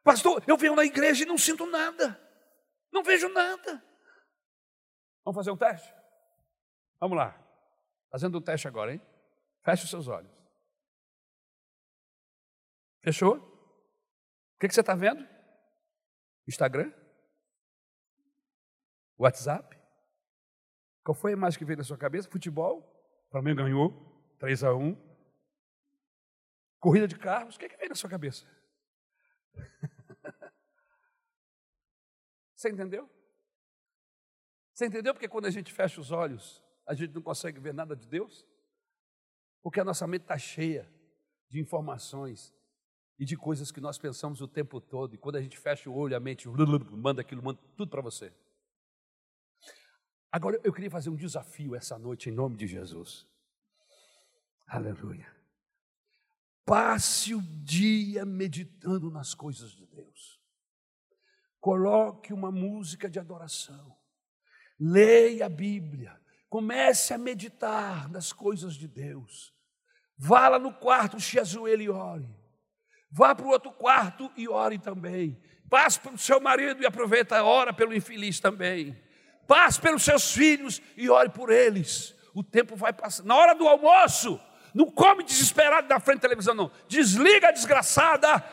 Pastor, 0.04 0.44
eu 0.48 0.58
venho 0.58 0.76
na 0.76 0.84
igreja 0.84 1.24
e 1.24 1.28
não 1.28 1.38
sinto 1.38 1.68
nada. 1.68 2.20
Não 2.92 3.04
vejo 3.04 3.30
nada. 3.30 3.84
Vamos 5.24 5.36
fazer 5.36 5.52
um 5.52 5.58
teste? 5.58 5.94
Vamos 7.00 7.16
lá. 7.16 7.40
Fazendo 8.10 8.40
um 8.40 8.42
teste 8.42 8.68
agora, 8.68 8.94
hein? 8.94 9.02
Feche 9.64 9.84
os 9.84 9.92
seus 9.92 10.08
olhos. 10.08 10.32
Fechou? 13.04 13.36
O 13.36 14.60
que, 14.60 14.68
que 14.68 14.74
você 14.74 14.82
está 14.82 14.96
vendo? 14.96 15.28
Instagram? 16.48 16.92
WhatsApp? 19.20 19.80
Qual 21.04 21.14
foi 21.14 21.32
a 21.32 21.38
imagem 21.38 21.60
que 21.60 21.66
veio 21.66 21.78
na 21.78 21.84
sua 21.84 21.98
cabeça? 21.98 22.28
Futebol? 22.28 22.82
Flamengo 23.30 23.62
ganhou 23.62 23.92
3 24.40 24.64
a 24.64 24.74
1. 24.74 25.07
Corrida 26.80 27.08
de 27.08 27.18
carros? 27.18 27.56
O 27.56 27.60
que, 27.60 27.70
que 27.70 27.78
veio 27.78 27.90
na 27.90 27.96
sua 27.96 28.10
cabeça? 28.10 28.46
Você 32.56 32.70
entendeu? 32.70 33.10
Você 34.74 34.86
entendeu 34.86 35.14
porque 35.14 35.28
quando 35.28 35.46
a 35.46 35.52
gente 35.52 35.74
fecha 35.74 36.00
os 36.00 36.12
olhos, 36.12 36.64
a 36.86 36.94
gente 36.94 37.14
não 37.14 37.22
consegue 37.22 37.60
ver 37.60 37.74
nada 37.74 37.96
de 37.96 38.08
Deus? 38.08 38.46
Porque 39.62 39.80
a 39.80 39.84
nossa 39.84 40.08
mente 40.08 40.22
está 40.22 40.38
cheia 40.38 40.88
de 41.50 41.60
informações 41.60 42.54
e 43.20 43.26
de 43.26 43.36
coisas 43.36 43.72
que 43.72 43.82
nós 43.82 43.98
pensamos 43.98 44.42
o 44.42 44.48
tempo 44.48 44.80
todo, 44.80 45.16
e 45.16 45.18
quando 45.18 45.38
a 45.38 45.42
gente 45.42 45.58
fecha 45.58 45.90
o 45.90 45.96
olho, 45.96 46.16
a 46.16 46.20
mente 46.20 46.48
manda 46.48 47.22
aquilo, 47.22 47.42
manda 47.42 47.60
tudo 47.76 47.90
para 47.90 48.02
você. 48.02 48.32
Agora 50.32 50.60
eu 50.64 50.72
queria 50.72 50.92
fazer 50.92 51.10
um 51.10 51.16
desafio 51.16 51.76
essa 51.76 51.98
noite 51.98 52.30
em 52.30 52.34
nome 52.34 52.56
de 52.56 52.68
Jesus. 52.68 53.26
Aleluia. 54.68 55.37
Passe 56.68 57.34
o 57.34 57.42
dia 57.42 58.26
meditando 58.26 59.10
nas 59.10 59.34
coisas 59.34 59.72
de 59.72 59.86
Deus. 59.86 60.38
Coloque 61.62 62.34
uma 62.34 62.52
música 62.52 63.10
de 63.10 63.18
adoração. 63.18 63.96
Leia 64.78 65.46
a 65.46 65.50
Bíblia. 65.50 66.20
Comece 66.50 67.14
a 67.14 67.18
meditar 67.18 68.10
nas 68.10 68.34
coisas 68.34 68.76
de 68.76 68.86
Deus. 68.86 69.54
Vá 70.18 70.50
lá 70.50 70.60
no 70.60 70.74
quarto, 70.74 71.22
se 71.22 71.40
ajoelhe 71.40 71.86
e 71.86 71.90
ore. 71.90 72.36
Vá 73.10 73.34
para 73.34 73.46
o 73.46 73.52
outro 73.52 73.72
quarto 73.72 74.30
e 74.36 74.50
ore 74.50 74.78
também. 74.78 75.42
Passe 75.70 76.02
pelo 76.02 76.18
seu 76.18 76.42
marido 76.42 76.84
e 76.84 76.86
aproveita 76.86 77.38
a 77.38 77.44
hora 77.46 77.72
pelo 77.72 77.96
infeliz 77.96 78.42
também. 78.42 79.02
Passe 79.48 79.80
pelos 79.80 80.04
seus 80.04 80.34
filhos 80.34 80.82
e 80.98 81.10
ore 81.10 81.30
por 81.30 81.50
eles. 81.50 82.14
O 82.34 82.44
tempo 82.44 82.76
vai 82.76 82.92
passar. 82.92 83.24
Na 83.24 83.38
hora 83.38 83.56
do 83.56 83.66
almoço, 83.66 84.38
não 84.78 84.92
come 84.92 85.24
desesperado 85.24 85.88
na 85.90 86.00
frente 86.00 86.18
da 86.18 86.30
televisão, 86.30 86.54
não. 86.54 86.72
Desliga 86.88 87.50
a 87.50 87.52
desgraçada 87.52 88.44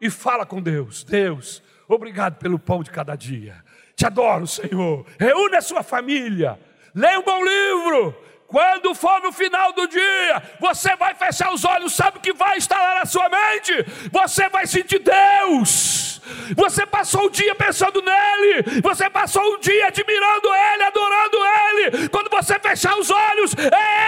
e 0.00 0.10
fala 0.10 0.44
com 0.44 0.60
Deus. 0.60 1.04
Deus, 1.04 1.62
Obrigado 1.88 2.36
pelo 2.38 2.58
pão 2.58 2.82
de 2.82 2.90
cada 2.90 3.14
dia. 3.14 3.62
Te 3.94 4.06
adoro, 4.06 4.46
Senhor. 4.46 5.06
Reúne 5.18 5.56
a 5.56 5.60
sua 5.60 5.82
família. 5.82 6.58
Leia 6.94 7.18
um 7.18 7.22
bom 7.22 7.44
livro. 7.44 8.16
Quando 8.46 8.94
for 8.94 9.20
no 9.20 9.32
final 9.32 9.72
do 9.72 9.86
dia, 9.88 10.42
você 10.60 10.94
vai 10.96 11.14
fechar 11.14 11.52
os 11.52 11.64
olhos, 11.64 11.92
sabe 11.92 12.18
o 12.18 12.20
que 12.20 12.32
vai 12.32 12.56
instalar 12.56 12.96
na 12.96 13.04
sua 13.04 13.28
mente? 13.28 13.72
Você 14.12 14.48
vai 14.48 14.66
sentir 14.66 15.00
Deus. 15.00 16.20
Você 16.56 16.86
passou 16.86 17.26
o 17.26 17.30
dia 17.30 17.54
pensando 17.54 18.00
nele, 18.00 18.80
você 18.82 19.10
passou 19.10 19.42
o 19.54 19.58
dia 19.58 19.88
admirando 19.88 20.48
ele, 20.72 20.84
adorando 20.84 21.38
ele. 21.44 22.08
Quando 22.08 22.30
você 22.30 22.58
fechar 22.58 22.96
os 22.98 23.10
olhos, 23.10 23.54
é 23.54 24.03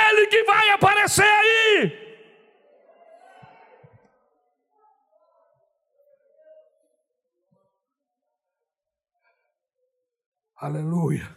aparecer 1.07 1.23
aí. 1.23 2.07
Aleluia. 10.57 11.29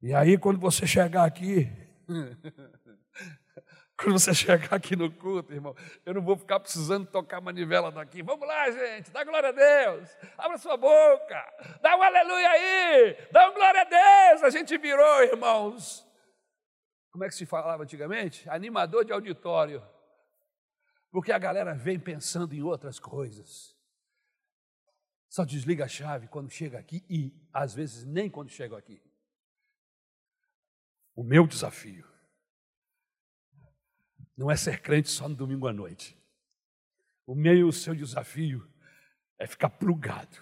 E 0.00 0.14
aí, 0.14 0.38
quando 0.38 0.58
você 0.60 0.86
chegar 0.86 1.24
aqui, 1.24 1.68
quando 3.98 4.18
você 4.18 4.32
chegar 4.32 4.74
aqui 4.74 4.94
no 4.94 5.10
culto, 5.10 5.52
irmão, 5.52 5.74
eu 6.04 6.14
não 6.14 6.22
vou 6.22 6.36
ficar 6.36 6.60
precisando 6.60 7.06
tocar 7.06 7.40
manivela 7.40 7.90
daqui. 7.90 8.22
Vamos 8.22 8.46
lá, 8.46 8.70
gente, 8.70 9.10
dá 9.10 9.24
glória 9.24 9.48
a 9.48 9.52
Deus, 9.52 10.16
abra 10.38 10.56
sua 10.56 10.76
boca, 10.76 11.44
dá 11.82 11.96
um 11.96 12.02
aleluia 12.02 12.48
aí, 12.48 13.16
dá 13.32 13.50
um 13.50 13.54
glória 13.54 13.80
a 13.82 13.84
Deus. 13.84 14.44
A 14.44 14.50
gente 14.50 14.78
virou, 14.78 15.22
irmãos. 15.24 16.05
Como 17.16 17.24
é 17.24 17.28
que 17.30 17.34
se 17.34 17.46
falava 17.46 17.82
antigamente? 17.82 18.46
Animador 18.46 19.02
de 19.02 19.10
auditório. 19.10 19.82
Porque 21.10 21.32
a 21.32 21.38
galera 21.38 21.72
vem 21.72 21.98
pensando 21.98 22.54
em 22.54 22.60
outras 22.60 22.98
coisas. 22.98 23.74
Só 25.26 25.42
desliga 25.42 25.86
a 25.86 25.88
chave 25.88 26.28
quando 26.28 26.50
chega 26.50 26.78
aqui 26.78 27.02
e, 27.08 27.32
às 27.50 27.72
vezes, 27.72 28.04
nem 28.04 28.28
quando 28.28 28.50
chega 28.50 28.76
aqui. 28.76 29.02
O 31.14 31.24
meu 31.24 31.46
desafio 31.46 32.06
não 34.36 34.50
é 34.50 34.56
ser 34.56 34.82
crente 34.82 35.08
só 35.08 35.26
no 35.26 35.34
domingo 35.34 35.66
à 35.66 35.72
noite. 35.72 36.22
O 37.24 37.34
meu 37.34 37.54
e 37.54 37.64
o 37.64 37.72
seu 37.72 37.94
desafio 37.94 38.70
é 39.38 39.46
ficar 39.46 39.70
plugado. 39.70 40.36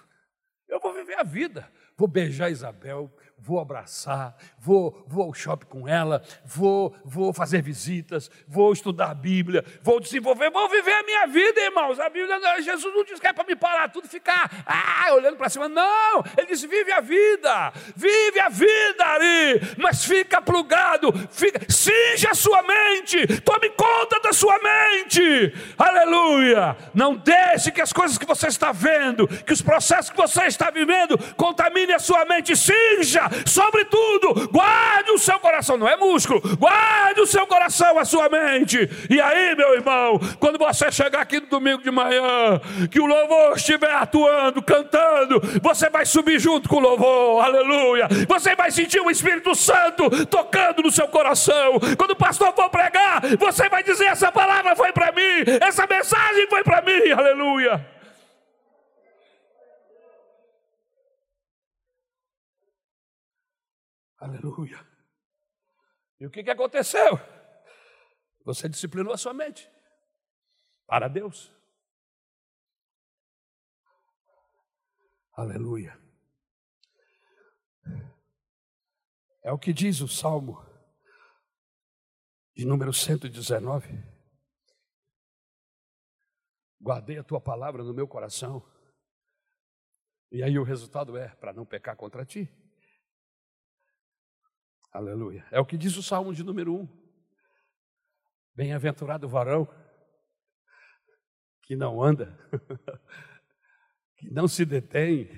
Eu 0.66 0.80
vou 0.80 0.92
viver 0.92 1.20
a 1.20 1.22
vida, 1.22 1.72
vou 1.96 2.08
beijar 2.08 2.50
Isabel, 2.50 3.16
vou 3.44 3.60
abraçar, 3.60 4.34
vou, 4.58 5.04
vou 5.06 5.24
ao 5.24 5.34
shopping 5.34 5.66
com 5.66 5.86
ela, 5.86 6.22
vou, 6.46 6.96
vou 7.04 7.30
fazer 7.30 7.60
visitas, 7.60 8.30
vou 8.48 8.72
estudar 8.72 9.10
a 9.10 9.14
Bíblia, 9.14 9.62
vou 9.82 10.00
desenvolver, 10.00 10.50
vou 10.50 10.66
viver 10.66 10.94
a 10.94 11.02
minha 11.02 11.26
vida, 11.26 11.60
irmãos. 11.60 12.00
A 12.00 12.08
Bíblia, 12.08 12.40
Jesus 12.62 12.94
não 12.94 13.04
diz 13.04 13.20
que 13.20 13.26
é 13.26 13.34
para 13.34 13.44
me 13.44 13.54
parar 13.54 13.90
tudo 13.90 14.08
ficar 14.08 14.50
ah, 14.64 15.12
olhando 15.12 15.36
para 15.36 15.50
cima. 15.50 15.68
Não, 15.68 16.24
ele 16.38 16.46
diz: 16.46 16.62
vive 16.62 16.90
a 16.90 17.02
vida, 17.02 17.72
vive 17.94 18.40
a 18.40 18.48
vida 18.48 19.04
ali, 19.04 19.60
mas 19.76 20.06
fica 20.06 20.40
plugado, 20.40 21.12
fica, 21.30 21.60
cinja 21.68 22.30
a 22.30 22.34
sua 22.34 22.62
mente, 22.62 23.26
tome 23.42 23.68
conta 23.70 24.20
da 24.20 24.32
sua 24.32 24.58
mente, 24.58 25.52
aleluia. 25.76 26.74
Não 26.94 27.14
deixe 27.14 27.70
que 27.70 27.82
as 27.82 27.92
coisas 27.92 28.16
que 28.16 28.24
você 28.24 28.46
está 28.46 28.72
vendo, 28.72 29.28
que 29.28 29.52
os 29.52 29.60
processos 29.60 30.10
que 30.10 30.16
você 30.16 30.44
está 30.44 30.70
vivendo, 30.70 31.18
contamine 31.34 31.92
a 31.92 31.98
sua 31.98 32.24
mente, 32.24 32.56
cinja 32.56 33.33
sobretudo, 33.46 34.48
guarde 34.50 35.10
o 35.12 35.18
seu 35.18 35.38
coração, 35.38 35.76
não 35.76 35.88
é 35.88 35.96
músculo, 35.96 36.40
guarde 36.56 37.20
o 37.20 37.26
seu 37.26 37.46
coração, 37.46 37.98
a 37.98 38.04
sua 38.04 38.28
mente. 38.28 38.88
E 39.08 39.20
aí, 39.20 39.54
meu 39.54 39.74
irmão, 39.74 40.18
quando 40.38 40.58
você 40.58 40.90
chegar 40.90 41.20
aqui 41.20 41.40
no 41.40 41.46
domingo 41.46 41.82
de 41.82 41.90
manhã, 41.90 42.60
que 42.90 43.00
o 43.00 43.06
louvor 43.06 43.56
estiver 43.56 43.92
atuando, 43.92 44.62
cantando, 44.62 45.40
você 45.62 45.88
vai 45.90 46.04
subir 46.04 46.38
junto 46.38 46.68
com 46.68 46.76
o 46.76 46.80
louvor, 46.80 47.44
aleluia. 47.44 48.08
Você 48.28 48.54
vai 48.54 48.70
sentir 48.70 49.00
o 49.00 49.10
Espírito 49.10 49.54
Santo 49.54 50.26
tocando 50.26 50.82
no 50.82 50.90
seu 50.90 51.08
coração. 51.08 51.78
Quando 51.96 52.12
o 52.12 52.16
pastor 52.16 52.52
for 52.54 52.70
pregar, 52.70 53.22
você 53.38 53.68
vai 53.68 53.82
dizer: 53.82 54.06
essa 54.06 54.30
palavra 54.30 54.74
foi 54.76 54.92
para 54.92 55.12
mim, 55.12 55.44
essa 55.60 55.86
mensagem 55.86 56.46
foi 56.48 56.62
para 56.62 56.82
mim, 56.82 57.10
aleluia. 57.10 57.93
Aleluia. 64.24 64.82
E 66.18 66.26
o 66.26 66.30
que, 66.30 66.42
que 66.42 66.50
aconteceu? 66.50 67.18
Você 68.42 68.70
disciplinou 68.70 69.12
a 69.12 69.18
sua 69.18 69.34
mente 69.34 69.70
para 70.86 71.08
Deus. 71.08 71.52
Aleluia. 75.34 76.00
É 79.42 79.52
o 79.52 79.58
que 79.58 79.74
diz 79.74 80.00
o 80.00 80.08
Salmo 80.08 80.64
de 82.56 82.64
número 82.64 82.94
119. 82.94 83.88
Guardei 86.80 87.18
a 87.18 87.24
tua 87.24 87.42
palavra 87.42 87.84
no 87.84 87.92
meu 87.92 88.08
coração. 88.08 88.66
E 90.32 90.42
aí 90.42 90.58
o 90.58 90.64
resultado 90.64 91.14
é 91.14 91.28
para 91.36 91.52
não 91.52 91.66
pecar 91.66 91.94
contra 91.94 92.24
ti. 92.24 92.63
Aleluia. 94.94 95.44
É 95.50 95.58
o 95.58 95.66
que 95.66 95.76
diz 95.76 95.96
o 95.96 96.02
Salmo 96.04 96.32
de 96.32 96.44
número 96.44 96.72
1. 96.72 96.88
Bem-aventurado 98.54 99.26
o 99.26 99.28
varão 99.28 99.68
que 101.64 101.74
não 101.74 102.00
anda, 102.00 102.38
que 104.16 104.30
não 104.30 104.46
se 104.46 104.64
detém, 104.64 105.28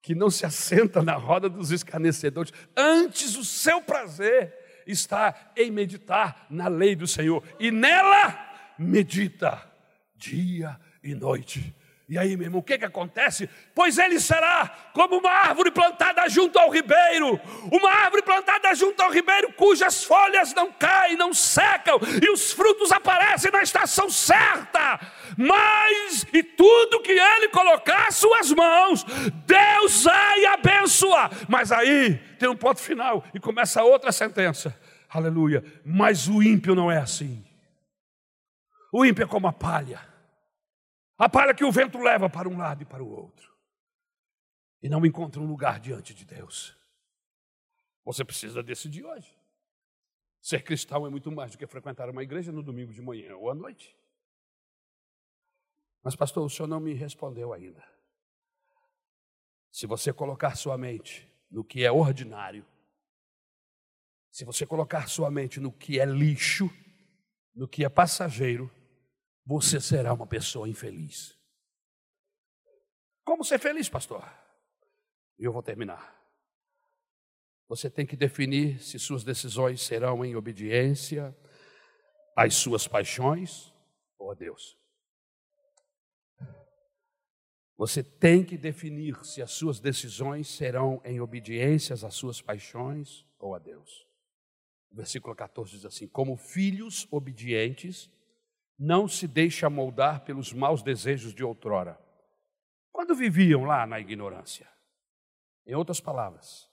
que 0.00 0.14
não 0.14 0.30
se 0.30 0.46
assenta 0.46 1.02
na 1.02 1.14
roda 1.14 1.48
dos 1.48 1.72
escarnecedores, 1.72 2.52
antes 2.76 3.34
o 3.34 3.44
seu 3.44 3.82
prazer 3.82 4.84
está 4.86 5.52
em 5.56 5.68
meditar 5.72 6.46
na 6.48 6.68
lei 6.68 6.94
do 6.94 7.08
Senhor, 7.08 7.42
e 7.58 7.72
nela 7.72 8.76
medita 8.78 9.68
dia 10.14 10.78
e 11.02 11.16
noite. 11.16 11.74
E 12.08 12.16
aí, 12.16 12.36
meu 12.36 12.46
irmão, 12.46 12.60
o 12.60 12.62
que, 12.62 12.78
que 12.78 12.84
acontece? 12.84 13.50
Pois 13.74 13.98
ele 13.98 14.20
será 14.20 14.72
como 14.92 15.18
uma 15.18 15.30
árvore 15.30 15.72
plantada 15.72 16.28
junto 16.28 16.56
ao 16.56 16.70
ribeiro, 16.70 17.40
uma 17.72 17.90
árvore 17.90 18.22
plantada 18.22 18.72
junto 18.76 19.02
ao 19.02 19.10
ribeiro, 19.10 19.52
cujas 19.54 20.04
folhas 20.04 20.54
não 20.54 20.70
caem, 20.70 21.16
não 21.16 21.34
secam, 21.34 21.98
e 22.22 22.30
os 22.30 22.52
frutos 22.52 22.92
aparecem 22.92 23.50
na 23.50 23.60
estação 23.60 24.08
certa. 24.08 25.00
Mas, 25.36 26.24
e 26.32 26.44
tudo 26.44 27.02
que 27.02 27.10
ele 27.10 27.48
colocar 27.48 28.12
suas 28.12 28.52
mãos, 28.52 29.04
Deus 29.44 30.04
vai 30.04 30.44
abençoar. 30.46 31.32
Mas 31.48 31.72
aí 31.72 32.18
tem 32.38 32.48
um 32.48 32.56
ponto 32.56 32.80
final, 32.80 33.24
e 33.34 33.40
começa 33.40 33.82
outra 33.82 34.12
sentença. 34.12 34.78
Aleluia. 35.10 35.64
Mas 35.84 36.28
o 36.28 36.40
ímpio 36.40 36.76
não 36.76 36.88
é 36.88 36.98
assim. 36.98 37.44
O 38.92 39.04
ímpio 39.04 39.24
é 39.24 39.26
como 39.26 39.48
a 39.48 39.52
palha 39.52 40.15
a 41.18 41.28
palha 41.28 41.54
que 41.54 41.64
o 41.64 41.72
vento 41.72 41.98
leva 41.98 42.28
para 42.28 42.48
um 42.48 42.58
lado 42.58 42.82
e 42.82 42.86
para 42.86 43.02
o 43.02 43.08
outro. 43.08 43.54
E 44.82 44.88
não 44.88 45.04
encontra 45.04 45.40
um 45.40 45.46
lugar 45.46 45.80
diante 45.80 46.12
de 46.12 46.24
Deus. 46.24 46.76
Você 48.04 48.24
precisa 48.24 48.62
decidir 48.62 49.04
hoje. 49.04 49.34
Ser 50.40 50.62
cristão 50.62 51.06
é 51.06 51.10
muito 51.10 51.32
mais 51.32 51.52
do 51.52 51.58
que 51.58 51.66
frequentar 51.66 52.08
uma 52.08 52.22
igreja 52.22 52.52
no 52.52 52.62
domingo 52.62 52.92
de 52.92 53.02
manhã 53.02 53.36
ou 53.36 53.50
à 53.50 53.54
noite. 53.54 53.96
Mas, 56.02 56.14
pastor, 56.14 56.44
o 56.44 56.48
senhor 56.48 56.68
não 56.68 56.78
me 56.78 56.92
respondeu 56.92 57.52
ainda. 57.52 57.82
Se 59.72 59.86
você 59.86 60.12
colocar 60.12 60.54
sua 60.54 60.78
mente 60.78 61.28
no 61.50 61.64
que 61.64 61.84
é 61.84 61.90
ordinário, 61.90 62.64
se 64.30 64.44
você 64.44 64.64
colocar 64.64 65.08
sua 65.08 65.30
mente 65.30 65.58
no 65.58 65.72
que 65.72 65.98
é 65.98 66.04
lixo, 66.04 66.70
no 67.54 67.66
que 67.66 67.84
é 67.84 67.88
passageiro, 67.88 68.70
você 69.46 69.80
será 69.80 70.12
uma 70.12 70.26
pessoa 70.26 70.68
infeliz. 70.68 71.38
Como 73.24 73.44
ser 73.44 73.60
feliz, 73.60 73.88
pastor? 73.88 74.24
E 75.38 75.44
eu 75.44 75.52
vou 75.52 75.62
terminar. 75.62 76.16
Você 77.68 77.88
tem 77.88 78.04
que 78.04 78.16
definir 78.16 78.82
se 78.82 78.98
suas 78.98 79.22
decisões 79.22 79.82
serão 79.82 80.24
em 80.24 80.34
obediência 80.34 81.36
às 82.36 82.54
suas 82.54 82.88
paixões 82.88 83.72
ou 84.18 84.32
a 84.32 84.34
Deus. 84.34 84.76
Você 87.76 88.02
tem 88.02 88.44
que 88.44 88.56
definir 88.56 89.24
se 89.24 89.42
as 89.42 89.52
suas 89.52 89.78
decisões 89.78 90.48
serão 90.48 91.00
em 91.04 91.20
obediência 91.20 91.94
às 91.94 92.14
suas 92.14 92.40
paixões 92.40 93.24
ou 93.38 93.54
a 93.54 93.58
Deus. 93.58 94.06
O 94.90 94.96
versículo 94.96 95.34
14 95.34 95.72
diz 95.72 95.84
assim: 95.84 96.08
Como 96.08 96.36
filhos 96.36 97.06
obedientes, 97.10 98.10
não 98.78 99.08
se 99.08 99.26
deixa 99.26 99.70
moldar 99.70 100.20
pelos 100.24 100.52
maus 100.52 100.82
desejos 100.82 101.34
de 101.34 101.42
outrora. 101.42 101.98
Quando 102.92 103.14
viviam 103.14 103.64
lá 103.64 103.86
na 103.86 104.00
ignorância. 104.00 104.68
Em 105.66 105.74
outras 105.74 106.00
palavras, 106.00 106.70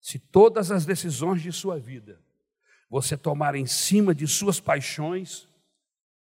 se 0.00 0.18
todas 0.18 0.70
as 0.70 0.86
decisões 0.86 1.42
de 1.42 1.52
sua 1.52 1.78
vida 1.78 2.20
você 2.88 3.16
tomar 3.16 3.54
em 3.54 3.66
cima 3.66 4.12
de 4.14 4.26
suas 4.26 4.58
paixões, 4.58 5.46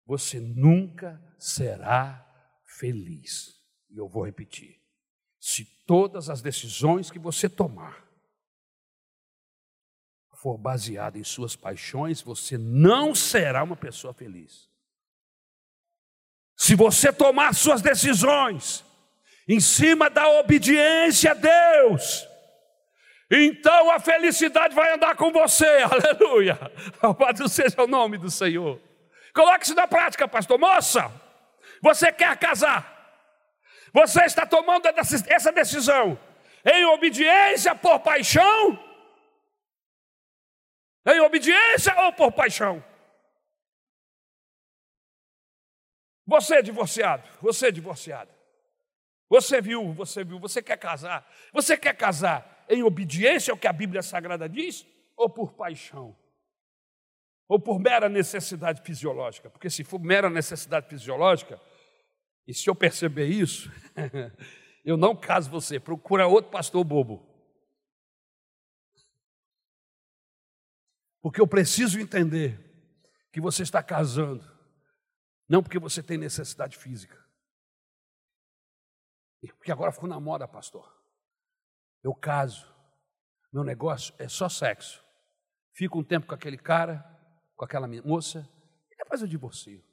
você 0.06 0.40
nunca 0.40 1.22
será 1.38 2.26
feliz. 2.66 3.60
E 3.90 3.98
eu 3.98 4.08
vou 4.08 4.26
repetir: 4.26 4.80
se 5.40 5.66
todas 5.86 6.30
as 6.30 6.42
decisões 6.42 7.12
que 7.12 7.20
você 7.20 7.50
tomar 7.50 8.04
for 10.44 10.58
baseada 10.58 11.18
em 11.18 11.24
suas 11.24 11.56
paixões, 11.56 12.22
você 12.22 12.58
não 12.58 13.16
será 13.16 13.64
uma 13.64 13.78
pessoa 13.78 14.14
feliz. 14.14 14.70
Se 16.64 16.76
você 16.76 17.12
tomar 17.12 17.54
suas 17.54 17.82
decisões 17.82 18.86
em 19.46 19.60
cima 19.60 20.10
da 20.10 20.26
obediência 20.40 21.32
a 21.32 21.34
Deus, 21.34 22.26
então 23.30 23.92
a 23.92 24.00
felicidade 24.00 24.74
vai 24.74 24.94
andar 24.94 25.14
com 25.18 25.30
você, 25.30 25.68
aleluia. 25.84 26.58
Louvado 27.04 27.50
seja 27.50 27.82
o 27.82 27.86
nome 27.86 28.18
do 28.18 28.32
Senhor. 28.32 28.80
Coloque 29.36 29.66
isso 29.66 29.76
na 29.76 29.86
prática, 29.90 30.26
pastor. 30.26 30.58
Moça, 30.58 31.12
você 31.82 32.14
quer 32.14 32.38
casar, 32.38 33.12
você 33.92 34.24
está 34.24 34.46
tomando 34.46 34.88
essa 35.28 35.52
decisão 35.52 36.18
em 36.64 36.86
obediência 36.86 37.76
por 37.76 38.00
paixão? 38.00 38.80
Em 41.06 41.20
obediência 41.20 41.94
ou 42.04 42.14
por 42.14 42.32
paixão? 42.32 42.82
Você 46.26 46.56
é 46.56 46.62
divorciado, 46.62 47.28
você 47.42 47.68
é 47.68 47.72
divorciado. 47.72 48.32
Você 49.30 49.62
viu, 49.62 49.94
você 49.94 50.24
viu, 50.24 50.40
você 50.40 50.62
quer 50.62 50.78
casar. 50.78 51.28
Você 51.52 51.76
quer 51.76 51.96
casar 51.96 52.66
em 52.70 52.84
obediência 52.84 53.52
ao 53.52 53.58
que 53.58 53.68
a 53.68 53.74
Bíblia 53.74 54.02
Sagrada 54.02 54.48
diz 54.48 54.86
ou 55.18 55.30
por 55.30 55.54
paixão? 55.54 56.16
Ou 57.48 57.60
por 57.60 57.80
mera 57.80 58.08
necessidade 58.08 58.82
fisiológica? 58.84 59.50
Porque 59.50 59.70
se 59.70 59.84
for 59.84 60.00
mera 60.00 60.30
necessidade 60.30 60.88
fisiológica, 60.88 61.60
e 62.48 62.54
se 62.54 62.70
eu 62.70 62.76
perceber 62.76 63.26
isso, 63.26 63.72
eu 64.86 64.96
não 64.96 65.16
caso 65.16 65.50
você, 65.50 65.80
procura 65.80 66.28
outro 66.28 66.52
pastor 66.52 66.84
bobo. 66.84 67.28
Porque 71.22 71.42
eu 71.42 71.48
preciso 71.48 72.00
entender 72.00 72.60
que 73.32 73.42
você 73.42 73.64
está 73.64 73.82
casando 73.82 74.53
não 75.48 75.62
porque 75.62 75.80
você 75.80 76.02
tem 76.02 76.18
necessidade 76.18 76.78
física. 76.78 77.24
Porque 79.58 79.72
agora 79.72 79.92
ficou 79.92 80.08
na 80.08 80.20
moda, 80.20 80.48
pastor. 80.48 80.92
Eu 82.02 82.14
caso, 82.14 82.74
meu 83.52 83.64
negócio 83.64 84.14
é 84.18 84.28
só 84.28 84.48
sexo. 84.48 85.04
Fico 85.74 86.00
um 86.00 86.04
tempo 86.04 86.28
com 86.28 86.36
aquele 86.36 86.58
cara, 86.58 87.04
com 87.56 87.66
aquela 87.66 87.88
moça, 87.88 88.50
e 88.92 88.96
depois 88.96 89.22
eu 89.22 89.28
divorcio. 89.28 89.84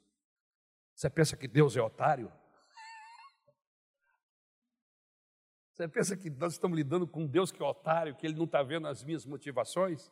Você 0.95 1.09
pensa 1.09 1.35
que 1.35 1.47
Deus 1.47 1.75
é 1.75 1.81
otário? 1.81 2.31
Você 5.73 5.87
pensa 5.87 6.15
que 6.15 6.29
nós 6.29 6.53
estamos 6.53 6.77
lidando 6.77 7.07
com 7.07 7.25
Deus 7.25 7.51
que 7.51 7.61
é 7.61 7.65
otário, 7.65 8.15
que 8.15 8.27
Ele 8.27 8.35
não 8.35 8.45
está 8.45 8.61
vendo 8.61 8.87
as 8.87 9.03
minhas 9.03 9.25
motivações? 9.25 10.11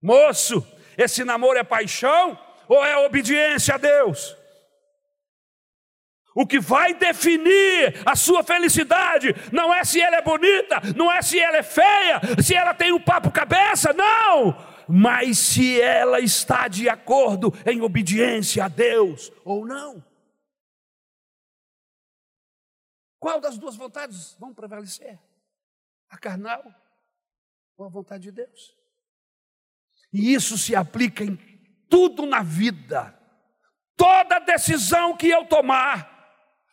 Moço, 0.00 0.62
esse 0.96 1.24
namoro 1.24 1.58
é 1.58 1.64
paixão? 1.64 2.38
Ou 2.68 2.84
é 2.84 2.96
obediência 2.98 3.74
a 3.74 3.78
Deus? 3.78 4.36
O 6.34 6.46
que 6.46 6.58
vai 6.58 6.94
definir 6.94 8.02
a 8.04 8.16
sua 8.16 8.42
felicidade 8.42 9.28
não 9.52 9.72
é 9.72 9.84
se 9.84 10.00
ela 10.00 10.16
é 10.16 10.22
bonita, 10.22 10.80
não 10.96 11.10
é 11.10 11.22
se 11.22 11.38
ela 11.38 11.58
é 11.58 11.62
feia, 11.62 12.20
se 12.42 12.54
ela 12.54 12.74
tem 12.74 12.92
um 12.92 13.00
papo 13.00 13.30
cabeça, 13.30 13.92
não, 13.92 14.56
mas 14.88 15.38
se 15.38 15.80
ela 15.80 16.18
está 16.18 16.66
de 16.66 16.88
acordo 16.88 17.52
em 17.64 17.80
obediência 17.82 18.64
a 18.64 18.68
Deus 18.68 19.30
ou 19.44 19.64
não. 19.64 20.04
Qual 23.20 23.40
das 23.40 23.56
duas 23.56 23.76
vontades 23.76 24.34
vão 24.38 24.52
prevalecer? 24.52 25.18
A 26.10 26.18
carnal 26.18 26.64
ou 27.76 27.86
a 27.86 27.88
vontade 27.88 28.24
de 28.24 28.32
Deus? 28.32 28.76
E 30.12 30.34
isso 30.34 30.58
se 30.58 30.76
aplica 30.76 31.24
em 31.24 31.36
tudo 31.88 32.26
na 32.26 32.42
vida, 32.42 33.18
toda 33.96 34.38
decisão 34.40 35.16
que 35.16 35.28
eu 35.28 35.44
tomar, 35.46 36.10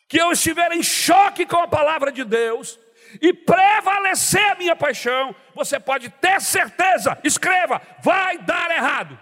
que 0.07 0.17
eu 0.17 0.31
estiver 0.31 0.71
em 0.71 0.83
choque 0.83 1.45
com 1.45 1.57
a 1.57 1.67
palavra 1.67 2.11
de 2.11 2.23
Deus, 2.23 2.79
e 3.21 3.33
prevalecer 3.33 4.51
a 4.51 4.55
minha 4.55 4.75
paixão, 4.75 5.35
você 5.53 5.79
pode 5.79 6.09
ter 6.09 6.39
certeza, 6.39 7.19
escreva, 7.23 7.81
vai 8.01 8.37
dar 8.37 8.71
errado. 8.71 9.19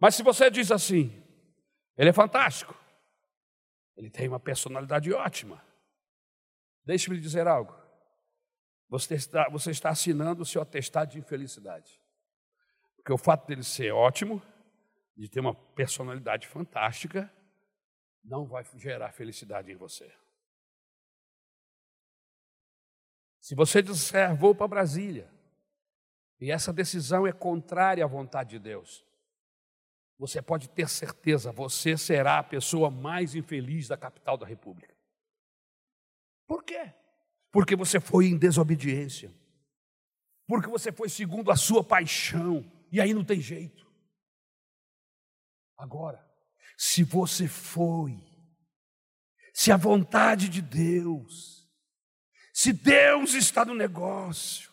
Mas 0.00 0.14
se 0.14 0.22
você 0.22 0.50
diz 0.50 0.72
assim, 0.72 1.22
ele 1.96 2.10
é 2.10 2.12
fantástico, 2.12 2.74
ele 3.96 4.10
tem 4.10 4.28
uma 4.28 4.40
personalidade 4.40 5.12
ótima, 5.12 5.64
deixe-me 6.84 7.16
lhe 7.16 7.22
dizer 7.22 7.46
algo, 7.46 7.74
você 8.88 9.14
está, 9.14 9.48
você 9.48 9.70
está 9.70 9.90
assinando 9.90 10.42
o 10.42 10.46
seu 10.46 10.60
atestado 10.60 11.12
de 11.12 11.18
infelicidade. 11.18 12.00
Porque 13.04 13.12
o 13.12 13.18
fato 13.18 13.46
dele 13.46 13.62
ser 13.62 13.92
ótimo, 13.92 14.42
de 15.14 15.28
ter 15.28 15.38
uma 15.38 15.54
personalidade 15.54 16.48
fantástica, 16.48 17.30
não 18.24 18.46
vai 18.46 18.64
gerar 18.76 19.12
felicidade 19.12 19.70
em 19.70 19.76
você. 19.76 20.10
Se 23.40 23.54
você 23.54 23.82
disser, 23.82 24.34
vou 24.34 24.54
para 24.54 24.68
Brasília, 24.68 25.30
e 26.40 26.50
essa 26.50 26.72
decisão 26.72 27.26
é 27.26 27.32
contrária 27.32 28.02
à 28.02 28.08
vontade 28.08 28.52
de 28.52 28.58
Deus, 28.58 29.04
você 30.18 30.40
pode 30.40 30.70
ter 30.70 30.88
certeza, 30.88 31.52
você 31.52 31.98
será 31.98 32.38
a 32.38 32.42
pessoa 32.42 32.90
mais 32.90 33.34
infeliz 33.34 33.86
da 33.86 33.98
capital 33.98 34.38
da 34.38 34.46
República. 34.46 34.94
Por 36.46 36.64
quê? 36.64 36.90
Porque 37.52 37.76
você 37.76 38.00
foi 38.00 38.28
em 38.28 38.38
desobediência, 38.38 39.30
porque 40.46 40.70
você 40.70 40.90
foi 40.90 41.10
segundo 41.10 41.50
a 41.50 41.56
sua 41.56 41.84
paixão, 41.84 42.64
e 42.90 43.00
aí 43.00 43.12
não 43.14 43.24
tem 43.24 43.40
jeito. 43.40 43.84
Agora, 45.76 46.24
Se 46.76 47.04
você 47.04 47.46
foi, 47.46 48.20
se 49.52 49.70
a 49.70 49.76
vontade 49.76 50.48
de 50.48 50.60
Deus, 50.60 51.68
se 52.52 52.72
Deus 52.72 53.34
está 53.34 53.64
no 53.64 53.74
negócio, 53.74 54.72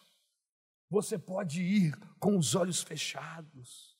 você 0.90 1.18
pode 1.18 1.62
ir 1.62 1.96
com 2.20 2.38
os 2.38 2.56
olhos 2.56 2.82
fechados, 2.82 3.96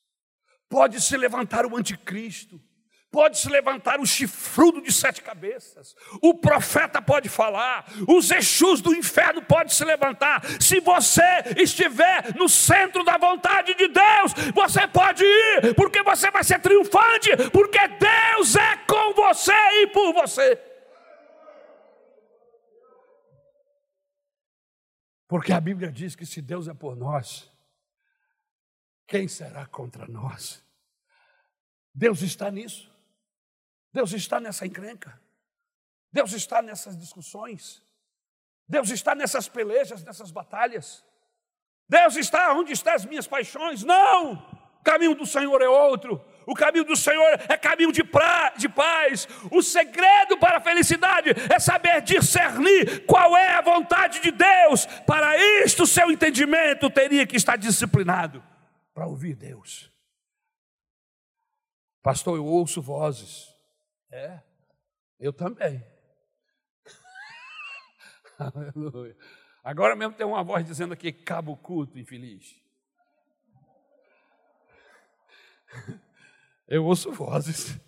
pode 0.68 1.00
se 1.00 1.16
levantar 1.16 1.64
o 1.64 1.76
anticristo, 1.76 2.60
pode 3.12 3.38
se 3.38 3.48
levantar 3.50 4.00
o 4.00 4.06
chifrudo 4.06 4.80
de 4.80 4.90
sete 4.90 5.20
cabeças, 5.20 5.94
o 6.22 6.34
profeta 6.34 7.02
pode 7.02 7.28
falar, 7.28 7.84
os 8.08 8.30
Exus 8.30 8.80
do 8.80 8.94
inferno 8.94 9.42
pode 9.42 9.74
se 9.74 9.84
levantar. 9.84 10.42
Se 10.58 10.80
você 10.80 11.22
estiver 11.58 12.34
no 12.34 12.48
centro 12.48 13.04
da 13.04 13.18
vontade 13.18 13.74
de 13.74 13.86
Deus, 13.86 14.32
você 14.54 14.88
pode 14.88 15.22
ir, 15.22 15.74
porque 15.74 16.02
você 16.02 16.30
vai 16.30 16.42
ser 16.42 16.58
triunfante, 16.60 17.36
porque 17.52 17.86
Deus 17.86 18.56
é 18.56 18.76
com 18.78 19.12
você 19.12 19.52
e 19.52 19.86
por 19.88 20.14
você. 20.14 20.58
Porque 25.28 25.52
a 25.52 25.60
Bíblia 25.60 25.92
diz 25.92 26.16
que 26.16 26.24
se 26.24 26.40
Deus 26.40 26.66
é 26.66 26.74
por 26.74 26.96
nós, 26.96 27.50
quem 29.06 29.28
será 29.28 29.66
contra 29.66 30.06
nós? 30.06 30.64
Deus 31.94 32.22
está 32.22 32.50
nisso. 32.50 32.91
Deus 33.92 34.12
está 34.12 34.40
nessa 34.40 34.66
encrenca. 34.66 35.20
Deus 36.10 36.32
está 36.32 36.62
nessas 36.62 36.96
discussões. 36.96 37.82
Deus 38.68 38.90
está 38.90 39.14
nessas 39.14 39.48
pelejas, 39.48 40.02
nessas 40.02 40.30
batalhas. 40.30 41.04
Deus 41.88 42.16
está 42.16 42.54
onde 42.54 42.72
estão 42.72 42.94
as 42.94 43.04
minhas 43.04 43.26
paixões. 43.26 43.82
Não! 43.82 44.34
O 44.80 44.82
caminho 44.82 45.14
do 45.14 45.26
Senhor 45.26 45.60
é 45.62 45.68
outro. 45.68 46.24
O 46.46 46.54
caminho 46.54 46.84
do 46.84 46.96
Senhor 46.96 47.38
é 47.48 47.56
caminho 47.56 47.92
de, 47.92 48.02
pra, 48.02 48.50
de 48.56 48.68
paz. 48.68 49.28
O 49.50 49.62
segredo 49.62 50.36
para 50.38 50.56
a 50.56 50.60
felicidade 50.60 51.30
é 51.54 51.58
saber 51.58 52.00
discernir 52.02 53.06
qual 53.06 53.36
é 53.36 53.54
a 53.54 53.60
vontade 53.60 54.20
de 54.20 54.30
Deus. 54.30 54.86
Para 55.06 55.36
isto, 55.64 55.86
seu 55.86 56.10
entendimento 56.10 56.90
teria 56.90 57.26
que 57.26 57.36
estar 57.36 57.56
disciplinado 57.56 58.42
para 58.92 59.06
ouvir 59.06 59.36
Deus. 59.36 59.90
Pastor, 62.02 62.36
eu 62.36 62.44
ouço 62.44 62.82
vozes. 62.82 63.51
É, 64.12 64.40
eu 65.18 65.32
também. 65.32 65.82
Aleluia. 68.38 69.16
Agora 69.64 69.96
mesmo 69.96 70.14
tem 70.14 70.26
uma 70.26 70.44
voz 70.44 70.66
dizendo 70.66 70.92
aqui: 70.92 71.10
cabo 71.10 71.56
culto, 71.56 71.98
infeliz. 71.98 72.60
Eu 76.68 76.84
ouço 76.84 77.10
vozes. 77.10 77.80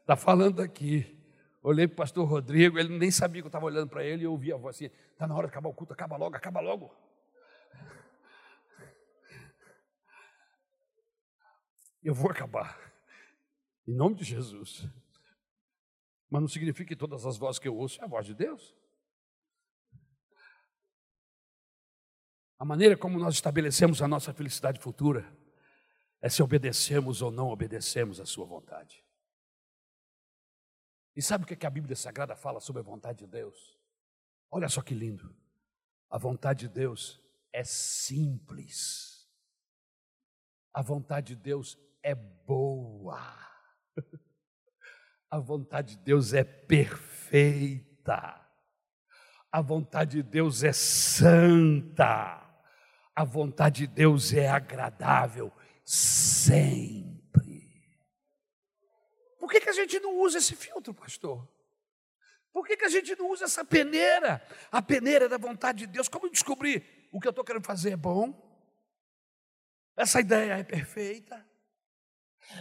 Está 0.00 0.16
falando 0.16 0.62
aqui. 0.62 1.18
Olhei 1.62 1.86
para 1.86 1.94
o 1.94 1.98
pastor 1.98 2.26
Rodrigo, 2.28 2.78
ele 2.78 2.98
nem 2.98 3.10
sabia 3.10 3.40
que 3.40 3.46
eu 3.46 3.48
estava 3.48 3.66
olhando 3.66 3.88
para 3.88 4.04
ele 4.04 4.22
e 4.22 4.24
eu 4.24 4.32
ouvi 4.32 4.52
a 4.52 4.56
voz 4.56 4.74
assim: 4.74 4.90
está 5.12 5.28
na 5.28 5.36
hora 5.36 5.46
de 5.46 5.52
acabar 5.52 5.68
o 5.68 5.74
culto, 5.74 5.92
acaba 5.92 6.16
logo, 6.16 6.34
acaba 6.34 6.60
logo. 6.60 6.92
Eu 12.02 12.14
vou 12.14 12.32
acabar. 12.32 12.92
Em 13.86 13.94
nome 13.94 14.16
de 14.16 14.24
Jesus. 14.24 14.88
Mas 16.32 16.40
não 16.40 16.48
significa 16.48 16.88
que 16.88 16.96
todas 16.96 17.26
as 17.26 17.36
vozes 17.36 17.58
que 17.58 17.68
eu 17.68 17.76
ouço 17.76 18.00
é 18.00 18.04
a 18.04 18.08
voz 18.08 18.24
de 18.24 18.32
Deus. 18.32 18.74
A 22.58 22.64
maneira 22.64 22.96
como 22.96 23.18
nós 23.18 23.34
estabelecemos 23.34 24.00
a 24.00 24.08
nossa 24.08 24.32
felicidade 24.32 24.80
futura 24.80 25.30
é 26.22 26.30
se 26.30 26.42
obedecemos 26.42 27.20
ou 27.20 27.30
não 27.30 27.48
obedecemos 27.48 28.18
a 28.18 28.24
Sua 28.24 28.46
vontade. 28.46 29.04
E 31.14 31.20
sabe 31.20 31.44
o 31.44 31.46
que 31.46 31.66
a 31.66 31.70
Bíblia 31.70 31.94
Sagrada 31.94 32.34
fala 32.34 32.60
sobre 32.60 32.80
a 32.80 32.82
vontade 32.82 33.18
de 33.18 33.26
Deus? 33.26 33.78
Olha 34.50 34.70
só 34.70 34.80
que 34.80 34.94
lindo. 34.94 35.36
A 36.08 36.16
vontade 36.16 36.60
de 36.60 36.68
Deus 36.70 37.20
é 37.52 37.62
simples. 37.62 39.30
A 40.72 40.80
vontade 40.80 41.36
de 41.36 41.42
Deus 41.42 41.78
é 42.02 42.14
boa. 42.14 43.20
A 45.32 45.38
vontade 45.38 45.96
de 45.96 46.02
Deus 46.02 46.34
é 46.34 46.44
perfeita. 46.44 48.38
A 49.50 49.62
vontade 49.62 50.18
de 50.18 50.22
Deus 50.22 50.62
é 50.62 50.74
santa. 50.74 52.38
A 53.16 53.24
vontade 53.24 53.86
de 53.86 53.94
Deus 53.94 54.34
é 54.34 54.46
agradável 54.46 55.50
sempre. 55.86 57.66
Por 59.38 59.50
que, 59.50 59.58
que 59.58 59.70
a 59.70 59.72
gente 59.72 59.98
não 60.00 60.18
usa 60.18 60.36
esse 60.36 60.54
filtro, 60.54 60.92
pastor? 60.92 61.48
Por 62.52 62.66
que, 62.66 62.76
que 62.76 62.84
a 62.84 62.90
gente 62.90 63.18
não 63.18 63.30
usa 63.30 63.46
essa 63.46 63.64
peneira? 63.64 64.46
A 64.70 64.82
peneira 64.82 65.30
da 65.30 65.38
vontade 65.38 65.86
de 65.86 65.86
Deus. 65.86 66.08
Como 66.08 66.28
descobrir 66.28 67.08
o 67.10 67.18
que 67.18 67.26
eu 67.26 67.30
estou 67.30 67.42
querendo 67.42 67.64
fazer 67.64 67.92
é 67.92 67.96
bom? 67.96 68.38
Essa 69.96 70.20
ideia 70.20 70.58
é 70.58 70.62
perfeita? 70.62 71.50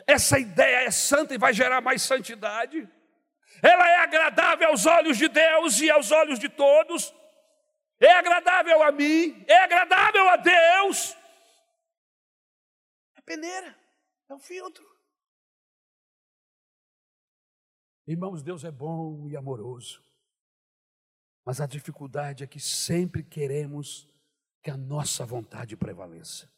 Essa 0.07 0.39
ideia 0.39 0.85
é 0.85 0.91
santa 0.91 1.33
e 1.33 1.37
vai 1.37 1.53
gerar 1.53 1.81
mais 1.81 2.01
santidade. 2.01 2.87
Ela 3.61 3.89
é 3.89 3.97
agradável 3.97 4.69
aos 4.69 4.85
olhos 4.85 5.17
de 5.17 5.27
Deus 5.27 5.79
e 5.81 5.89
aos 5.89 6.11
olhos 6.11 6.39
de 6.39 6.49
todos. 6.49 7.13
É 7.99 8.11
agradável 8.13 8.81
a 8.81 8.91
mim, 8.91 9.45
é 9.47 9.57
agradável 9.59 10.27
a 10.29 10.37
Deus. 10.37 11.15
É 13.15 13.21
peneira, 13.21 13.77
é 14.29 14.33
um 14.33 14.39
filtro. 14.39 14.89
Irmãos, 18.07 18.41
Deus 18.41 18.63
é 18.63 18.71
bom 18.71 19.29
e 19.29 19.37
amoroso. 19.37 20.03
Mas 21.45 21.61
a 21.61 21.67
dificuldade 21.67 22.43
é 22.43 22.47
que 22.47 22.59
sempre 22.59 23.23
queremos 23.23 24.07
que 24.61 24.69
a 24.69 24.77
nossa 24.77 25.25
vontade 25.25 25.75
prevaleça. 25.75 26.51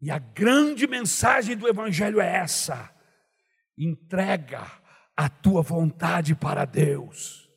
E 0.00 0.10
a 0.10 0.18
grande 0.18 0.86
mensagem 0.86 1.56
do 1.56 1.68
Evangelho 1.68 2.20
é 2.20 2.36
essa: 2.36 2.90
entrega 3.76 4.64
a 5.16 5.28
tua 5.28 5.62
vontade 5.62 6.34
para 6.34 6.64
Deus. 6.64 7.48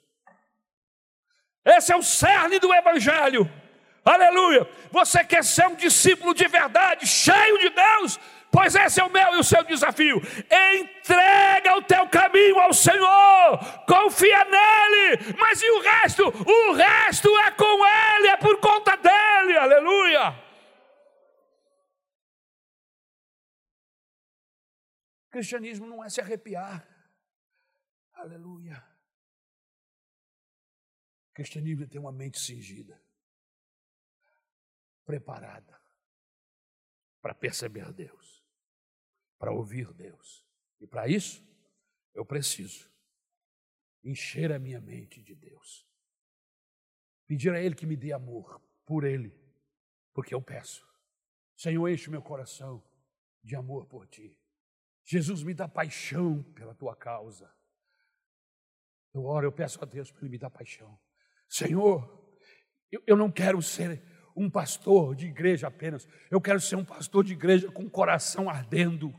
Esse 1.64 1.94
é 1.94 1.96
o 1.96 2.02
cerne 2.02 2.60
do 2.60 2.74
Evangelho. 2.74 3.50
Aleluia. 4.04 4.68
Você 4.92 5.24
quer 5.24 5.44
ser 5.44 5.68
um 5.68 5.76
discípulo 5.76 6.34
de 6.34 6.48
verdade, 6.48 7.06
cheio 7.06 7.60
de 7.60 7.70
Deus? 7.70 8.20
Pois 8.52 8.76
esse 8.76 9.00
é 9.00 9.04
o 9.04 9.12
meu 9.12 9.36
e 9.36 9.40
o 9.40 9.44
seu 9.44 9.64
desafio. 9.64 10.22
Entrega 10.82 11.78
o 11.78 11.84
teu 11.84 12.06
caminho 12.08 12.60
ao 12.60 12.74
Senhor, 12.74 13.60
confia 13.88 14.44
nele, 14.44 15.36
mas 15.40 15.62
e 15.62 15.70
o 15.70 15.82
resto? 15.82 16.28
O 16.28 16.74
resto 16.74 17.30
é 17.40 17.52
com 17.52 17.86
ele, 17.86 18.28
é 18.28 18.38
por 18.38 18.58
conta 18.58 18.98
dele. 18.98 19.58
Aleluia. 19.58 20.51
Cristianismo 25.32 25.88
não 25.88 26.04
é 26.04 26.10
se 26.10 26.20
arrepiar. 26.20 26.86
Aleluia. 28.14 28.86
Cristianismo 31.34 31.86
é 31.86 31.88
ter 31.88 31.98
uma 31.98 32.12
mente 32.12 32.38
cingida, 32.38 33.02
preparada 35.06 35.82
para 37.22 37.34
perceber 37.34 37.94
Deus, 37.94 38.44
para 39.40 39.54
ouvir 39.54 39.94
Deus. 39.94 40.46
E 40.80 40.86
para 40.86 41.08
isso, 41.08 41.42
eu 42.14 42.26
preciso 42.26 42.92
encher 44.04 44.52
a 44.52 44.60
minha 44.60 44.82
mente 44.82 45.22
de 45.22 45.34
Deus. 45.34 45.88
Pedir 47.26 47.54
a 47.54 47.62
Ele 47.62 47.76
que 47.76 47.86
me 47.86 47.96
dê 47.96 48.12
amor 48.12 48.62
por 48.86 49.06
Ele, 49.06 49.34
porque 50.14 50.34
eu 50.34 50.42
peço. 50.42 50.86
Senhor, 51.56 51.88
enche 51.88 52.10
meu 52.10 52.22
coração 52.22 52.84
de 53.42 53.56
amor 53.56 53.86
por 53.86 54.06
Ti. 54.08 54.41
Jesus 55.04 55.44
me 55.44 55.54
dá 55.54 55.68
paixão 55.68 56.44
pela 56.54 56.76
tua 56.76 56.96
causa. 56.96 57.52
Eu 59.14 59.26
oro, 59.26 59.48
eu 59.48 59.52
peço 59.52 59.82
a 59.82 59.86
Deus 59.86 60.12
para 60.12 60.22
Ele 60.22 60.30
me 60.30 60.38
dar 60.38 60.50
paixão. 60.50 60.98
Senhor, 61.50 62.22
eu, 62.92 63.04
eu 63.06 63.18
não 63.18 63.30
quero 63.30 63.62
ser 63.62 64.02
um 64.36 64.50
pastor 64.50 65.16
de 65.16 65.28
igreja 65.28 65.68
apenas, 65.68 66.08
eu 66.30 66.40
quero 66.40 66.60
ser 66.62 66.76
um 66.78 66.86
pastor 66.86 67.24
de 67.24 67.34
igreja 67.34 67.70
com 67.70 67.84
o 67.84 67.90
coração 67.90 68.50
ardendo, 68.50 69.14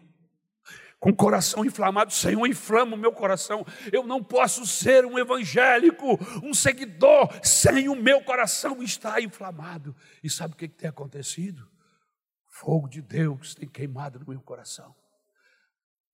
com 0.99 1.11
o 1.11 1.17
coração 1.17 1.65
inflamado. 1.65 2.13
Senhor, 2.13 2.47
inflama 2.47 2.95
o 2.95 2.99
meu 2.99 3.13
coração. 3.13 3.67
Eu 3.93 4.05
não 4.05 4.23
posso 4.23 4.65
ser 4.65 5.05
um 5.05 5.19
evangélico, 5.19 6.17
um 6.43 6.55
seguidor, 6.55 7.29
sem 7.45 7.89
o 7.89 7.97
meu 7.97 8.23
coração 8.23 8.81
estar 8.83 9.21
inflamado. 9.21 9.97
E 10.23 10.31
sabe 10.31 10.55
o 10.55 10.57
que 10.57 10.69
tem 10.69 10.89
acontecido? 10.89 11.69
Fogo 12.47 12.89
de 12.89 13.03
Deus 13.03 13.55
tem 13.55 13.69
queimado 13.69 14.21
no 14.21 14.27
meu 14.29 14.41
coração. 14.41 14.95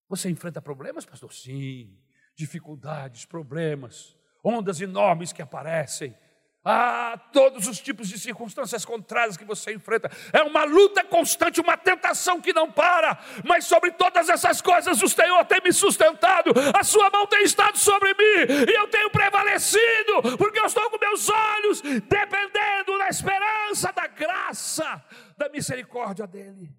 Você 0.09 0.29
enfrenta 0.29 0.61
problemas, 0.61 1.05
pastor? 1.05 1.31
Sim. 1.31 1.95
Dificuldades, 2.35 3.25
problemas, 3.25 4.17
ondas 4.43 4.81
enormes 4.81 5.31
que 5.31 5.41
aparecem. 5.41 6.15
Ah, 6.63 7.17
todos 7.31 7.67
os 7.67 7.79
tipos 7.79 8.09
de 8.09 8.19
circunstâncias 8.19 8.83
contrárias 8.83 9.37
que 9.37 9.45
você 9.45 9.73
enfrenta. 9.73 10.11
É 10.33 10.43
uma 10.43 10.65
luta 10.65 11.03
constante, 11.05 11.61
uma 11.61 11.77
tentação 11.77 12.41
que 12.41 12.51
não 12.51 12.69
para. 12.69 13.17
Mas 13.45 13.65
sobre 13.65 13.91
todas 13.91 14.27
essas 14.27 14.61
coisas, 14.61 15.01
o 15.01 15.07
Senhor 15.07 15.45
tem 15.45 15.61
me 15.63 15.71
sustentado. 15.71 16.51
A 16.77 16.83
sua 16.83 17.09
mão 17.09 17.25
tem 17.27 17.43
estado 17.43 17.77
sobre 17.77 18.13
mim. 18.13 18.67
E 18.69 18.75
eu 18.75 18.87
tenho 18.89 19.09
prevalecido. 19.09 20.37
Porque 20.37 20.59
eu 20.59 20.65
estou 20.65 20.89
com 20.89 20.99
meus 20.99 21.29
olhos 21.29 21.81
dependendo 21.81 22.97
da 22.97 23.07
esperança, 23.07 23.93
da 23.93 24.07
graça, 24.07 25.05
da 25.37 25.49
misericórdia 25.49 26.27
dEle. 26.27 26.78